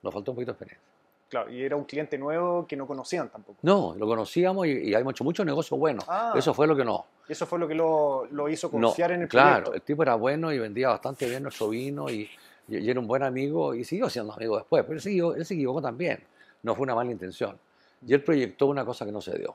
nos 0.02 0.12
faltó 0.12 0.32
un 0.32 0.34
poquito 0.34 0.50
de 0.50 0.54
experiencia. 0.54 0.89
Claro, 1.30 1.50
y 1.50 1.62
era 1.62 1.76
un 1.76 1.84
cliente 1.84 2.18
nuevo 2.18 2.66
que 2.66 2.76
no 2.76 2.86
conocían 2.86 3.28
tampoco. 3.30 3.58
No, 3.62 3.94
lo 3.96 4.04
conocíamos 4.06 4.66
y, 4.66 4.70
y 4.90 4.94
hemos 4.94 5.12
hecho 5.12 5.22
muchos 5.24 5.46
negocios 5.46 5.78
buenos. 5.78 6.04
Ah. 6.08 6.34
Eso 6.36 6.52
fue 6.52 6.66
lo 6.66 6.74
que 6.76 6.84
nos, 6.84 7.02
Eso 7.28 7.46
fue 7.46 7.58
lo 7.58 7.68
que 7.68 7.74
lo, 7.76 8.26
lo 8.32 8.48
hizo 8.48 8.66
No, 8.72 8.88
confiar 8.88 9.12
en 9.12 9.22
el 9.22 9.28
claro, 9.28 9.66
proyecto. 9.66 9.74
el 9.74 9.82
tipo 9.82 10.02
era 10.02 10.16
bueno 10.16 10.52
y 10.52 10.58
vendía 10.58 10.88
bastante 10.88 11.28
bien 11.28 11.44
nuestro 11.44 11.68
vino 11.68 12.10
y, 12.10 12.28
y- 12.68 12.78
y 12.78 12.90
era 12.90 12.98
un 12.98 13.06
buen 13.06 13.22
amigo 13.22 13.74
y 13.76 13.84
siguió 13.84 14.10
siendo 14.10 14.32
amigo 14.32 14.56
después, 14.56 14.82
pero 14.82 14.94
él, 14.94 15.00
siguió, 15.00 15.34
él 15.36 15.46
se 15.46 15.54
equivocó 15.54 15.80
también, 15.80 16.18
no 16.64 16.74
fue 16.74 16.82
una 16.82 16.96
mala 16.96 17.12
intención. 17.12 17.56
Y 18.04 18.12
él 18.12 18.24
proyectó 18.24 18.66
una 18.66 18.84
cosa 18.84 19.04
que 19.06 19.12
no 19.12 19.20
se 19.20 19.38
dio. 19.38 19.54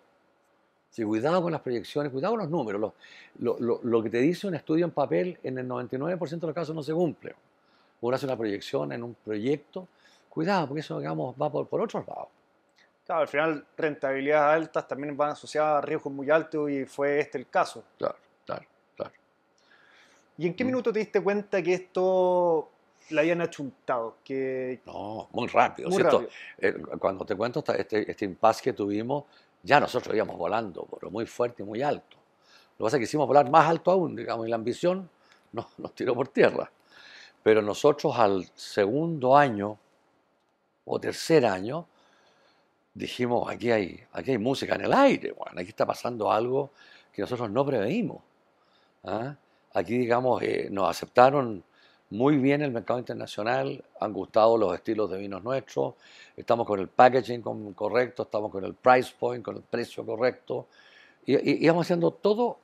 Sí, 0.91 1.03
cuidado 1.03 1.41
con 1.41 1.51
las 1.51 1.59
proyecciones, 1.59 2.09
cuidado 2.09 2.35
con 2.35 2.39
los 2.39 2.49
números. 2.49 2.79
Lo, 2.79 2.93
lo- 3.39 3.57
lo- 3.59 3.79
lo 3.83 4.01
que 4.01 4.09
te 4.09 4.19
dice 4.19 4.47
un 4.47 4.55
estudio 4.55 4.85
en 4.85 4.91
papel, 4.91 5.37
en 5.43 5.57
el 5.57 5.67
99% 5.67 6.39
de 6.39 6.47
los 6.47 6.55
casos 6.55 6.73
no 6.73 6.81
se 6.83 6.93
cumple. 6.93 7.35
Uno 7.99 8.15
hace 8.15 8.25
una 8.25 8.37
proyección 8.37 8.93
en 8.93 9.03
un 9.03 9.13
proyecto, 9.15 9.89
cuidado, 10.35 10.67
porque 10.67 10.81
eso 10.81 10.99
digamos, 10.99 11.33
va 11.41 11.49
por, 11.51 11.67
por 11.67 11.81
otros 11.81 12.05
lados. 12.07 12.27
Claro, 13.05 13.21
al 13.21 13.27
final 13.27 13.65
rentabilidades 13.77 14.55
altas 14.63 14.87
también 14.87 15.15
van 15.15 15.31
asociadas 15.31 15.77
a 15.77 15.81
riesgos 15.81 16.11
muy 16.13 16.29
altos 16.29 16.69
y 16.69 16.85
fue 16.85 17.19
este 17.19 17.37
el 17.37 17.47
caso. 17.49 17.83
Claro, 17.97 18.15
claro, 18.45 18.65
claro. 18.95 19.11
¿Y 20.37 20.47
en 20.47 20.53
qué 20.55 20.63
Mm. 20.63 20.67
minuto 20.67 20.91
te 20.91 20.99
diste 20.99 21.21
cuenta 21.23 21.61
que 21.61 21.73
esto 21.73 22.69
la 23.11 23.21
habían 23.21 23.41
achuntado? 23.41 24.17
Que 24.23 24.81
No, 24.85 25.29
muy 25.31 25.47
rápido. 25.47 25.87
muy 25.89 25.97
¿cierto? 25.97 26.19
rápido. 26.21 26.31
Eh, 26.59 26.97
cuando 26.99 27.25
te 27.25 27.35
cuento 27.35 27.63
este, 27.73 28.09
este 28.11 28.25
impasse 28.25 28.61
que 28.63 28.73
tuvimos, 28.73 29.23
ya 29.63 29.79
nosotros 29.79 30.13
íbamos 30.15 30.37
volando, 30.37 30.87
pero 30.91 31.09
muy 31.11 31.25
fuerte 31.25 31.63
y 31.63 31.65
muy 31.65 31.81
alto. 31.81 32.17
Lo 32.77 32.77
que 32.77 32.83
pasa 32.87 32.97
es 32.97 33.01
que 33.01 33.03
hicimos 33.05 33.27
volar 33.27 33.49
más 33.49 33.69
alto 33.69 33.91
aún, 33.91 34.15
digamos, 34.15 34.45
y 34.47 34.49
la 34.49 34.55
ambición 34.57 35.09
nos, 35.53 35.67
nos 35.79 35.93
tiró 35.93 36.13
por 36.15 36.27
tierra. 36.29 36.69
Pero 37.43 37.61
nosotros 37.61 38.17
al 38.17 38.43
segundo 38.55 39.37
año 39.37 39.77
o 40.85 40.99
tercer 40.99 41.45
año 41.45 41.87
dijimos, 42.95 43.49
aquí 43.51 43.71
hay, 43.71 44.07
música 44.39 44.75
en 44.75 44.81
el 44.81 44.93
aire, 44.93 45.33
bueno, 45.33 45.59
aquí 45.59 45.69
está 45.69 45.85
pasando 45.85 46.31
algo 46.31 46.71
que 47.11 47.21
nosotros 47.21 47.51
no 47.51 47.65
preveímos. 47.65 48.21
¿ah? 49.03 49.35
Aquí, 49.73 49.97
digamos, 49.97 50.41
eh, 50.41 50.69
nos 50.71 50.89
aceptaron 50.89 51.63
muy 52.09 52.37
bien 52.37 52.61
el 52.61 52.71
mercado 52.71 52.99
internacional, 52.99 53.83
han 53.99 54.13
gustado 54.13 54.57
los 54.57 54.73
estilos 54.73 55.09
de 55.11 55.17
vinos 55.17 55.43
nuestros, 55.43 55.95
estamos 56.37 56.65
con 56.65 56.79
el 56.79 56.87
packaging 56.87 57.41
correcto, 57.73 58.23
estamos 58.23 58.51
con 58.51 58.63
el 58.63 58.73
price 58.73 59.13
point, 59.19 59.43
con 59.43 59.57
el 59.57 59.63
precio 59.63 60.05
correcto, 60.05 60.67
y, 61.25 61.65
íbamos 61.65 61.85
haciendo 61.85 62.11
todo 62.11 62.59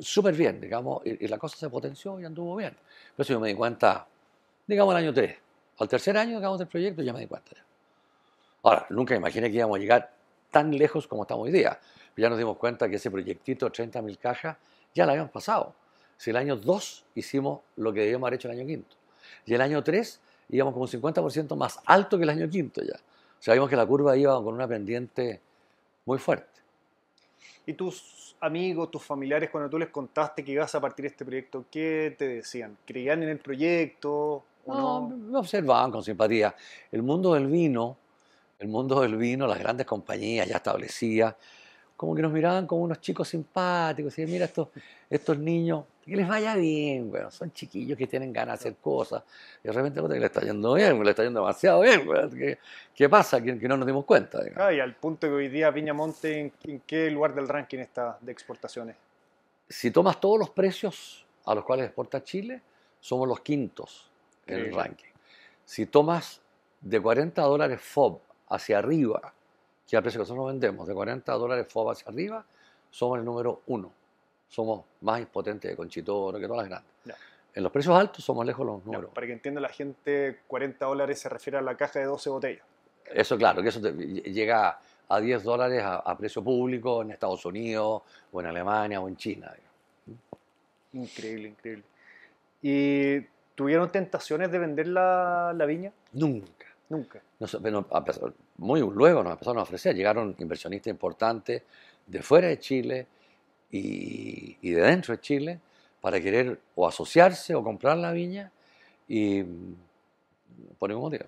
súper 0.00 0.34
bien, 0.34 0.60
digamos, 0.60 1.02
y, 1.04 1.28
la 1.28 1.38
cosa 1.38 1.56
se 1.56 1.70
potenció 1.70 2.18
y 2.18 2.24
anduvo 2.24 2.56
bien. 2.56 2.74
Por 3.16 3.24
eso 3.24 3.34
yo 3.34 3.40
me 3.40 3.48
di 3.48 3.54
cuenta, 3.54 4.06
digamos, 4.66 4.94
el 4.94 5.04
año 5.04 5.14
3. 5.14 5.36
Al 5.78 5.88
tercer 5.88 6.16
año, 6.16 6.36
digamos, 6.36 6.58
del 6.58 6.68
proyecto 6.68 7.02
ya 7.02 7.12
me 7.12 7.20
di 7.20 7.26
cuenta. 7.26 7.65
Ahora, 8.66 8.84
nunca 8.90 9.14
imaginé 9.14 9.48
que 9.48 9.58
íbamos 9.58 9.76
a 9.76 9.78
llegar 9.78 10.12
tan 10.50 10.76
lejos 10.76 11.06
como 11.06 11.22
estamos 11.22 11.44
hoy 11.44 11.52
día. 11.52 11.78
Ya 12.16 12.28
nos 12.28 12.36
dimos 12.36 12.56
cuenta 12.56 12.88
que 12.88 12.96
ese 12.96 13.12
proyectito 13.12 13.66
de 13.66 13.70
30.000 13.70 14.18
cajas 14.18 14.56
ya 14.92 15.06
lo 15.06 15.12
habían 15.12 15.28
pasado. 15.28 15.72
Si 16.16 16.30
el 16.30 16.36
año 16.36 16.56
2 16.56 17.04
hicimos 17.14 17.60
lo 17.76 17.92
que 17.92 18.00
debíamos 18.00 18.26
haber 18.26 18.40
hecho 18.40 18.50
el 18.50 18.58
año 18.58 18.66
quinto. 18.66 18.96
Y 19.44 19.54
el 19.54 19.60
año 19.60 19.84
3 19.84 20.20
íbamos 20.48 20.74
como 20.74 20.84
un 20.84 20.90
50% 20.90 21.54
más 21.54 21.78
alto 21.86 22.18
que 22.18 22.24
el 22.24 22.30
año 22.30 22.50
quinto 22.50 22.82
ya. 22.82 22.96
O 22.96 23.42
sea, 23.42 23.54
vimos 23.54 23.70
que 23.70 23.76
la 23.76 23.86
curva 23.86 24.16
iba 24.16 24.34
con 24.42 24.54
una 24.54 24.66
pendiente 24.66 25.40
muy 26.04 26.18
fuerte. 26.18 26.60
¿Y 27.66 27.74
tus 27.74 28.34
amigos, 28.40 28.90
tus 28.90 29.04
familiares, 29.04 29.48
cuando 29.48 29.70
tú 29.70 29.78
les 29.78 29.90
contaste 29.90 30.42
que 30.42 30.50
ibas 30.50 30.74
a 30.74 30.80
partir 30.80 31.04
de 31.04 31.08
este 31.10 31.24
proyecto, 31.24 31.66
qué 31.70 32.16
te 32.18 32.26
decían? 32.26 32.76
¿Creían 32.84 33.22
en 33.22 33.28
el 33.28 33.38
proyecto 33.38 34.42
o 34.64 34.74
No, 34.74 35.08
no? 35.08 35.16
me 35.16 35.38
observaban 35.38 35.92
con 35.92 36.02
simpatía. 36.02 36.52
El 36.90 37.04
mundo 37.04 37.34
del 37.34 37.46
vino, 37.46 37.96
el 38.58 38.68
mundo 38.68 39.00
del 39.00 39.16
vino, 39.16 39.46
las 39.46 39.58
grandes 39.58 39.86
compañías 39.86 40.48
ya 40.48 40.56
establecidas, 40.56 41.34
como 41.96 42.14
que 42.14 42.22
nos 42.22 42.32
miraban 42.32 42.66
como 42.66 42.82
unos 42.82 43.00
chicos 43.00 43.28
simpáticos. 43.28 44.18
Y 44.18 44.26
mira, 44.26 44.44
estos, 44.44 44.68
estos 45.08 45.38
niños, 45.38 45.84
que 46.04 46.14
les 46.14 46.28
vaya 46.28 46.54
bien, 46.54 47.10
bueno, 47.10 47.30
son 47.30 47.52
chiquillos 47.52 47.98
que 47.98 48.06
tienen 48.06 48.32
ganas 48.32 48.60
de 48.60 48.68
hacer 48.68 48.80
cosas. 48.80 49.22
Y 49.64 49.68
de 49.68 49.72
repente 49.72 50.00
que 50.00 50.20
le 50.20 50.26
está 50.26 50.40
yendo 50.40 50.74
bien, 50.74 51.02
le 51.02 51.10
está 51.10 51.24
yendo 51.24 51.40
demasiado 51.40 51.80
bien. 51.80 52.06
¿Qué, 52.30 52.58
qué 52.94 53.08
pasa? 53.08 53.40
Que, 53.40 53.58
que 53.58 53.68
no 53.68 53.76
nos 53.76 53.86
dimos 53.86 54.04
cuenta. 54.04 54.40
Ah, 54.56 54.72
y 54.72 54.78
al 54.78 54.94
punto 54.94 55.26
que 55.26 55.32
hoy 55.32 55.48
día 55.48 55.70
Viñamonte, 55.70 56.38
¿en, 56.38 56.52
en 56.64 56.80
qué 56.80 57.10
lugar 57.10 57.34
del 57.34 57.48
ranking 57.48 57.78
está 57.78 58.18
de 58.20 58.30
exportaciones? 58.30 58.96
Si 59.68 59.90
tomas 59.90 60.20
todos 60.20 60.38
los 60.38 60.50
precios 60.50 61.26
a 61.44 61.54
los 61.54 61.64
cuales 61.64 61.86
exporta 61.86 62.22
Chile, 62.22 62.60
somos 63.00 63.26
los 63.26 63.40
quintos 63.40 64.08
en 64.46 64.58
el 64.58 64.74
ranking. 64.74 65.10
Si 65.64 65.86
tomas 65.86 66.40
de 66.80 67.00
40 67.00 67.42
dólares 67.42 67.80
FOB 67.80 68.20
hacia 68.48 68.78
arriba, 68.78 69.32
que 69.88 69.96
el 69.96 70.02
precio 70.02 70.18
que 70.18 70.22
nosotros 70.22 70.46
vendemos, 70.48 70.86
de 70.86 70.94
40 70.94 71.32
dólares 71.34 71.66
FOB 71.68 71.90
hacia 71.90 72.08
arriba, 72.10 72.44
somos 72.90 73.18
el 73.18 73.24
número 73.24 73.62
uno. 73.66 73.92
Somos 74.48 74.84
más 75.00 75.24
potentes 75.26 75.70
que 75.70 75.76
Conchitoro, 75.76 76.38
que 76.38 76.46
todas 76.46 76.62
las 76.62 76.68
grandes. 76.70 76.92
Ya. 77.04 77.14
En 77.54 77.62
los 77.62 77.72
precios 77.72 77.96
altos 77.98 78.24
somos 78.24 78.44
lejos 78.46 78.64
los 78.66 78.80
Ya, 78.80 78.84
números. 78.86 79.10
para 79.12 79.26
que 79.26 79.32
entienda 79.32 79.60
la 79.60 79.68
gente, 79.70 80.40
40 80.46 80.84
dólares 80.86 81.18
se 81.18 81.28
refiere 81.28 81.58
a 81.58 81.62
la 81.62 81.76
caja 81.76 81.98
de 81.98 82.04
12 82.04 82.30
botellas. 82.30 82.64
Eso 83.06 83.36
claro, 83.38 83.62
que 83.62 83.68
eso 83.70 83.80
te- 83.80 83.92
llega 83.92 84.78
a 85.08 85.20
10 85.20 85.42
dólares 85.44 85.82
a, 85.82 85.96
a 85.96 86.16
precio 86.18 86.42
público 86.42 87.02
en 87.02 87.12
Estados 87.12 87.44
Unidos, 87.46 88.02
o 88.32 88.40
en 88.40 88.46
Alemania, 88.46 89.00
o 89.00 89.08
en 89.08 89.16
China. 89.16 89.52
Increíble, 90.92 91.48
increíble. 91.48 91.84
¿Y 92.62 93.20
tuvieron 93.54 93.90
tentaciones 93.90 94.50
de 94.50 94.58
vender 94.58 94.88
la, 94.88 95.52
la 95.54 95.66
viña? 95.66 95.92
Nunca. 96.12 96.55
Nunca. 96.88 97.20
Muy 98.58 98.80
luego 98.80 99.22
nos 99.22 99.32
empezaron 99.32 99.58
a 99.58 99.62
ofrecer, 99.62 99.94
llegaron 99.94 100.34
inversionistas 100.38 100.90
importantes 100.90 101.62
de 102.06 102.22
fuera 102.22 102.48
de 102.48 102.58
Chile 102.58 103.06
y, 103.70 104.56
y 104.62 104.70
de 104.70 104.82
dentro 104.82 105.14
de 105.14 105.20
Chile 105.20 105.60
para 106.00 106.20
querer 106.20 106.60
o 106.76 106.86
asociarse 106.86 107.54
o 107.54 107.64
comprar 107.64 107.96
la 107.96 108.12
viña 108.12 108.52
y 109.08 109.42
mm, 109.42 109.74
por 110.78 110.88
ningún 110.88 111.04
motivo. 111.04 111.24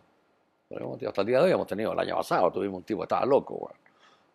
Por 0.68 0.78
ningún 0.78 0.94
motivo. 0.94 1.08
Hasta 1.08 1.22
el 1.22 1.26
día 1.26 1.38
de 1.38 1.44
hoy 1.44 1.50
hemos 1.50 1.66
tenido, 1.66 1.92
el 1.92 1.98
año 1.98 2.16
pasado 2.16 2.50
tuvimos 2.52 2.78
un 2.78 2.84
tipo 2.84 3.00
que 3.00 3.04
estaba 3.04 3.26
loco, 3.26 3.72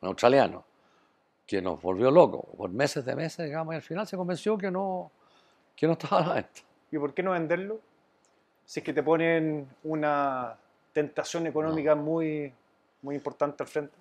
un 0.02 0.08
australiano, 0.08 0.66
que 1.46 1.62
nos 1.62 1.82
volvió 1.82 2.12
loco 2.12 2.46
por 2.58 2.70
meses 2.70 3.06
de 3.06 3.16
meses, 3.16 3.46
digamos, 3.46 3.74
y 3.74 3.78
al 3.78 3.82
final 3.82 4.08
se 4.08 4.18
convenció 4.18 4.58
que 4.58 4.72
no, 4.72 5.12
que 5.76 5.88
no 5.88 5.94
estaba 5.94 6.24
a 6.24 6.28
la 6.28 6.34
venta. 6.36 6.62
¿Y 6.92 6.98
por 6.98 7.14
qué 7.14 7.24
no 7.24 7.32
venderlo? 7.32 7.80
Si 8.66 8.80
es 8.80 8.84
que 8.84 8.94
te 8.94 9.04
ponen 9.04 9.68
una 9.84 10.58
tentación 10.94 11.48
económica 11.48 11.96
muy, 11.96 12.54
muy 13.02 13.16
importante 13.16 13.64
al 13.64 13.68
frente. 13.70 13.96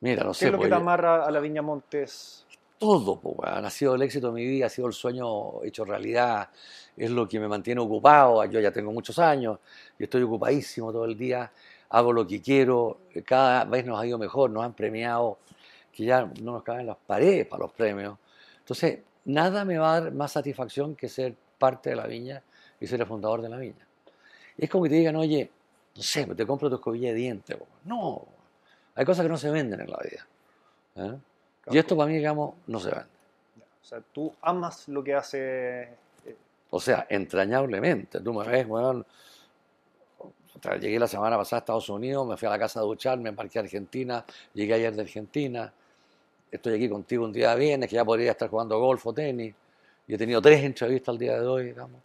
Mira, 0.00 0.24
no 0.24 0.32
¿Qué 0.32 0.38
sé, 0.38 0.46
es 0.46 0.52
lo 0.52 0.58
que 0.58 0.62
pues, 0.62 0.70
te 0.70 0.74
yo- 0.76 0.80
amarra 0.80 1.24
a 1.24 1.30
la 1.30 1.40
Viña 1.40 1.62
Montes? 1.62 2.46
todo, 2.76 3.18
po, 3.18 3.36
ha 3.46 3.70
sido 3.70 3.94
el 3.94 4.02
éxito 4.02 4.26
de 4.26 4.32
mi 4.34 4.44
vida, 4.46 4.66
ha 4.66 4.68
sido 4.68 4.88
el 4.88 4.92
sueño 4.92 5.62
hecho 5.62 5.84
realidad, 5.86 6.50
es 6.96 7.10
lo 7.10 7.26
que 7.26 7.40
me 7.40 7.48
mantiene 7.48 7.80
ocupado, 7.80 8.44
yo 8.46 8.60
ya 8.60 8.72
tengo 8.72 8.92
muchos 8.92 9.18
años 9.18 9.58
y 9.98 10.04
estoy 10.04 10.22
ocupadísimo 10.22 10.92
todo 10.92 11.06
el 11.06 11.16
día, 11.16 11.50
hago 11.90 12.12
lo 12.12 12.26
que 12.26 12.42
quiero, 12.42 12.98
cada 13.24 13.64
vez 13.64 13.86
nos 13.86 13.98
ha 13.98 14.06
ido 14.06 14.18
mejor, 14.18 14.50
nos 14.50 14.64
han 14.64 14.74
premiado, 14.74 15.38
que 15.92 16.04
ya 16.04 16.26
no 16.42 16.52
nos 16.52 16.62
caben 16.62 16.86
las 16.86 16.96
paredes 16.96 17.46
para 17.46 17.62
los 17.62 17.72
premios. 17.72 18.18
Entonces, 18.58 18.98
nada 19.24 19.64
me 19.64 19.78
va 19.78 19.94
a 19.94 20.00
dar 20.00 20.12
más 20.12 20.32
satisfacción 20.32 20.94
que 20.94 21.08
ser 21.08 21.34
parte 21.58 21.90
de 21.90 21.96
la 21.96 22.06
viña 22.06 22.42
y 22.80 22.86
ser 22.86 23.00
el 23.00 23.06
fundador 23.06 23.40
de 23.40 23.48
la 23.48 23.56
viña. 23.56 23.86
Y 24.58 24.64
es 24.64 24.70
como 24.70 24.84
que 24.84 24.90
te 24.90 24.96
digan, 24.96 25.16
oye, 25.16 25.50
no 25.96 26.02
sé, 26.02 26.26
pues 26.26 26.36
te 26.36 26.46
compro 26.46 26.68
tu 26.68 26.76
escobilla 26.76 27.08
de 27.08 27.14
dientes. 27.14 27.56
po. 27.56 27.66
No, 27.84 28.22
hay 28.94 29.04
cosas 29.04 29.24
que 29.24 29.28
no 29.28 29.36
se 29.36 29.50
venden 29.50 29.80
en 29.80 29.90
la 29.90 29.98
vida. 29.98 30.26
¿eh? 30.96 31.18
Y 31.70 31.78
esto 31.78 31.96
para 31.96 32.08
mí, 32.08 32.16
digamos, 32.16 32.54
no 32.66 32.80
se 32.80 32.90
vende. 32.90 33.06
O 33.82 33.86
sea, 33.86 34.00
tú 34.12 34.32
amas 34.42 34.88
lo 34.88 35.04
que 35.04 35.14
hace... 35.14 35.82
eh, 35.82 36.36
O 36.70 36.80
sea, 36.80 37.06
entrañablemente. 37.08 38.20
Tú 38.20 38.32
me 38.32 38.46
ves, 38.46 38.66
weón. 38.66 39.04
Llegué 40.80 40.98
la 40.98 41.08
semana 41.08 41.36
pasada 41.36 41.58
a 41.58 41.60
Estados 41.60 41.88
Unidos, 41.90 42.26
me 42.26 42.36
fui 42.36 42.46
a 42.46 42.50
la 42.50 42.58
casa 42.58 42.80
a 42.80 42.84
duchar, 42.84 43.18
me 43.18 43.28
embarqué 43.28 43.58
a 43.58 43.62
Argentina, 43.62 44.24
llegué 44.54 44.72
ayer 44.74 44.94
de 44.94 45.02
Argentina. 45.02 45.72
Estoy 46.50 46.74
aquí 46.74 46.88
contigo 46.88 47.24
un 47.24 47.32
día 47.32 47.50
de 47.50 47.56
viernes, 47.60 47.90
que 47.90 47.96
ya 47.96 48.04
podría 48.04 48.30
estar 48.30 48.48
jugando 48.48 48.78
golf 48.78 49.06
o 49.06 49.12
tenis. 49.12 49.54
Y 50.06 50.14
he 50.14 50.18
tenido 50.18 50.40
tres 50.40 50.62
entrevistas 50.64 51.10
al 51.12 51.18
día 51.18 51.38
de 51.38 51.46
hoy, 51.46 51.64
digamos. 51.66 52.00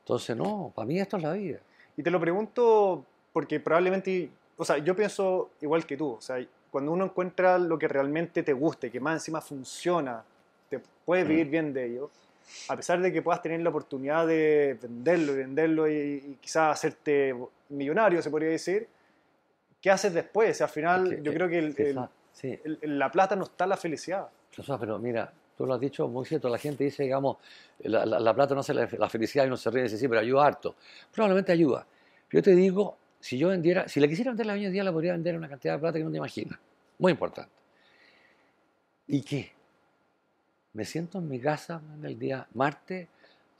Entonces, 0.00 0.36
no, 0.36 0.70
para 0.74 0.86
mí 0.86 1.00
esto 1.00 1.16
es 1.16 1.22
la 1.22 1.32
vida. 1.32 1.58
Y 1.96 2.02
te 2.02 2.10
lo 2.10 2.20
pregunto 2.20 3.04
porque 3.38 3.60
probablemente, 3.60 4.28
o 4.56 4.64
sea, 4.64 4.78
yo 4.78 4.96
pienso 4.96 5.50
igual 5.60 5.86
que 5.86 5.96
tú, 5.96 6.14
o 6.14 6.20
sea, 6.20 6.44
cuando 6.72 6.90
uno 6.90 7.04
encuentra 7.04 7.56
lo 7.56 7.78
que 7.78 7.86
realmente 7.86 8.42
te 8.42 8.52
gusta 8.52 8.88
y 8.88 8.90
que 8.90 8.98
más 8.98 9.14
encima 9.14 9.40
funciona, 9.40 10.24
te 10.68 10.80
puedes 11.04 11.24
vivir 11.28 11.46
bien 11.48 11.72
de 11.72 11.86
ello, 11.86 12.10
a 12.68 12.74
pesar 12.74 13.00
de 13.00 13.12
que 13.12 13.22
puedas 13.22 13.40
tener 13.40 13.60
la 13.60 13.68
oportunidad 13.70 14.26
de 14.26 14.76
venderlo 14.82 15.34
y 15.34 15.36
venderlo 15.36 15.88
y, 15.88 15.94
y 15.94 16.38
quizás 16.40 16.72
hacerte 16.72 17.32
millonario, 17.68 18.20
se 18.20 18.28
podría 18.28 18.48
decir, 18.50 18.88
¿qué 19.80 19.88
haces 19.92 20.12
después? 20.12 20.50
O 20.50 20.54
sea, 20.54 20.66
al 20.66 20.72
final 20.72 21.06
Es 21.12 21.18
que, 21.18 21.22
yo 21.22 21.32
creo 21.32 21.48
que 21.48 21.58
el- 21.60 21.74
esa- 21.78 22.10
sí, 22.32 22.58
el- 22.64 22.78
el- 22.82 22.98
la 22.98 23.08
plata 23.12 23.36
no 23.36 23.44
está 23.44 23.64
en 23.66 23.70
la 23.70 23.76
felicidad. 23.76 24.26
Pero 24.80 24.98
mira, 24.98 25.32
tú 25.56 25.64
lo 25.64 25.74
has 25.74 25.80
dicho 25.80 26.08
muy 26.08 26.24
cierto. 26.26 26.48
La 26.48 26.58
gente 26.58 26.82
dice, 26.82 27.04
digamos, 27.04 27.36
la, 27.84 28.04
la- 28.04 28.18
la 28.18 28.34
plata 28.34 28.54
no 28.54 28.62
hace 28.62 28.74
la, 28.74 28.88
la 28.98 29.08
felicidad 29.08 29.44
y 29.44 29.46
uno 29.46 29.56
se 29.56 29.70
ríe 29.70 29.82
y 29.82 29.84
dice, 29.84 29.96
sí, 29.96 30.08
pero 30.08 30.22
ayuda 30.22 30.44
harto. 30.44 30.74
Probablemente 31.12 31.52
ayuda. 31.52 31.86
Yo 32.32 32.42
te 32.42 32.50
digo, 32.56 32.96
si 33.20 33.38
yo 33.38 33.48
vendiera, 33.48 33.88
si 33.88 34.00
le 34.00 34.08
quisiera 34.08 34.30
vender 34.30 34.46
la 34.46 34.54
viña 34.54 34.68
hoy 34.68 34.72
día, 34.72 34.84
la 34.84 34.92
podría 34.92 35.12
vender 35.12 35.36
una 35.36 35.48
cantidad 35.48 35.74
de 35.74 35.80
plata 35.80 35.98
que 35.98 36.04
no 36.04 36.10
te 36.10 36.16
imaginas. 36.18 36.58
Muy 36.98 37.12
importante. 37.12 37.52
¿Y 39.06 39.22
qué? 39.22 39.52
Me 40.74 40.84
siento 40.84 41.18
en 41.18 41.28
mi 41.28 41.40
casa 41.40 41.80
en 41.96 42.04
el 42.04 42.18
día 42.18 42.46
martes 42.54 43.08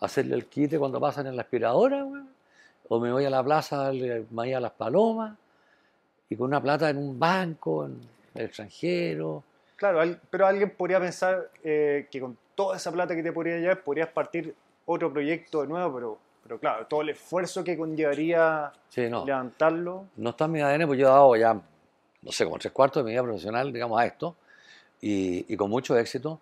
a 0.00 0.06
hacerle 0.06 0.36
el 0.36 0.46
quite 0.46 0.78
cuando 0.78 1.00
pasan 1.00 1.26
en 1.26 1.36
la 1.36 1.42
aspiradora, 1.42 2.06
o 2.88 3.00
me 3.00 3.12
voy 3.12 3.24
a 3.24 3.30
la 3.30 3.42
plaza 3.42 3.80
a 3.80 3.84
darle 3.84 4.26
maíz 4.30 4.54
a 4.54 4.60
las 4.60 4.72
palomas, 4.72 5.36
y 6.28 6.36
con 6.36 6.46
una 6.46 6.62
plata 6.62 6.90
en 6.90 6.98
un 6.98 7.18
banco, 7.18 7.86
en 7.86 8.00
el 8.34 8.46
extranjero. 8.46 9.42
Claro, 9.76 10.16
pero 10.30 10.46
alguien 10.46 10.70
podría 10.70 11.00
pensar 11.00 11.50
eh, 11.64 12.06
que 12.10 12.20
con 12.20 12.36
toda 12.54 12.76
esa 12.76 12.92
plata 12.92 13.14
que 13.14 13.22
te 13.22 13.32
podría 13.32 13.58
llevar, 13.58 13.82
podrías 13.82 14.08
partir 14.08 14.54
otro 14.84 15.12
proyecto 15.12 15.62
de 15.62 15.68
nuevo, 15.68 15.94
pero, 15.94 16.18
pero 16.48 16.58
claro, 16.58 16.86
todo 16.86 17.02
el 17.02 17.10
esfuerzo 17.10 17.62
que 17.62 17.76
conllevaría 17.76 18.72
Sí, 18.88 19.06
no. 19.10 19.26
levantarlo. 19.26 20.06
no 20.16 20.30
está 20.30 20.46
en 20.46 20.52
mi 20.52 20.60
ADN, 20.62 20.86
pues 20.86 20.98
yo 20.98 21.06
he 21.06 21.10
dado 21.10 21.36
ya, 21.36 21.52
no 22.22 22.32
sé, 22.32 22.44
como 22.46 22.58
tres 22.58 22.72
cuartos 22.72 23.02
de 23.02 23.04
mi 23.04 23.10
vida 23.12 23.22
profesional, 23.22 23.70
digamos, 23.70 24.00
a 24.00 24.06
esto, 24.06 24.34
y, 25.02 25.52
y 25.52 25.56
con 25.58 25.68
mucho 25.70 25.96
éxito. 25.98 26.40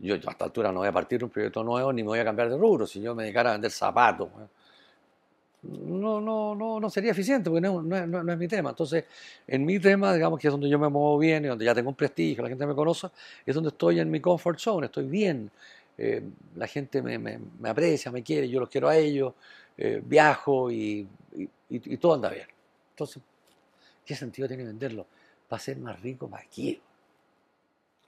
Yo 0.00 0.14
a 0.14 0.18
esta 0.18 0.44
altura 0.44 0.70
no 0.70 0.80
voy 0.80 0.88
a 0.88 0.92
partir 0.92 1.24
un 1.24 1.30
proyecto 1.30 1.64
nuevo 1.64 1.92
ni 1.92 2.02
me 2.02 2.08
voy 2.08 2.18
a 2.20 2.24
cambiar 2.24 2.50
de 2.50 2.56
rubro. 2.58 2.86
Si 2.86 3.00
yo 3.00 3.14
me 3.14 3.24
dedicara 3.24 3.48
a 3.50 3.52
vender 3.54 3.70
zapatos, 3.70 4.28
weón, 4.32 4.48
no, 5.62 6.20
no, 6.20 6.54
no, 6.54 6.78
no 6.78 6.88
sería 6.90 7.10
eficiente 7.10 7.50
porque 7.50 7.60
no, 7.66 7.82
no- 7.82 8.06
no 8.22 8.32
es 8.32 8.38
mi 8.38 8.46
tema. 8.46 8.70
Entonces, 8.70 9.04
en 9.46 9.64
mi 9.64 9.80
tema, 9.80 10.14
digamos 10.14 10.38
que 10.38 10.46
es 10.46 10.52
donde 10.52 10.68
yo 10.68 10.78
me 10.78 10.88
muevo 10.88 11.18
bien 11.18 11.44
y 11.44 11.48
donde 11.48 11.64
ya 11.64 11.74
tengo 11.74 11.88
un 11.88 11.96
prestigio, 11.96 12.42
la 12.44 12.48
gente 12.48 12.64
me 12.64 12.74
conoce, 12.76 13.08
es 13.44 13.54
donde 13.54 13.70
estoy 13.70 13.98
en 13.98 14.08
mi 14.10 14.20
comfort 14.20 14.58
zone, 14.60 14.86
estoy 14.86 15.06
bien. 15.06 15.50
Eh, 16.00 16.22
la 16.54 16.68
gente 16.68 17.02
me, 17.02 17.40
aprecia, 17.68 18.12
me 18.12 18.22
quiere, 18.22 18.48
yo 18.48 18.60
los 18.60 18.68
quiero 18.68 18.88
a 18.88 18.96
ellos, 18.96 19.34
eh, 19.76 20.00
viajo 20.04 20.70
y, 20.70 21.08
todo 22.00 22.14
anda 22.14 22.30
bien. 22.30 22.46
Entonces, 22.90 23.20
¿qué 24.06 24.14
sentido 24.14 24.46
tiene 24.46 24.64
venderlo? 24.64 25.06
¿Para 25.48 25.60
ser 25.60 25.76
más 25.78 26.00
rico? 26.00 26.28
¿Para 26.28 26.44
qué? 26.44 26.80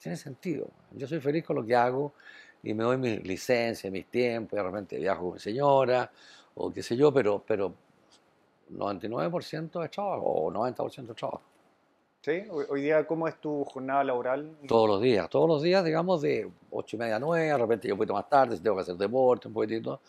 Tiene 0.00 0.16
sentido. 0.16 0.68
Yo 0.92 1.06
soy 1.08 1.20
feliz 1.20 1.44
con 1.44 1.56
lo 1.56 1.66
que 1.66 1.74
hago 1.74 2.14
y 2.62 2.72
me 2.74 2.84
doy 2.84 2.96
mis 2.96 3.26
licencias, 3.26 3.92
mis 3.92 4.06
tiempos, 4.06 4.52
y 4.52 4.56
de 4.56 4.62
repente 4.62 4.98
viajo 4.98 5.24
con 5.24 5.32
mi 5.34 5.40
señora 5.40 6.10
o 6.54 6.72
qué 6.72 6.82
sé 6.82 6.96
yo, 6.96 7.12
pero, 7.12 7.42
pero 7.44 7.74
99% 8.72 9.84
es 9.84 9.90
trabajo 9.90 10.24
o 10.24 10.52
90% 10.52 11.10
es 11.10 11.16
trabajo. 11.16 11.42
¿Sí? 12.22 12.44
Hoy, 12.50 12.82
día, 12.82 13.06
¿cómo 13.06 13.26
es 13.28 13.36
tu 13.40 13.64
jornada 13.64 14.04
laboral? 14.04 14.56
Todos 14.66 14.88
los 14.88 15.00
días, 15.00 15.28
todos 15.28 15.48
los 15.48 15.62
días, 15.62 15.84
digamos, 15.84 16.20
de 16.22 16.50
8 16.70 16.96
y 16.96 16.98
media 16.98 17.16
a 17.16 17.18
9, 17.18 17.44
de 17.46 17.58
repente 17.58 17.88
yo 17.88 17.94
un 17.94 17.98
poquito 17.98 18.14
más 18.14 18.28
tarde, 18.28 18.56
si 18.56 18.62
tengo 18.62 18.76
que 18.76 18.82
hacer 18.82 18.96
deporte, 18.96 19.48
un 19.48 19.54
poquitito. 19.54 20.00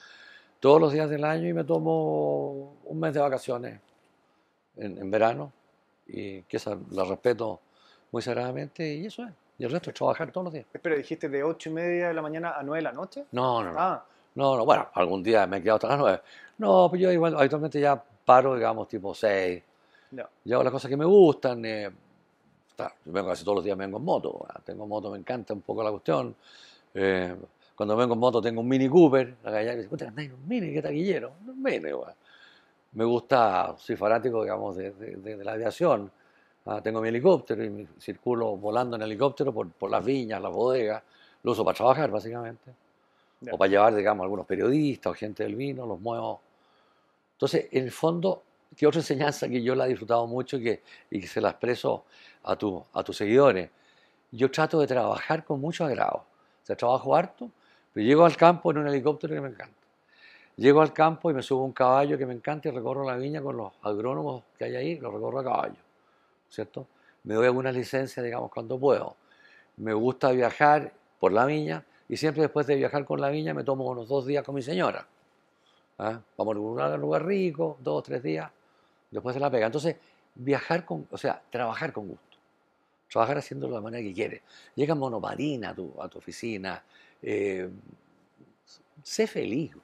Todos 0.60 0.80
los 0.80 0.94
días 0.94 1.10
del 1.10 1.24
año 1.24 1.48
y 1.48 1.54
me 1.54 1.64
tomo 1.64 2.76
un 2.86 3.00
mes 3.00 3.14
de 3.14 3.20
vacaciones 3.20 3.80
en, 4.78 4.98
en 4.98 5.10
verano 5.10 5.52
y 6.08 6.44
que 6.44 6.58
esa 6.58 6.78
la 6.92 7.04
respeto 7.04 7.60
muy 8.12 8.22
sagradamente 8.22 8.94
y 8.94 9.06
eso 9.08 9.24
es. 9.24 9.32
Y 9.58 9.64
el 9.64 9.72
resto 9.72 9.90
es 9.90 9.96
trabajar 9.96 10.32
todos 10.32 10.46
los 10.46 10.54
días. 10.54 10.66
Espera, 10.74 10.96
dijiste 10.96 11.30
de 11.30 11.44
8 11.44 11.70
y 11.70 11.74
media 11.74 12.08
de 12.10 12.14
la 12.14 12.22
mañana 12.22 12.52
a 12.58 12.64
9 12.64 12.78
de 12.80 12.84
la 12.84 12.92
noche. 12.92 13.26
No, 13.32 13.64
no, 13.64 13.72
no. 13.72 13.80
Ah, 13.80 14.06
No, 14.36 14.56
no, 14.58 14.66
bueno, 14.66 14.88
algún 14.94 15.24
día 15.24 15.46
me 15.48 15.58
he 15.58 15.62
quedado 15.62 15.76
hasta 15.78 15.88
las 15.90 16.00
9. 16.00 16.22
No, 16.60 16.88
pues 16.90 17.02
yo 17.02 17.12
igual, 17.12 17.36
habitualmente 17.38 17.80
ya 17.80 18.02
paro, 18.26 18.56
digamos, 18.56 18.88
tipo 18.88 19.14
6. 19.16 19.64
Ya. 20.12 20.30
Yo 20.46 20.56
hago 20.56 20.64
las 20.64 20.74
cosas 20.74 20.90
que 20.90 20.98
me 20.98 21.06
gustan. 21.06 21.64
eh, 21.66 21.90
está, 22.70 22.94
yo 23.06 23.12
vengo 23.12 23.30
casi 23.30 23.44
todos 23.44 23.58
los 23.58 23.66
días, 23.66 23.78
me 23.78 23.86
vengo 23.86 23.98
en 23.98 24.06
moto. 24.06 24.46
ah, 24.50 24.60
Tengo 24.64 24.86
moto, 24.88 25.10
me 25.12 25.18
encanta 25.18 25.54
un 25.54 25.62
poco 25.62 25.84
la 25.84 25.92
cuestión. 25.92 26.36
Eh, 26.94 27.36
cuando 27.76 27.96
vengo 27.96 28.14
en 28.14 28.20
moto 28.20 28.42
tengo 28.42 28.62
un 28.62 28.68
Mini 28.68 28.88
Cooper. 28.90 29.36
La 29.44 29.52
galla 29.52 29.76
dice, 29.76 29.88
"Puta, 29.90 30.08
andáis 30.08 30.32
un 30.32 30.48
Mini, 30.48 30.74
qué 30.74 30.82
taquillero. 30.82 31.34
Un 31.48 31.62
Mini, 31.62 31.94
weón". 31.94 32.14
Me 32.94 33.06
gusta, 33.06 33.74
soy 33.78 33.96
fanático, 33.96 34.44
digamos, 34.44 34.76
de, 34.76 34.92
de- 34.92 35.16
de- 35.16 35.38
de 35.38 35.44
la 35.46 35.54
aviación. 35.54 36.12
Ah, 36.66 36.82
tengo 36.82 37.02
mi 37.02 37.08
helicóptero 37.08 37.64
y 37.64 37.70
me 37.70 37.88
circulo 38.00 38.56
volando 38.58 38.96
en 38.98 39.02
helicóptero 39.02 39.52
por, 39.54 39.70
por 39.72 39.90
las 39.90 40.04
viñas, 40.04 40.42
las 40.42 40.52
bodegas. 40.52 41.02
Lo 41.44 41.54
uso 41.54 41.64
para 41.66 41.76
trabajar, 41.78 42.12
básicamente. 42.12 42.72
O 43.52 43.58
para 43.58 43.72
llevar, 43.72 43.96
digamos, 43.96 44.24
algunos 44.24 44.46
periodistas 44.46 45.12
o 45.12 45.16
gente 45.16 45.42
del 45.44 45.56
vino, 45.56 45.88
los 45.88 46.00
muevo. 46.00 46.40
Entonces, 47.34 47.68
en 47.72 47.86
el 47.86 47.92
fondo, 47.92 48.44
que 48.76 48.88
otra 48.88 49.02
enseñanza 49.02 49.48
que 49.48 49.62
yo 49.62 49.76
la 49.76 49.86
he 49.86 49.90
disfrutado 49.90 50.26
mucho 50.28 50.58
y 50.58 50.64
que, 50.64 50.84
y 51.10 51.20
que 51.20 51.28
se 51.28 51.42
la 51.42 51.50
expreso 51.50 52.06
a, 52.44 52.56
tu, 52.56 52.84
a 52.94 53.04
tus 53.04 53.18
seguidores. 53.18 53.70
Yo 54.32 54.50
trato 54.50 54.80
de 54.80 54.88
trabajar 54.88 55.44
con 55.44 55.60
mucho 55.60 55.86
agrado. 55.86 56.26
O 56.64 56.66
sea, 56.66 56.76
trabajo 56.76 57.16
harto, 57.16 57.50
pero 57.94 58.06
llego 58.06 58.26
al 58.26 58.38
campo 58.38 58.72
en 58.72 58.80
un 58.80 58.88
helicóptero 58.88 59.36
que 59.36 59.42
me 59.42 59.50
encanta. 59.50 59.76
Llego 60.58 60.82
al 60.82 60.94
campo 60.94 61.32
y 61.32 61.34
me 61.34 61.42
subo 61.42 61.64
a 61.64 61.66
un 61.66 61.74
caballo 61.74 62.18
que 62.18 62.26
me 62.26 62.34
encanta 62.34 62.70
y 62.70 62.72
recorro 62.72 63.04
la 63.04 63.16
viña 63.16 63.42
con 63.42 63.58
los 63.58 63.72
agrónomos 63.82 64.44
que 64.58 64.66
hay 64.66 64.76
ahí, 64.76 65.00
los 65.00 65.14
recorro 65.14 65.40
a 65.40 65.44
caballo. 65.44 65.76
¿Cierto? 66.50 66.88
Me 67.24 67.34
doy 67.34 67.46
algunas 67.46 67.74
licencias, 67.74 68.24
digamos, 68.24 68.52
cuando 68.52 68.80
puedo. 68.80 69.16
Me 69.78 69.94
gusta 69.94 70.32
viajar 70.32 70.94
por 71.20 71.32
la 71.32 71.46
viña 71.46 71.84
y 72.10 72.18
siempre 72.18 72.42
después 72.44 72.68
de 72.68 72.76
viajar 72.76 73.06
con 73.06 73.22
la 73.22 73.30
viña 73.30 73.54
me 73.54 73.64
tomo 73.64 73.86
unos 73.86 74.08
dos 74.08 74.26
días 74.26 74.44
con 74.44 74.56
mi 74.56 74.62
señora. 74.62 75.06
¿Ah? 75.98 76.20
Vamos 76.38 76.56
a 76.56 76.60
un 76.60 77.02
lugar 77.02 77.26
rico, 77.26 77.78
dos 77.80 78.04
tres 78.04 78.24
días, 78.24 78.52
después 79.12 79.36
de 79.36 79.42
la 79.42 79.52
pega. 79.52 79.68
Entonces, 79.68 79.98
viajar 80.36 80.86
con, 80.86 81.08
o 81.12 81.18
sea, 81.18 81.42
trabajar 81.50 81.94
con 81.94 82.08
gusto. 82.08 82.38
Trabajar 83.12 83.38
haciéndolo 83.38 83.74
de 83.74 83.80
la 83.80 83.84
manera 83.84 84.04
que 84.04 84.14
quieres. 84.14 84.42
Llega 84.76 84.94
en 84.94 85.00
monoparina 85.00 85.70
a 85.70 85.76
tu, 85.76 85.94
a 86.02 86.08
tu 86.08 86.18
oficina. 86.18 86.82
eh, 87.22 87.70
sé 89.04 89.28
feliz. 89.28 89.72
En 89.72 89.80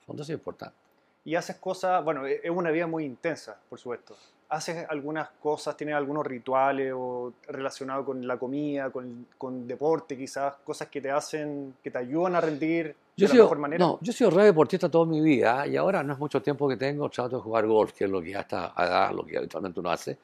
el 0.00 0.06
fondo 0.06 0.22
es 0.22 0.30
importante. 0.30 0.76
Y 1.24 1.34
haces 1.34 1.56
cosas, 1.56 2.04
bueno, 2.04 2.24
es 2.26 2.50
una 2.50 2.70
vida 2.70 2.86
muy 2.86 3.04
intensa, 3.04 3.58
por 3.68 3.78
supuesto. 3.78 4.16
¿Haces 4.48 4.86
algunas 4.88 5.28
cosas, 5.42 5.76
tienes 5.76 5.96
algunos 5.96 6.24
rituales 6.24 6.92
o 6.94 7.32
relacionados 7.48 8.06
con 8.06 8.24
la 8.26 8.38
comida, 8.38 8.90
con, 8.90 9.26
con 9.36 9.66
deporte 9.66 10.16
quizás, 10.16 10.54
cosas 10.64 10.88
que 10.88 11.00
te 11.00 11.10
hacen, 11.10 11.74
que 11.82 11.90
te 11.90 11.98
ayudan 11.98 12.36
a 12.36 12.40
rendir 12.40 12.94
Yo 13.16 13.24
de 13.24 13.28
la 13.28 13.32
sido, 13.32 13.44
mejor 13.44 13.58
manera? 13.58 13.84
no, 13.84 13.98
yo 14.00 14.10
he 14.12 14.14
sido 14.14 14.30
re 14.30 14.44
deportista 14.44 14.88
toda 14.88 15.04
mi 15.04 15.20
vida 15.20 15.66
¿eh? 15.66 15.70
y 15.70 15.76
ahora 15.76 16.04
no 16.04 16.12
es 16.12 16.18
mucho 16.20 16.40
tiempo 16.40 16.68
que 16.68 16.76
tengo, 16.76 17.08
trato 17.08 17.36
de 17.36 17.42
jugar 17.42 17.66
golf, 17.66 17.92
que 17.92 18.04
es 18.04 18.10
lo 18.10 18.22
que 18.22 18.30
ya 18.30 18.40
está 18.40 18.72
a 18.76 18.86
edad, 18.86 19.12
lo 19.12 19.24
que 19.26 19.36
habitualmente 19.36 19.80
uno 19.80 19.90
hace. 19.90 20.16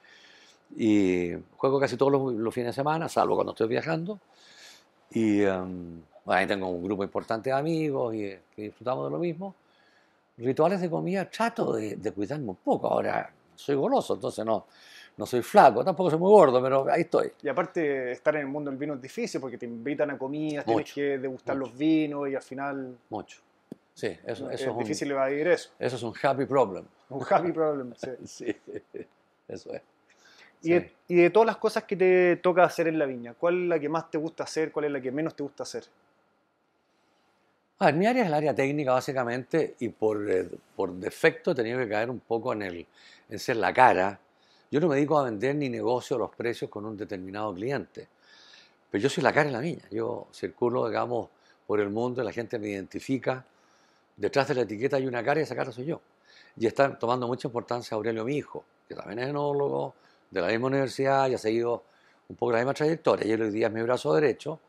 Y 0.77 1.33
juego 1.57 1.81
casi 1.81 1.97
todos 1.97 2.13
los, 2.13 2.33
los 2.33 2.55
fines 2.55 2.69
de 2.69 2.75
semana, 2.75 3.09
salvo 3.09 3.35
cuando 3.35 3.53
estoy 3.53 3.69
viajando. 3.69 4.21
Y 5.11 5.41
bueno, 5.43 6.03
ahí 6.27 6.47
tengo 6.47 6.69
un 6.69 6.85
grupo 6.85 7.03
importante 7.03 7.51
de 7.51 7.57
amigos 7.57 8.15
y 8.15 8.21
que 8.55 8.63
disfrutamos 8.63 9.07
de 9.07 9.11
lo 9.11 9.19
mismo. 9.19 9.55
Rituales 10.39 10.81
de 10.81 10.89
comida, 10.89 11.29
trato 11.29 11.75
de, 11.75 11.97
de 11.97 12.13
cuidarme 12.13 12.51
un 12.51 12.57
poco. 12.57 12.89
Ahora 12.89 13.31
soy 13.63 13.77
goloso, 13.77 14.15
entonces 14.15 14.45
no, 14.45 14.67
no 15.17 15.27
soy 15.27 15.43
flaco, 15.43 15.85
tampoco 15.85 16.11
soy 16.11 16.19
muy 16.19 16.31
gordo, 16.31 16.63
pero 16.63 16.91
ahí 16.91 17.03
estoy. 17.03 17.33
Y 17.43 17.49
aparte, 17.49 18.13
estar 18.13 18.35
en 18.35 18.43
el 18.43 18.47
mundo 18.49 18.71
del 18.71 18.79
vino 18.79 18.95
es 18.95 19.03
difícil 19.03 19.41
porque 19.41 19.59
te 19.59 19.67
invitan 19.67 20.11
a 20.11 20.19
comidas, 20.19 20.65
tienes 20.65 20.93
que 20.93 21.19
degustar 21.19 21.57
mucho. 21.57 21.69
los 21.69 21.79
vinos 21.79 22.29
y 22.29 22.35
al 22.35 22.43
final 22.43 22.97
Mucho. 23.11 23.41
Sí, 23.95 24.07
eso, 24.07 24.51
es, 24.51 24.61
eso, 24.61 24.71
es, 24.71 24.77
un, 24.77 24.79
difícil 24.79 25.11
evadir 25.11 25.49
eso. 25.49 25.71
eso 25.79 25.97
es 25.97 26.03
un 26.03 26.15
happy 26.21 26.47
problem. 26.47 26.85
Un 27.11 27.25
happy 27.29 27.53
problem. 27.53 27.95
sí. 27.97 28.11
Sí, 28.25 28.57
eso 29.49 29.75
es. 29.75 29.83
Y, 30.63 30.71
de, 30.71 30.93
y 31.09 31.17
de 31.17 31.31
todas 31.31 31.47
las 31.47 31.57
cosas 31.57 31.85
que 31.85 31.97
te 31.97 32.37
toca 32.37 32.63
hacer 32.63 32.87
en 32.87 32.99
la 32.99 33.05
viña, 33.05 33.35
¿cuál 33.35 33.65
es 33.65 33.69
la 33.69 33.81
que 33.81 33.89
más 33.89 34.11
te 34.11 34.17
gusta 34.17 34.45
hacer? 34.45 34.71
¿Cuál 34.71 34.87
es 34.87 34.93
la 34.93 35.01
que 35.01 35.11
menos 35.11 35.35
te 35.35 35.43
gusta 35.43 35.65
hacer? 35.65 35.85
A 37.79 37.87
ver, 37.87 37.95
mi 37.95 38.07
área 38.07 38.23
es 38.23 38.29
el 38.29 38.35
área 38.35 38.55
técnica 38.55 38.93
básicamente 38.93 39.75
y 39.81 39.89
por, 39.89 40.31
eh, 40.31 40.49
por 40.77 40.93
defecto 40.93 41.51
he 41.51 41.55
tenido 41.55 41.79
que 41.79 41.89
caer 41.89 42.11
un 42.11 42.21
poco 42.21 42.53
en, 42.53 42.63
el, 42.63 42.87
en 43.29 43.39
ser 43.39 43.57
la 43.57 43.73
cara. 43.73 44.21
Yo 44.71 44.81
no 44.81 44.89
me 44.89 44.95
dedico 44.95 45.19
a 45.19 45.25
vender 45.25 45.57
ni 45.57 45.69
negocio 45.69 46.17
los 46.17 46.31
precios 46.35 46.71
con 46.71 46.85
un 46.87 46.97
determinado 46.97 47.53
cliente, 47.53 48.09
pero 48.91 49.03
yo 49.03 49.09
soy 49.11 49.25
la 49.25 49.33
cara 49.33 49.49
en 49.49 49.53
la 49.53 49.61
viña. 49.61 49.83
Yo 49.91 50.29
circulo, 50.33 50.87
digamos, 50.87 51.29
por 51.67 51.81
el 51.81 51.91
mundo 51.91 52.23
y 52.23 52.25
la 52.25 52.33
gente 52.33 52.59
me 52.59 52.69
identifica. 52.69 53.45
Detrás 54.17 54.49
de 54.49 54.55
la 54.55 54.61
etiqueta 54.63 54.97
hay 54.97 55.07
una 55.07 55.25
cara 55.25 55.41
y 55.41 55.43
esa 55.43 55.57
cara 55.57 55.73
soy 55.73 55.87
yo. 55.87 56.01
Y 56.57 56.67
está 56.67 56.97
tomando 56.99 57.27
mucha 57.27 57.49
importancia 57.49 57.97
Aurelio, 57.97 58.25
mi 58.25 58.37
hijo, 58.37 58.65
que 58.89 58.95
también 58.95 59.19
es 59.19 59.29
enólogo, 59.29 59.95
de 60.31 60.41
la 60.41 60.49
misma 60.49 60.69
universidad 60.69 61.29
y 61.29 61.35
ha 61.35 61.39
seguido 61.39 61.83
un 62.29 62.37
poco 62.37 62.53
la 62.53 62.59
misma 62.59 62.75
trayectoria. 62.75 63.27
Y 63.27 63.33
él 63.33 63.43
hoy 63.43 63.51
día 63.51 63.67
es 63.67 63.73
mi 63.73 63.83
brazo 63.83 64.15
derecho 64.15 64.61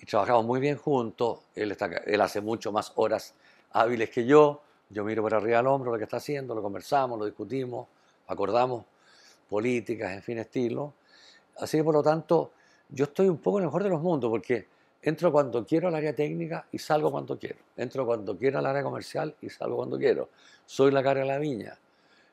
y 0.00 0.06
trabajamos 0.06 0.44
muy 0.44 0.60
bien 0.60 0.76
juntos. 0.76 1.40
Él, 1.54 1.72
está, 1.72 1.86
él 1.86 2.20
hace 2.20 2.40
mucho 2.40 2.72
más 2.72 2.92
horas 2.96 3.34
hábiles 3.72 4.10
que 4.10 4.26
yo. 4.26 4.62
Yo 4.88 5.04
miro 5.04 5.22
por 5.22 5.34
arriba 5.34 5.58
del 5.58 5.66
hombro 5.66 5.92
lo 5.92 5.98
que 5.98 6.04
está 6.04 6.18
haciendo, 6.18 6.54
lo 6.54 6.62
conversamos, 6.62 7.18
lo 7.18 7.24
discutimos, 7.24 7.88
acordamos 8.28 8.84
políticas, 9.48 10.12
en 10.12 10.22
fin, 10.22 10.38
estilo. 10.38 10.92
Así 11.58 11.78
que 11.78 11.84
por 11.84 11.94
lo 11.94 12.02
tanto, 12.02 12.52
yo 12.88 13.04
estoy 13.04 13.28
un 13.28 13.38
poco 13.38 13.58
en 13.58 13.64
el 13.64 13.68
mejor 13.68 13.82
de 13.82 13.88
los 13.88 14.00
mundos 14.00 14.30
porque 14.30 14.68
entro 15.02 15.32
cuando 15.32 15.64
quiero 15.64 15.88
al 15.88 15.94
área 15.94 16.14
técnica 16.14 16.66
y 16.70 16.78
salgo 16.78 17.10
cuando 17.10 17.38
quiero. 17.38 17.58
Entro 17.76 18.06
cuando 18.06 18.36
quiero 18.36 18.58
al 18.58 18.66
área 18.66 18.82
comercial 18.82 19.34
y 19.40 19.50
salgo 19.50 19.76
cuando 19.76 19.98
quiero. 19.98 20.28
Soy 20.64 20.92
la 20.92 21.02
cara 21.02 21.20
de 21.20 21.26
la 21.26 21.38
viña. 21.38 21.76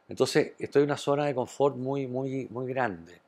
Entonces, 0.09 0.53
estoy 0.59 0.84
en 0.84 0.89
una 0.89 0.97
zona 0.97 1.26
de 1.26 1.34
confort 1.34 1.76
muy, 1.76 2.07
muy, 2.07 2.47
muy 2.51 2.68
grande. 2.68 3.22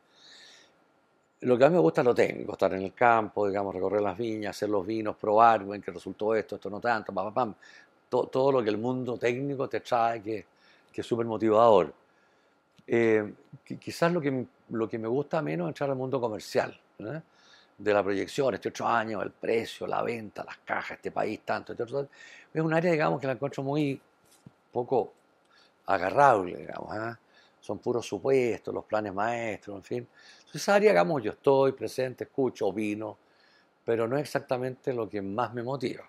Lo 1.45 1.59
que 1.59 1.63
a 1.65 1.69
mí 1.69 1.75
me 1.75 1.79
gusta 1.79 2.01
es 2.01 2.05
lo 2.05 2.15
técnico, 2.15 2.53
estar 2.53 2.73
en 2.73 2.81
el 2.81 2.93
campo, 2.95 3.47
digamos, 3.47 3.75
recorrer 3.75 4.01
las 4.01 4.17
viñas, 4.17 4.55
hacer 4.55 4.67
los 4.67 4.83
vinos, 4.83 5.15
probar, 5.15 5.63
ven 5.63 5.79
que 5.79 5.91
resultó 5.91 6.33
esto, 6.33 6.55
esto 6.55 6.71
no 6.71 6.79
tanto, 6.79 7.13
pam, 7.13 7.31
pam, 7.31 7.53
Todo, 8.09 8.25
todo, 8.25 8.51
lo 8.51 8.63
que 8.63 8.71
el 8.71 8.79
mundo 8.79 9.15
técnico 9.15 9.69
te 9.69 9.79
trae, 9.81 10.23
que, 10.23 10.45
es 10.91 11.05
súper 11.05 11.27
motivador. 11.27 11.93
Eh, 12.87 13.31
quizás 13.79 14.11
lo 14.11 14.21
que, 14.21 14.47
lo 14.69 14.89
que 14.89 14.97
me 14.97 15.07
gusta 15.07 15.39
menos 15.43 15.67
es 15.67 15.69
entrar 15.69 15.91
al 15.91 15.95
mundo 15.95 16.19
comercial, 16.19 16.75
¿eh? 16.97 17.21
de 17.77 17.93
la 17.93 18.01
proyección, 18.01 18.55
este 18.55 18.69
otro 18.69 18.87
año, 18.87 19.21
el 19.21 19.29
precio, 19.29 19.85
la 19.85 20.01
venta, 20.01 20.43
las 20.43 20.57
cajas, 20.65 20.93
este 20.93 21.11
país, 21.11 21.41
tanto, 21.45 21.73
este 21.73 21.83
es 21.83 22.61
un 22.61 22.73
área, 22.73 22.91
digamos, 22.91 23.21
que 23.21 23.27
la 23.27 23.33
encuentro 23.33 23.61
muy 23.61 24.01
poco 24.71 25.13
agarrable, 25.85 26.55
digamos. 26.57 26.95
¿eh? 26.95 27.24
Son 27.65 27.79
puros 27.79 28.05
supuestos, 28.05 28.71
los 28.71 28.85
planes 28.85 29.11
maestros, 29.11 29.77
en 29.77 29.83
fin. 29.83 30.07
Entonces, 30.37 30.61
esa 30.61 30.75
área, 30.75 30.91
digamos, 30.91 31.23
yo 31.23 31.31
estoy 31.31 31.71
presente, 31.71 32.25
escucho, 32.25 32.67
opino, 32.67 33.17
pero 33.83 34.07
no 34.07 34.17
es 34.17 34.21
exactamente 34.21 34.93
lo 34.93 35.09
que 35.09 35.19
más 35.19 35.51
me 35.51 35.63
motiva. 35.63 36.07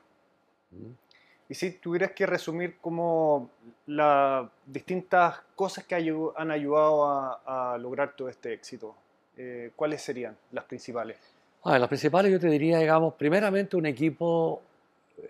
¿Mm? 0.73 0.91
Y 1.49 1.55
si 1.55 1.71
tuvieras 1.73 2.11
que 2.11 2.27
resumir 2.27 2.77
como 2.77 3.49
las 3.87 4.47
distintas 4.67 5.41
cosas 5.55 5.85
que 5.85 5.95
han 5.95 6.51
ayudado 6.51 7.07
a, 7.07 7.79
lograr 7.79 8.15
todo 8.15 8.29
este 8.29 8.53
éxito, 8.53 8.95
eh, 9.39 9.71
¿cuáles 9.75 10.03
serían 10.03 10.37
las 10.53 10.65
principales? 10.65 11.17
las 11.65 11.89
principales 11.89 12.31
yo 12.31 12.39
te 12.39 12.49
diría, 12.49 12.79
digamos, 12.79 13.15
primeramente 13.15 13.77
un 13.77 13.87
equipo, 13.87 14.61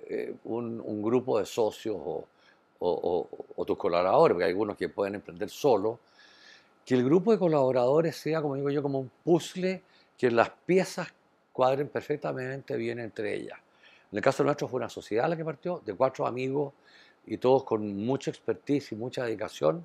eh, 0.09 0.35
un, 0.45 0.83
un, 0.85 1.03
grupo 1.03 1.39
de 1.39 1.47
socios 1.47 1.97
o, 1.99 2.25
o, 2.79 3.65
tus 3.65 3.77
colaboradores, 3.77 4.35
porque 4.35 4.45
hay 4.45 4.51
algunos 4.51 4.77
que 4.77 4.89
pueden 4.89 5.17
emprender 5.17 5.49
solo, 5.51 6.01
que 6.87 6.95
el 6.95 7.05
grupo 7.05 7.33
de 7.33 7.39
colaboradores 7.39 8.17
sea, 8.17 8.41
como 8.41 8.55
digo 8.55 8.71
yo, 8.71 8.81
como 8.81 9.01
un 9.01 9.11
puzzle, 9.25 9.83
que 10.17 10.31
las 10.31 10.51
piezas 10.51 11.13
cuadren 11.53 11.89
perfectamente 11.89 12.77
bien 12.77 13.01
entre 13.01 13.35
ellas. 13.35 13.59
En 14.13 14.19
el 14.19 14.23
caso 14.23 14.45
nuestro 14.45 14.69
fue 14.69 14.79
una 14.79 14.89
sociedad 14.89 15.29
la 15.29 15.37
que 15.37 15.45
partió, 15.45 15.83
de 15.85 15.95
cuatro 15.95 16.29
amigos 16.29 16.73
y 17.27 17.39
todos 17.39 17.65
con 17.65 18.05
mucha 18.07 18.31
expertise 18.31 18.93
y 18.93 18.95
mucha 18.95 19.25
dedicación. 19.25 19.85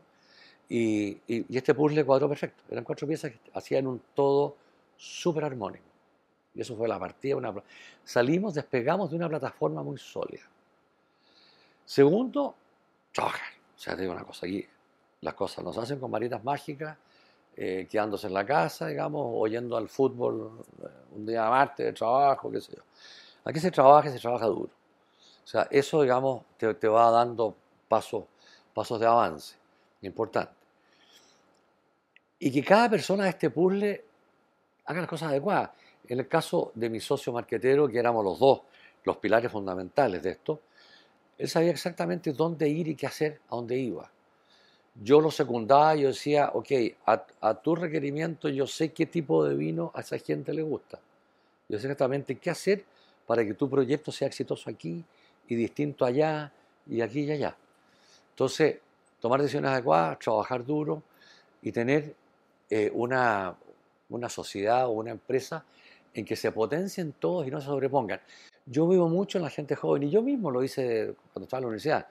Y, 0.70 1.18
y, 1.28 1.58
este 1.58 1.74
puzzle 1.74 2.06
cuadró 2.06 2.30
perfecto. 2.30 2.64
Eran 2.70 2.84
cuatro 2.84 3.08
piezas 3.08 3.32
que 3.32 3.40
hacían 3.56 3.88
un 3.88 4.00
todo 4.14 4.56
súper 4.96 5.44
armónico. 5.44 5.84
Y 6.54 6.62
eso 6.62 6.76
fue 6.78 6.88
la 6.88 7.00
partida. 7.00 7.36
Una... 7.36 7.52
Salimos, 8.04 8.54
despegamos 8.54 9.10
de 9.10 9.16
una 9.16 9.28
plataforma 9.28 9.82
muy 9.82 9.98
sólida. 9.98 10.44
Segundo, 11.84 12.56
trabajar. 13.12 13.54
O 13.76 13.80
sea, 13.80 13.96
te 13.96 14.04
digo 14.04 14.14
una 14.14 14.24
cosa, 14.24 14.46
aquí 14.46 14.66
las 15.22 15.34
cosas 15.36 15.64
no 15.64 15.72
se 15.72 15.80
hacen 15.80 16.00
con 16.00 16.12
varitas 16.12 16.44
mágicas, 16.44 16.98
eh, 17.56 17.88
quedándose 17.90 18.28
en 18.28 18.34
la 18.34 18.46
casa, 18.46 18.88
digamos, 18.88 19.28
oyendo 19.36 19.78
al 19.78 19.88
fútbol 19.88 20.64
eh, 20.82 20.88
un 21.16 21.26
día 21.26 21.50
martes 21.50 21.86
de 21.86 21.94
trabajo, 21.94 22.52
qué 22.52 22.62
sé 22.62 22.74
yo. 22.76 22.82
Aquí 23.44 23.60
se 23.60 23.72
trabaja 23.72 24.10
y 24.10 24.12
se 24.12 24.20
trabaja 24.20 24.46
duro. 24.46 24.72
O 25.44 25.48
sea, 25.48 25.68
eso, 25.70 26.02
digamos, 26.02 26.44
te, 26.58 26.74
te 26.76 26.88
va 26.88 27.10
dando 27.12 27.56
pasos, 27.88 28.24
pasos 28.74 29.00
de 29.00 29.06
avance, 29.06 29.56
importante. 30.02 30.54
Y 32.40 32.52
que 32.52 32.64
cada 32.64 32.90
persona 32.90 33.26
de 33.26 33.30
este 33.32 33.50
puzzle 33.50 34.04
haga 34.86 35.02
las 35.02 35.10
cosas 35.10 35.30
adecuadas. 35.30 35.72
En 36.08 36.20
el 36.20 36.28
caso 36.28 36.72
de 36.74 36.90
mi 36.90 37.00
socio 37.00 37.32
marquetero, 37.32 37.88
que 37.88 38.00
éramos 38.00 38.24
los 38.24 38.40
dos, 38.40 38.62
los 39.04 39.18
pilares 39.18 39.52
fundamentales 39.52 40.24
de 40.24 40.32
esto, 40.32 40.62
él 41.38 41.50
sabía 41.50 41.72
exactamente 41.72 42.34
dónde 42.34 42.68
ir 42.70 42.88
y 42.88 42.96
qué 42.96 43.08
hacer, 43.08 43.42
a 43.50 43.56
dónde 43.56 43.78
iba. 43.78 44.10
Yo 44.96 45.22
lo 45.22 45.32
secundaba, 45.32 45.96
yo 45.96 46.10
decía, 46.10 46.52
ok, 46.54 46.68
a, 47.06 47.54
tu 47.62 47.76
requerimiento 47.76 48.50
yo 48.50 48.68
sé 48.68 48.92
qué 48.92 49.06
tipo 49.06 49.46
de 49.46 49.56
vino 49.56 49.92
a 49.96 50.02
esa 50.02 50.18
gente 50.20 50.54
le 50.54 50.62
gusta. 50.64 51.00
Yo 51.70 51.80
sé 51.80 51.88
exactamente 51.88 52.38
qué 52.38 52.50
hacer 52.50 52.84
para 53.26 53.46
que 53.46 53.54
tu 53.54 53.70
proyecto 53.70 54.12
sea 54.12 54.28
exitoso 54.28 54.70
aquí 54.70 55.04
y 55.48 55.56
distinto 55.56 56.06
allá 56.06 56.52
y 56.88 57.02
aquí 57.02 57.22
y 57.22 57.32
allá. 57.32 57.56
Entonces, 58.32 58.80
tomar 59.20 59.42
decisiones 59.42 59.72
adecuadas, 59.72 60.20
trabajar 60.20 60.66
duro 60.66 61.02
y 61.62 61.72
tener 61.72 62.14
eh, 62.70 62.92
una, 62.94 63.56
una 64.10 64.30
sociedad 64.30 64.88
o 64.88 64.92
una 64.92 65.12
empresa 65.12 65.64
en 66.14 66.26
que 66.26 66.36
se 66.36 66.52
potencien 66.52 67.14
todos 67.14 67.48
y 67.48 67.52
no 67.52 67.62
se 67.62 67.68
sobrepongan 67.68 68.20
yo 68.66 68.88
vivo 68.88 69.10
mucho 69.10 69.38
en 69.38 69.44
la 69.44 69.50
gente 69.50 69.76
joven 69.76 70.04
y 70.04 70.10
yo 70.10 70.22
mismo 70.22 70.52
lo 70.52 70.64
hice 70.64 71.14
cuando 71.34 71.46
estaba 71.46 71.60
en 71.60 71.64
la 71.64 71.68
universidad. 71.68 72.08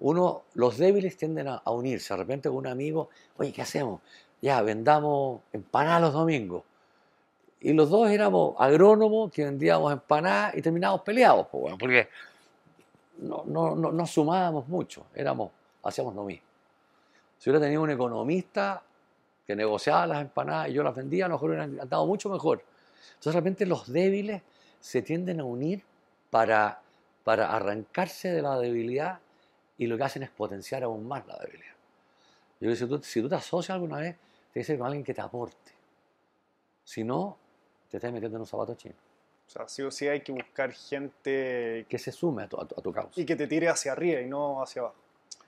Uno, 0.00 0.44
los 0.54 0.78
débiles 0.78 1.16
tienden 1.16 1.48
a, 1.48 1.62
unirse. 1.66 2.14
De 2.14 2.18
repente 2.18 2.48
con 2.48 2.58
un 2.58 2.66
amigo, 2.66 3.10
oye, 3.36 3.52
¿qué 3.52 3.62
hacemos? 3.62 4.00
Ya, 4.40 4.62
vendamos 4.62 5.42
empanadas 5.52 6.00
los 6.00 6.12
domingos. 6.14 6.64
Y 7.60 7.74
los 7.74 7.90
dos 7.90 8.10
éramos 8.10 8.54
agrónomos 8.58 9.30
que 9.30 9.44
vendíamos 9.44 9.92
empanadas 9.92 10.56
y 10.56 10.62
terminábamos 10.62 11.02
peleados, 11.02 11.46
porque 11.48 12.08
no, 13.18 13.44
no, 13.46 13.76
no, 13.76 13.92
no, 13.92 14.06
sumábamos 14.06 14.66
mucho, 14.66 15.04
éramos, 15.14 15.50
hacíamos 15.82 16.14
lo 16.14 16.24
mismo. 16.24 16.46
Si 17.36 17.50
hubiera 17.50 17.62
tenido 17.62 17.82
un 17.82 17.90
economista 17.90 18.82
que 19.46 19.54
negociaba 19.54 20.06
las 20.06 20.22
empanadas 20.22 20.70
y 20.70 20.72
yo 20.72 20.82
las 20.82 20.94
vendía, 20.94 21.26
a 21.26 21.28
lo 21.28 21.34
mejor 21.34 21.50
hubieran 21.50 21.78
andado 21.78 22.06
mucho 22.06 22.30
mejor. 22.30 22.64
Entonces, 23.08 23.34
de 23.34 23.40
repente, 23.40 23.66
los 23.66 23.92
débiles 23.92 24.40
se 24.80 25.02
tienden 25.02 25.40
a 25.40 25.44
unir 25.44 25.84
para, 26.30 26.80
para 27.24 27.54
arrancarse 27.54 28.30
de 28.30 28.40
la 28.40 28.58
debilidad 28.58 29.18
y 29.80 29.86
lo 29.86 29.96
que 29.96 30.04
hacen 30.04 30.22
es 30.22 30.28
potenciar 30.28 30.82
aún 30.82 31.08
más 31.08 31.26
la 31.26 31.38
debilidad. 31.38 31.72
Yo 32.60 32.68
digo, 32.68 32.74
si 32.74 32.86
tú, 32.86 33.00
si 33.02 33.22
tú 33.22 33.30
te 33.30 33.36
asocias 33.36 33.70
alguna 33.70 33.96
vez, 33.96 34.14
te 34.52 34.62
que 34.62 34.76
con 34.76 34.88
alguien 34.88 35.02
que 35.02 35.14
te 35.14 35.22
aporte. 35.22 35.72
Si 36.84 37.02
no, 37.02 37.38
te 37.88 37.96
estás 37.96 38.12
metiendo 38.12 38.36
en 38.36 38.42
un 38.42 38.46
zapato 38.46 38.74
chino. 38.74 38.94
O 39.46 39.50
sea, 39.50 39.66
sí 39.66 39.80
o 39.80 39.90
sí 39.90 40.06
hay 40.06 40.20
que 40.20 40.32
buscar 40.32 40.70
gente... 40.72 41.86
Que 41.88 41.98
se 41.98 42.12
sume 42.12 42.42
a 42.42 42.46
tu, 42.46 42.60
a 42.60 42.66
tu, 42.66 42.92
causa. 42.92 43.18
Y 43.18 43.24
que 43.24 43.34
te 43.36 43.46
tire 43.46 43.70
hacia 43.70 43.92
arriba 43.92 44.20
y 44.20 44.26
no 44.26 44.62
hacia 44.62 44.82
abajo. 44.82 44.96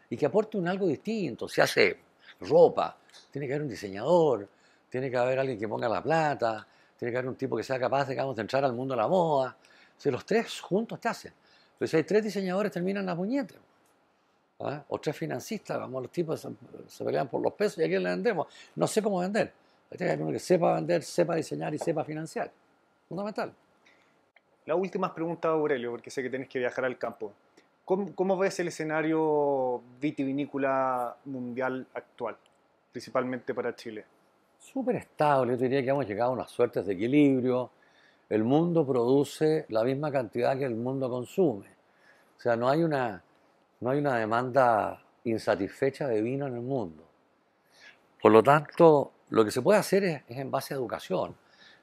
Y 0.08 0.16
que 0.16 0.24
aporte 0.24 0.56
un 0.56 0.66
algo 0.66 0.86
distinto. 0.86 1.46
Si 1.46 1.60
hace 1.60 1.98
ropa, 2.40 2.96
tiene 3.30 3.46
que 3.46 3.52
haber 3.52 3.64
un 3.64 3.68
diseñador, 3.68 4.48
tiene 4.88 5.10
que 5.10 5.16
haber 5.18 5.40
alguien 5.40 5.58
que 5.58 5.68
ponga 5.68 5.90
la 5.90 6.02
plata, 6.02 6.66
tiene 6.98 7.12
que 7.12 7.18
haber 7.18 7.28
un 7.28 7.36
tipo 7.36 7.54
que 7.54 7.64
sea 7.64 7.78
capaz 7.78 8.06
de, 8.06 8.14
digamos, 8.14 8.34
de 8.34 8.40
entrar 8.40 8.64
al 8.64 8.72
mundo 8.72 8.94
de 8.94 9.02
la 9.02 9.08
moda, 9.08 9.54
si 9.94 10.10
los 10.10 10.24
tres 10.24 10.58
juntos 10.62 10.98
te 10.98 11.10
hacen. 11.10 11.34
Entonces, 11.74 11.90
si 11.90 11.96
hay 11.98 12.04
tres 12.04 12.24
diseñadores, 12.24 12.72
terminan 12.72 13.04
la 13.04 13.14
puñete. 13.14 13.71
¿Ah? 14.66 14.84
O 14.88 14.98
tres 14.98 15.16
financistas, 15.16 15.78
vamos, 15.78 16.02
los 16.02 16.10
tipos 16.10 16.40
se, 16.88 17.04
pelean 17.04 17.28
por 17.28 17.40
los 17.40 17.52
pesos 17.52 17.78
y 17.78 17.84
a 17.84 17.88
quién 17.88 18.02
le 18.02 18.10
vendemos. 18.10 18.46
No 18.76 18.86
sé 18.86 19.02
cómo 19.02 19.18
vender. 19.20 19.52
Hay 19.90 19.98
que 19.98 20.16
uno 20.20 20.32
que 20.32 20.38
sepa 20.38 20.74
vender, 20.74 21.02
sepa 21.02 21.34
diseñar 21.34 21.74
y 21.74 21.78
sepa 21.78 22.04
financiar. 22.04 22.50
Fundamental. 23.08 23.52
La 24.66 24.74
última 24.74 25.14
pregunta, 25.14 25.48
Aurelio, 25.48 25.90
porque 25.90 26.10
sé 26.10 26.22
que 26.22 26.30
tienes 26.30 26.48
que 26.48 26.58
viajar 26.58 26.84
al 26.84 26.96
campo. 26.96 27.32
¿Cómo, 27.84 28.14
¿Cómo, 28.14 28.38
ves 28.38 28.58
el 28.60 28.68
escenario 28.68 29.82
vitivinícola 30.00 31.16
mundial 31.24 31.86
actual, 31.94 32.36
principalmente 32.92 33.52
para 33.52 33.74
Chile? 33.74 34.04
Súper 34.58 34.96
estable, 34.96 35.52
yo 35.52 35.58
diría 35.58 35.82
que 35.82 35.90
hemos 35.90 36.06
llegado 36.06 36.30
a 36.30 36.34
unas 36.34 36.50
suertes 36.50 36.86
de 36.86 36.92
equilibrio 36.92 37.70
el 38.32 38.44
mundo 38.44 38.86
produce 38.86 39.66
la 39.68 39.84
misma 39.84 40.10
cantidad 40.10 40.56
que 40.56 40.64
el 40.64 40.74
mundo 40.74 41.10
consume. 41.10 41.66
O 42.38 42.40
sea, 42.40 42.56
no 42.56 42.66
hay 42.66 42.82
una, 42.82 43.22
no 43.82 43.90
hay 43.90 43.98
una 43.98 44.16
demanda 44.16 45.02
insatisfecha 45.24 46.06
de 46.06 46.22
vino 46.22 46.46
en 46.46 46.54
el 46.54 46.60
mundo. 46.60 47.02
Por 48.20 48.30
lo 48.30 48.40
tanto, 48.40 49.10
lo 49.30 49.44
que 49.44 49.50
se 49.50 49.60
puede 49.60 49.80
hacer 49.80 50.04
es, 50.04 50.22
en 50.28 50.52
base 50.52 50.72
a 50.72 50.76
educación, 50.76 51.34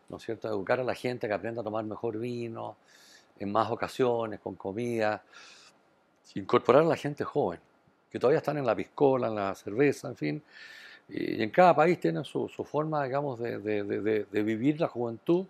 ¿no 0.07 0.15
es 0.15 0.23
cierto? 0.23 0.47
Educar 0.47 0.79
a 0.79 0.83
la 0.85 0.95
gente 0.95 1.27
que 1.27 1.33
aprenda 1.33 1.59
a 1.59 1.63
tomar 1.63 1.83
mejor 1.83 2.17
vino, 2.17 2.77
en 3.37 3.51
más 3.51 3.69
ocasiones, 3.69 4.39
con 4.39 4.55
comida, 4.55 5.21
incorporar 6.35 6.83
a 6.83 6.85
la 6.85 6.95
gente 6.95 7.25
joven, 7.25 7.59
que 8.09 8.17
todavía 8.17 8.37
están 8.37 8.57
en 8.57 8.65
la 8.65 8.77
piscola, 8.77 9.27
en 9.27 9.35
la 9.35 9.53
cerveza, 9.53 10.07
en 10.07 10.15
fin. 10.15 10.43
Y, 11.09 11.43
en 11.43 11.49
cada 11.49 11.75
país 11.75 11.99
tienen 11.99 12.23
su, 12.23 12.47
forma, 12.47 13.03
digamos, 13.03 13.39
de, 13.39 14.25
vivir 14.31 14.79
la 14.79 14.87
juventud. 14.87 15.45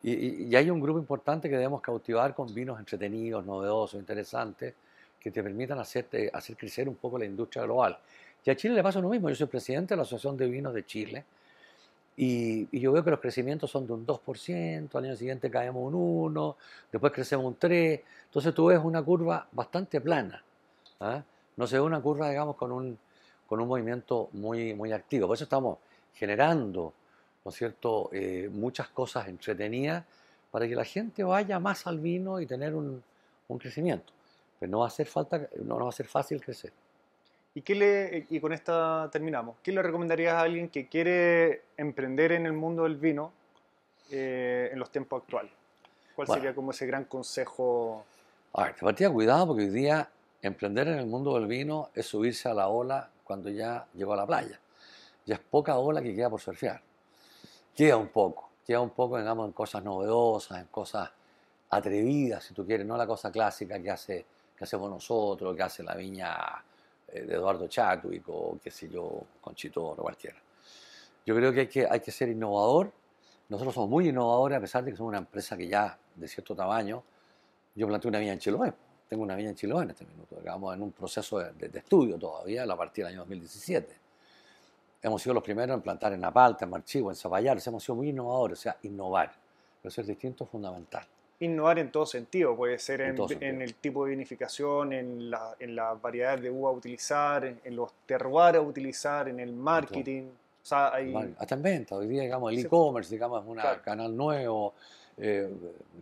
Y, 0.00 0.44
y, 0.48 0.54
hay 0.54 0.70
un 0.70 0.78
grupo 0.80 1.00
importante 1.00 1.48
que 1.48 1.56
debemos 1.56 1.80
cautivar 1.80 2.36
con 2.36 2.54
vinos 2.54 2.78
entretenidos, 2.78 3.44
novedosos, 3.44 3.98
interesantes, 3.98 4.74
que 5.22 5.30
te 5.30 5.42
permitan 5.42 5.78
hacerte, 5.78 6.30
hacer 6.32 6.56
crecer 6.56 6.88
un 6.88 6.96
poco 6.96 7.18
la 7.18 7.24
industria 7.24 7.62
global. 7.62 7.96
Y 8.44 8.50
a 8.50 8.56
Chile 8.56 8.74
le 8.74 8.82
pasa 8.82 9.00
lo 9.00 9.08
mismo. 9.08 9.28
Yo 9.28 9.36
soy 9.36 9.46
presidente 9.46 9.94
de 9.94 9.96
la 9.96 10.02
Asociación 10.02 10.36
de 10.36 10.48
Vinos 10.48 10.74
de 10.74 10.84
Chile 10.84 11.24
y, 12.16 12.78
yo 12.78 12.92
veo 12.92 13.04
que 13.04 13.10
los 13.10 13.20
crecimientos 13.20 13.70
son 13.70 13.86
de 13.86 13.92
un 13.92 14.04
2%, 14.04 14.94
al 14.94 15.04
año 15.04 15.16
siguiente 15.16 15.50
caemos 15.50 15.92
un 15.92 16.34
1%, 16.34 16.56
después 16.90 17.12
crecemos 17.12 17.46
un 17.46 17.58
3%. 17.58 18.02
Entonces 18.24 18.54
tú 18.54 18.66
ves 18.66 18.80
una 18.82 19.02
curva 19.02 19.46
bastante 19.52 20.00
plana. 20.00 20.42
¿ah? 21.00 21.22
No 21.56 21.66
se 21.66 21.76
ve 21.76 21.82
una 21.82 22.00
curva, 22.00 22.28
digamos, 22.28 22.56
con 22.56 22.72
un, 22.72 22.98
con 23.46 23.60
un 23.60 23.68
movimiento 23.68 24.28
muy, 24.32 24.74
muy 24.74 24.92
activo. 24.92 25.28
Por 25.28 25.36
eso 25.36 25.44
estamos 25.44 25.78
generando, 26.14 26.92
¿no 27.44 27.50
es 27.50 27.56
cierto?, 27.56 28.10
eh, 28.12 28.50
muchas 28.52 28.88
cosas 28.88 29.28
entretenidas 29.28 30.04
para 30.50 30.66
que 30.66 30.74
la 30.74 30.84
gente 30.84 31.22
vaya 31.22 31.58
más 31.60 31.86
al 31.86 31.98
vino 31.98 32.40
y 32.40 32.46
tener 32.46 32.74
un, 32.74 33.02
un 33.48 33.58
crecimiento. 33.58 34.12
Pero 34.62 34.70
no 34.70 34.78
va 34.78 34.86
a 34.86 34.90
ser 34.90 35.08
falta, 35.08 35.48
no, 35.64 35.76
no 35.76 35.86
va 35.86 35.88
a 35.88 35.92
ser 35.92 36.06
fácil 36.06 36.40
crecer. 36.40 36.72
¿Y, 37.52 37.62
qué 37.62 37.74
le, 37.74 38.26
y 38.30 38.38
con 38.38 38.52
esta 38.52 39.08
terminamos. 39.10 39.56
¿Qué 39.60 39.72
le 39.72 39.82
recomendarías 39.82 40.34
a 40.34 40.42
alguien 40.42 40.68
que 40.68 40.86
quiere 40.86 41.62
emprender 41.76 42.30
en 42.30 42.46
el 42.46 42.52
mundo 42.52 42.84
del 42.84 42.94
vino 42.94 43.32
eh, 44.08 44.70
en 44.72 44.78
los 44.78 44.88
tiempos 44.88 45.22
actuales? 45.22 45.50
¿Cuál 46.14 46.28
bueno, 46.28 46.40
sería 46.40 46.54
como 46.54 46.70
ese 46.70 46.86
gran 46.86 47.06
consejo? 47.06 48.04
A 48.52 48.66
ver, 48.66 48.76
te 48.76 48.82
partía 48.82 49.10
cuidado 49.10 49.48
porque 49.48 49.64
hoy 49.64 49.70
día 49.70 50.08
emprender 50.40 50.86
en 50.86 51.00
el 51.00 51.06
mundo 51.06 51.34
del 51.34 51.48
vino 51.48 51.90
es 51.92 52.06
subirse 52.06 52.48
a 52.48 52.54
la 52.54 52.68
ola 52.68 53.10
cuando 53.24 53.50
ya 53.50 53.84
llegó 53.94 54.12
a 54.12 54.16
la 54.16 54.26
playa. 54.28 54.60
Ya 55.26 55.34
es 55.34 55.40
poca 55.40 55.76
ola 55.76 56.00
que 56.02 56.14
queda 56.14 56.30
por 56.30 56.40
surfear. 56.40 56.80
Queda 57.74 57.96
un 57.96 58.10
poco, 58.10 58.48
queda 58.64 58.80
un 58.80 58.90
poco, 58.90 59.18
digamos, 59.18 59.44
en 59.44 59.54
cosas 59.54 59.82
novedosas, 59.82 60.60
en 60.60 60.66
cosas 60.66 61.10
atrevidas, 61.68 62.44
si 62.44 62.54
tú 62.54 62.64
quieres, 62.64 62.86
no 62.86 62.96
la 62.96 63.08
cosa 63.08 63.32
clásica 63.32 63.82
que, 63.82 63.90
hace, 63.90 64.24
que 64.62 64.66
hacemos 64.66 64.88
nosotros, 64.88 65.56
que 65.56 65.62
hace 65.64 65.82
la 65.82 65.96
viña 65.96 66.36
eh, 67.08 67.22
de 67.22 67.34
Eduardo 67.34 67.66
Chadwick 67.66 68.22
o 68.28 68.60
qué 68.62 68.70
sé 68.70 68.88
yo, 68.88 69.24
Conchitor 69.40 69.98
o 69.98 70.02
cualquiera. 70.02 70.36
Yo 71.26 71.34
creo 71.34 71.52
que 71.52 71.60
hay, 71.60 71.66
que 71.66 71.86
hay 71.90 71.98
que 71.98 72.12
ser 72.12 72.28
innovador. 72.28 72.92
Nosotros 73.48 73.74
somos 73.74 73.90
muy 73.90 74.08
innovadores 74.08 74.58
a 74.58 74.60
pesar 74.60 74.84
de 74.84 74.92
que 74.92 74.96
somos 74.96 75.10
una 75.10 75.18
empresa 75.18 75.56
que 75.56 75.66
ya 75.66 75.98
de 76.14 76.28
cierto 76.28 76.54
tamaño. 76.54 77.02
Yo 77.74 77.88
planteé 77.88 78.08
una 78.08 78.20
viña 78.20 78.34
en 78.34 78.38
Chiloé. 78.38 78.72
Tengo 79.08 79.24
una 79.24 79.34
viña 79.34 79.50
en 79.50 79.56
Chiloé 79.56 79.82
en 79.82 79.90
este 79.90 80.04
minuto. 80.04 80.36
Digamos, 80.36 80.74
en 80.76 80.82
un 80.82 80.92
proceso 80.92 81.40
de, 81.40 81.70
estudio 81.74 82.16
todavía, 82.16 82.62
a 82.62 82.76
partir 82.76 83.04
del 83.04 83.14
año 83.14 83.22
2017. 83.22 83.96
Hemos 85.02 85.20
sido 85.20 85.34
los 85.34 85.42
primeros 85.42 85.74
en 85.74 85.82
plantar 85.82 86.12
en 86.12 86.20
Napalta, 86.20 86.66
en 86.66 86.70
Marchivo, 86.70 87.10
en 87.10 87.16
Zapallar. 87.16 87.58
Hemos 87.66 87.82
sido 87.82 87.96
muy 87.96 88.10
innovadores, 88.10 88.60
o 88.60 88.62
sea, 88.62 88.76
innovar. 88.82 89.32
Pero 89.82 90.02
distinto 90.04 90.44
es 90.44 90.50
fundamental 90.50 91.04
innovar 91.42 91.78
en 91.78 91.90
todo 91.90 92.06
sentido, 92.06 92.56
puede 92.56 92.78
ser 92.78 93.00
en, 93.00 93.16
en, 93.18 93.42
en 93.42 93.62
el 93.62 93.74
tipo 93.74 94.04
de 94.04 94.12
vinificación, 94.12 94.92
en 94.92 95.30
la, 95.30 95.56
en 95.58 95.74
la 95.74 95.94
variedad 95.94 96.38
de 96.38 96.50
uva 96.50 96.70
a 96.70 96.72
utilizar, 96.72 97.44
en, 97.44 97.60
en, 97.64 97.76
los 97.76 97.92
terroirs 98.06 98.56
a 98.56 98.60
utilizar, 98.60 99.28
en 99.28 99.40
el 99.40 99.52
marketing. 99.52 100.22
O 100.62 100.66
sea, 100.66 100.94
hay... 100.94 101.12
Hasta 101.38 101.54
en 101.56 101.62
venta, 101.62 101.96
hoy 101.96 102.06
día 102.06 102.22
digamos 102.22 102.52
el 102.52 102.60
e-commerce, 102.60 103.12
digamos, 103.12 103.42
es 103.42 103.48
un 103.48 103.56
claro. 103.56 103.82
canal 103.82 104.16
nuevo, 104.16 104.74
eh, 105.18 105.50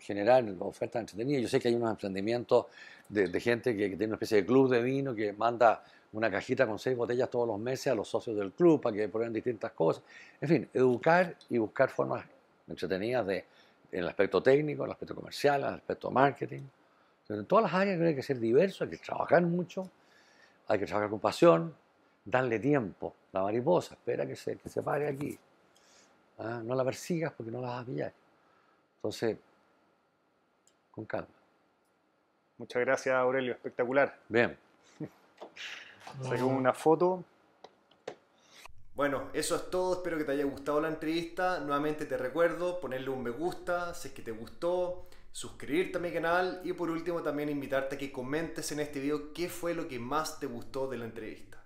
generar 0.00 0.44
ofertas 0.58 1.00
entretenidas. 1.00 1.42
Yo 1.42 1.48
sé 1.48 1.58
que 1.58 1.68
hay 1.68 1.74
unos 1.74 1.90
emprendimientos 1.90 2.66
de, 3.08 3.28
de 3.28 3.40
gente 3.40 3.74
que, 3.74 3.90
que, 3.90 3.96
tiene 3.96 4.06
una 4.06 4.16
especie 4.16 4.38
de 4.38 4.46
club 4.46 4.70
de 4.70 4.82
vino 4.82 5.14
que 5.14 5.32
manda 5.32 5.82
una 6.12 6.30
cajita 6.30 6.66
con 6.66 6.78
seis 6.78 6.96
botellas 6.96 7.30
todos 7.30 7.46
los 7.46 7.58
meses 7.58 7.86
a 7.88 7.94
los 7.94 8.08
socios 8.08 8.36
del 8.36 8.52
club 8.52 8.80
para 8.80 8.94
que 8.94 9.08
prueben 9.08 9.32
distintas 9.32 9.72
cosas. 9.72 10.02
En 10.40 10.48
fin, 10.48 10.68
educar 10.74 11.34
y 11.48 11.56
buscar 11.56 11.88
formas 11.88 12.26
entretenidas 12.68 13.26
de 13.26 13.44
en 13.92 14.00
el 14.00 14.08
aspecto 14.08 14.42
técnico, 14.42 14.82
en 14.82 14.88
el 14.88 14.92
aspecto 14.92 15.14
comercial, 15.14 15.62
en 15.62 15.68
el 15.68 15.74
aspecto 15.74 16.10
marketing. 16.10 16.62
Entonces, 17.22 17.42
en 17.42 17.46
todas 17.46 17.64
las 17.64 17.74
áreas 17.74 18.00
hay 18.00 18.14
que 18.14 18.22
ser 18.22 18.38
diverso, 18.38 18.84
hay 18.84 18.90
que 18.90 18.98
trabajar 18.98 19.42
mucho, 19.42 19.90
hay 20.68 20.78
que 20.78 20.86
trabajar 20.86 21.10
con 21.10 21.20
pasión, 21.20 21.74
darle 22.24 22.58
tiempo. 22.58 23.14
La 23.32 23.42
mariposa 23.42 23.94
espera 23.94 24.26
que 24.26 24.36
se, 24.36 24.56
que 24.56 24.68
se 24.68 24.82
pare 24.82 25.08
aquí. 25.08 25.38
¿Ah? 26.38 26.60
No 26.64 26.74
la 26.74 26.84
persigas 26.84 27.32
porque 27.32 27.52
no 27.52 27.60
la 27.60 27.68
vas 27.68 27.82
a 27.82 27.86
pillar. 27.86 28.12
Entonces, 28.96 29.36
con 30.90 31.04
calma. 31.04 31.28
Muchas 32.58 32.80
gracias, 32.80 33.14
Aurelio. 33.14 33.52
Espectacular. 33.52 34.18
Bien. 34.28 34.56
Saqué 36.22 36.42
una 36.42 36.74
foto. 36.74 37.24
Bueno, 39.00 39.30
eso 39.32 39.56
es 39.56 39.70
todo. 39.70 39.94
Espero 39.94 40.18
que 40.18 40.24
te 40.24 40.32
haya 40.32 40.44
gustado 40.44 40.78
la 40.78 40.88
entrevista. 40.88 41.58
Nuevamente 41.60 42.04
te 42.04 42.18
recuerdo 42.18 42.80
ponerle 42.80 43.08
un 43.08 43.22
me 43.22 43.30
gusta 43.30 43.94
si 43.94 44.08
es 44.08 44.14
que 44.14 44.20
te 44.20 44.30
gustó, 44.30 45.06
suscribirte 45.32 45.96
a 45.96 46.02
mi 46.02 46.12
canal 46.12 46.60
y 46.64 46.74
por 46.74 46.90
último 46.90 47.22
también 47.22 47.48
invitarte 47.48 47.94
a 47.94 47.98
que 47.98 48.12
comentes 48.12 48.72
en 48.72 48.80
este 48.80 49.00
video 49.00 49.32
qué 49.32 49.48
fue 49.48 49.72
lo 49.72 49.88
que 49.88 49.98
más 49.98 50.38
te 50.38 50.44
gustó 50.44 50.86
de 50.86 50.98
la 50.98 51.06
entrevista. 51.06 51.59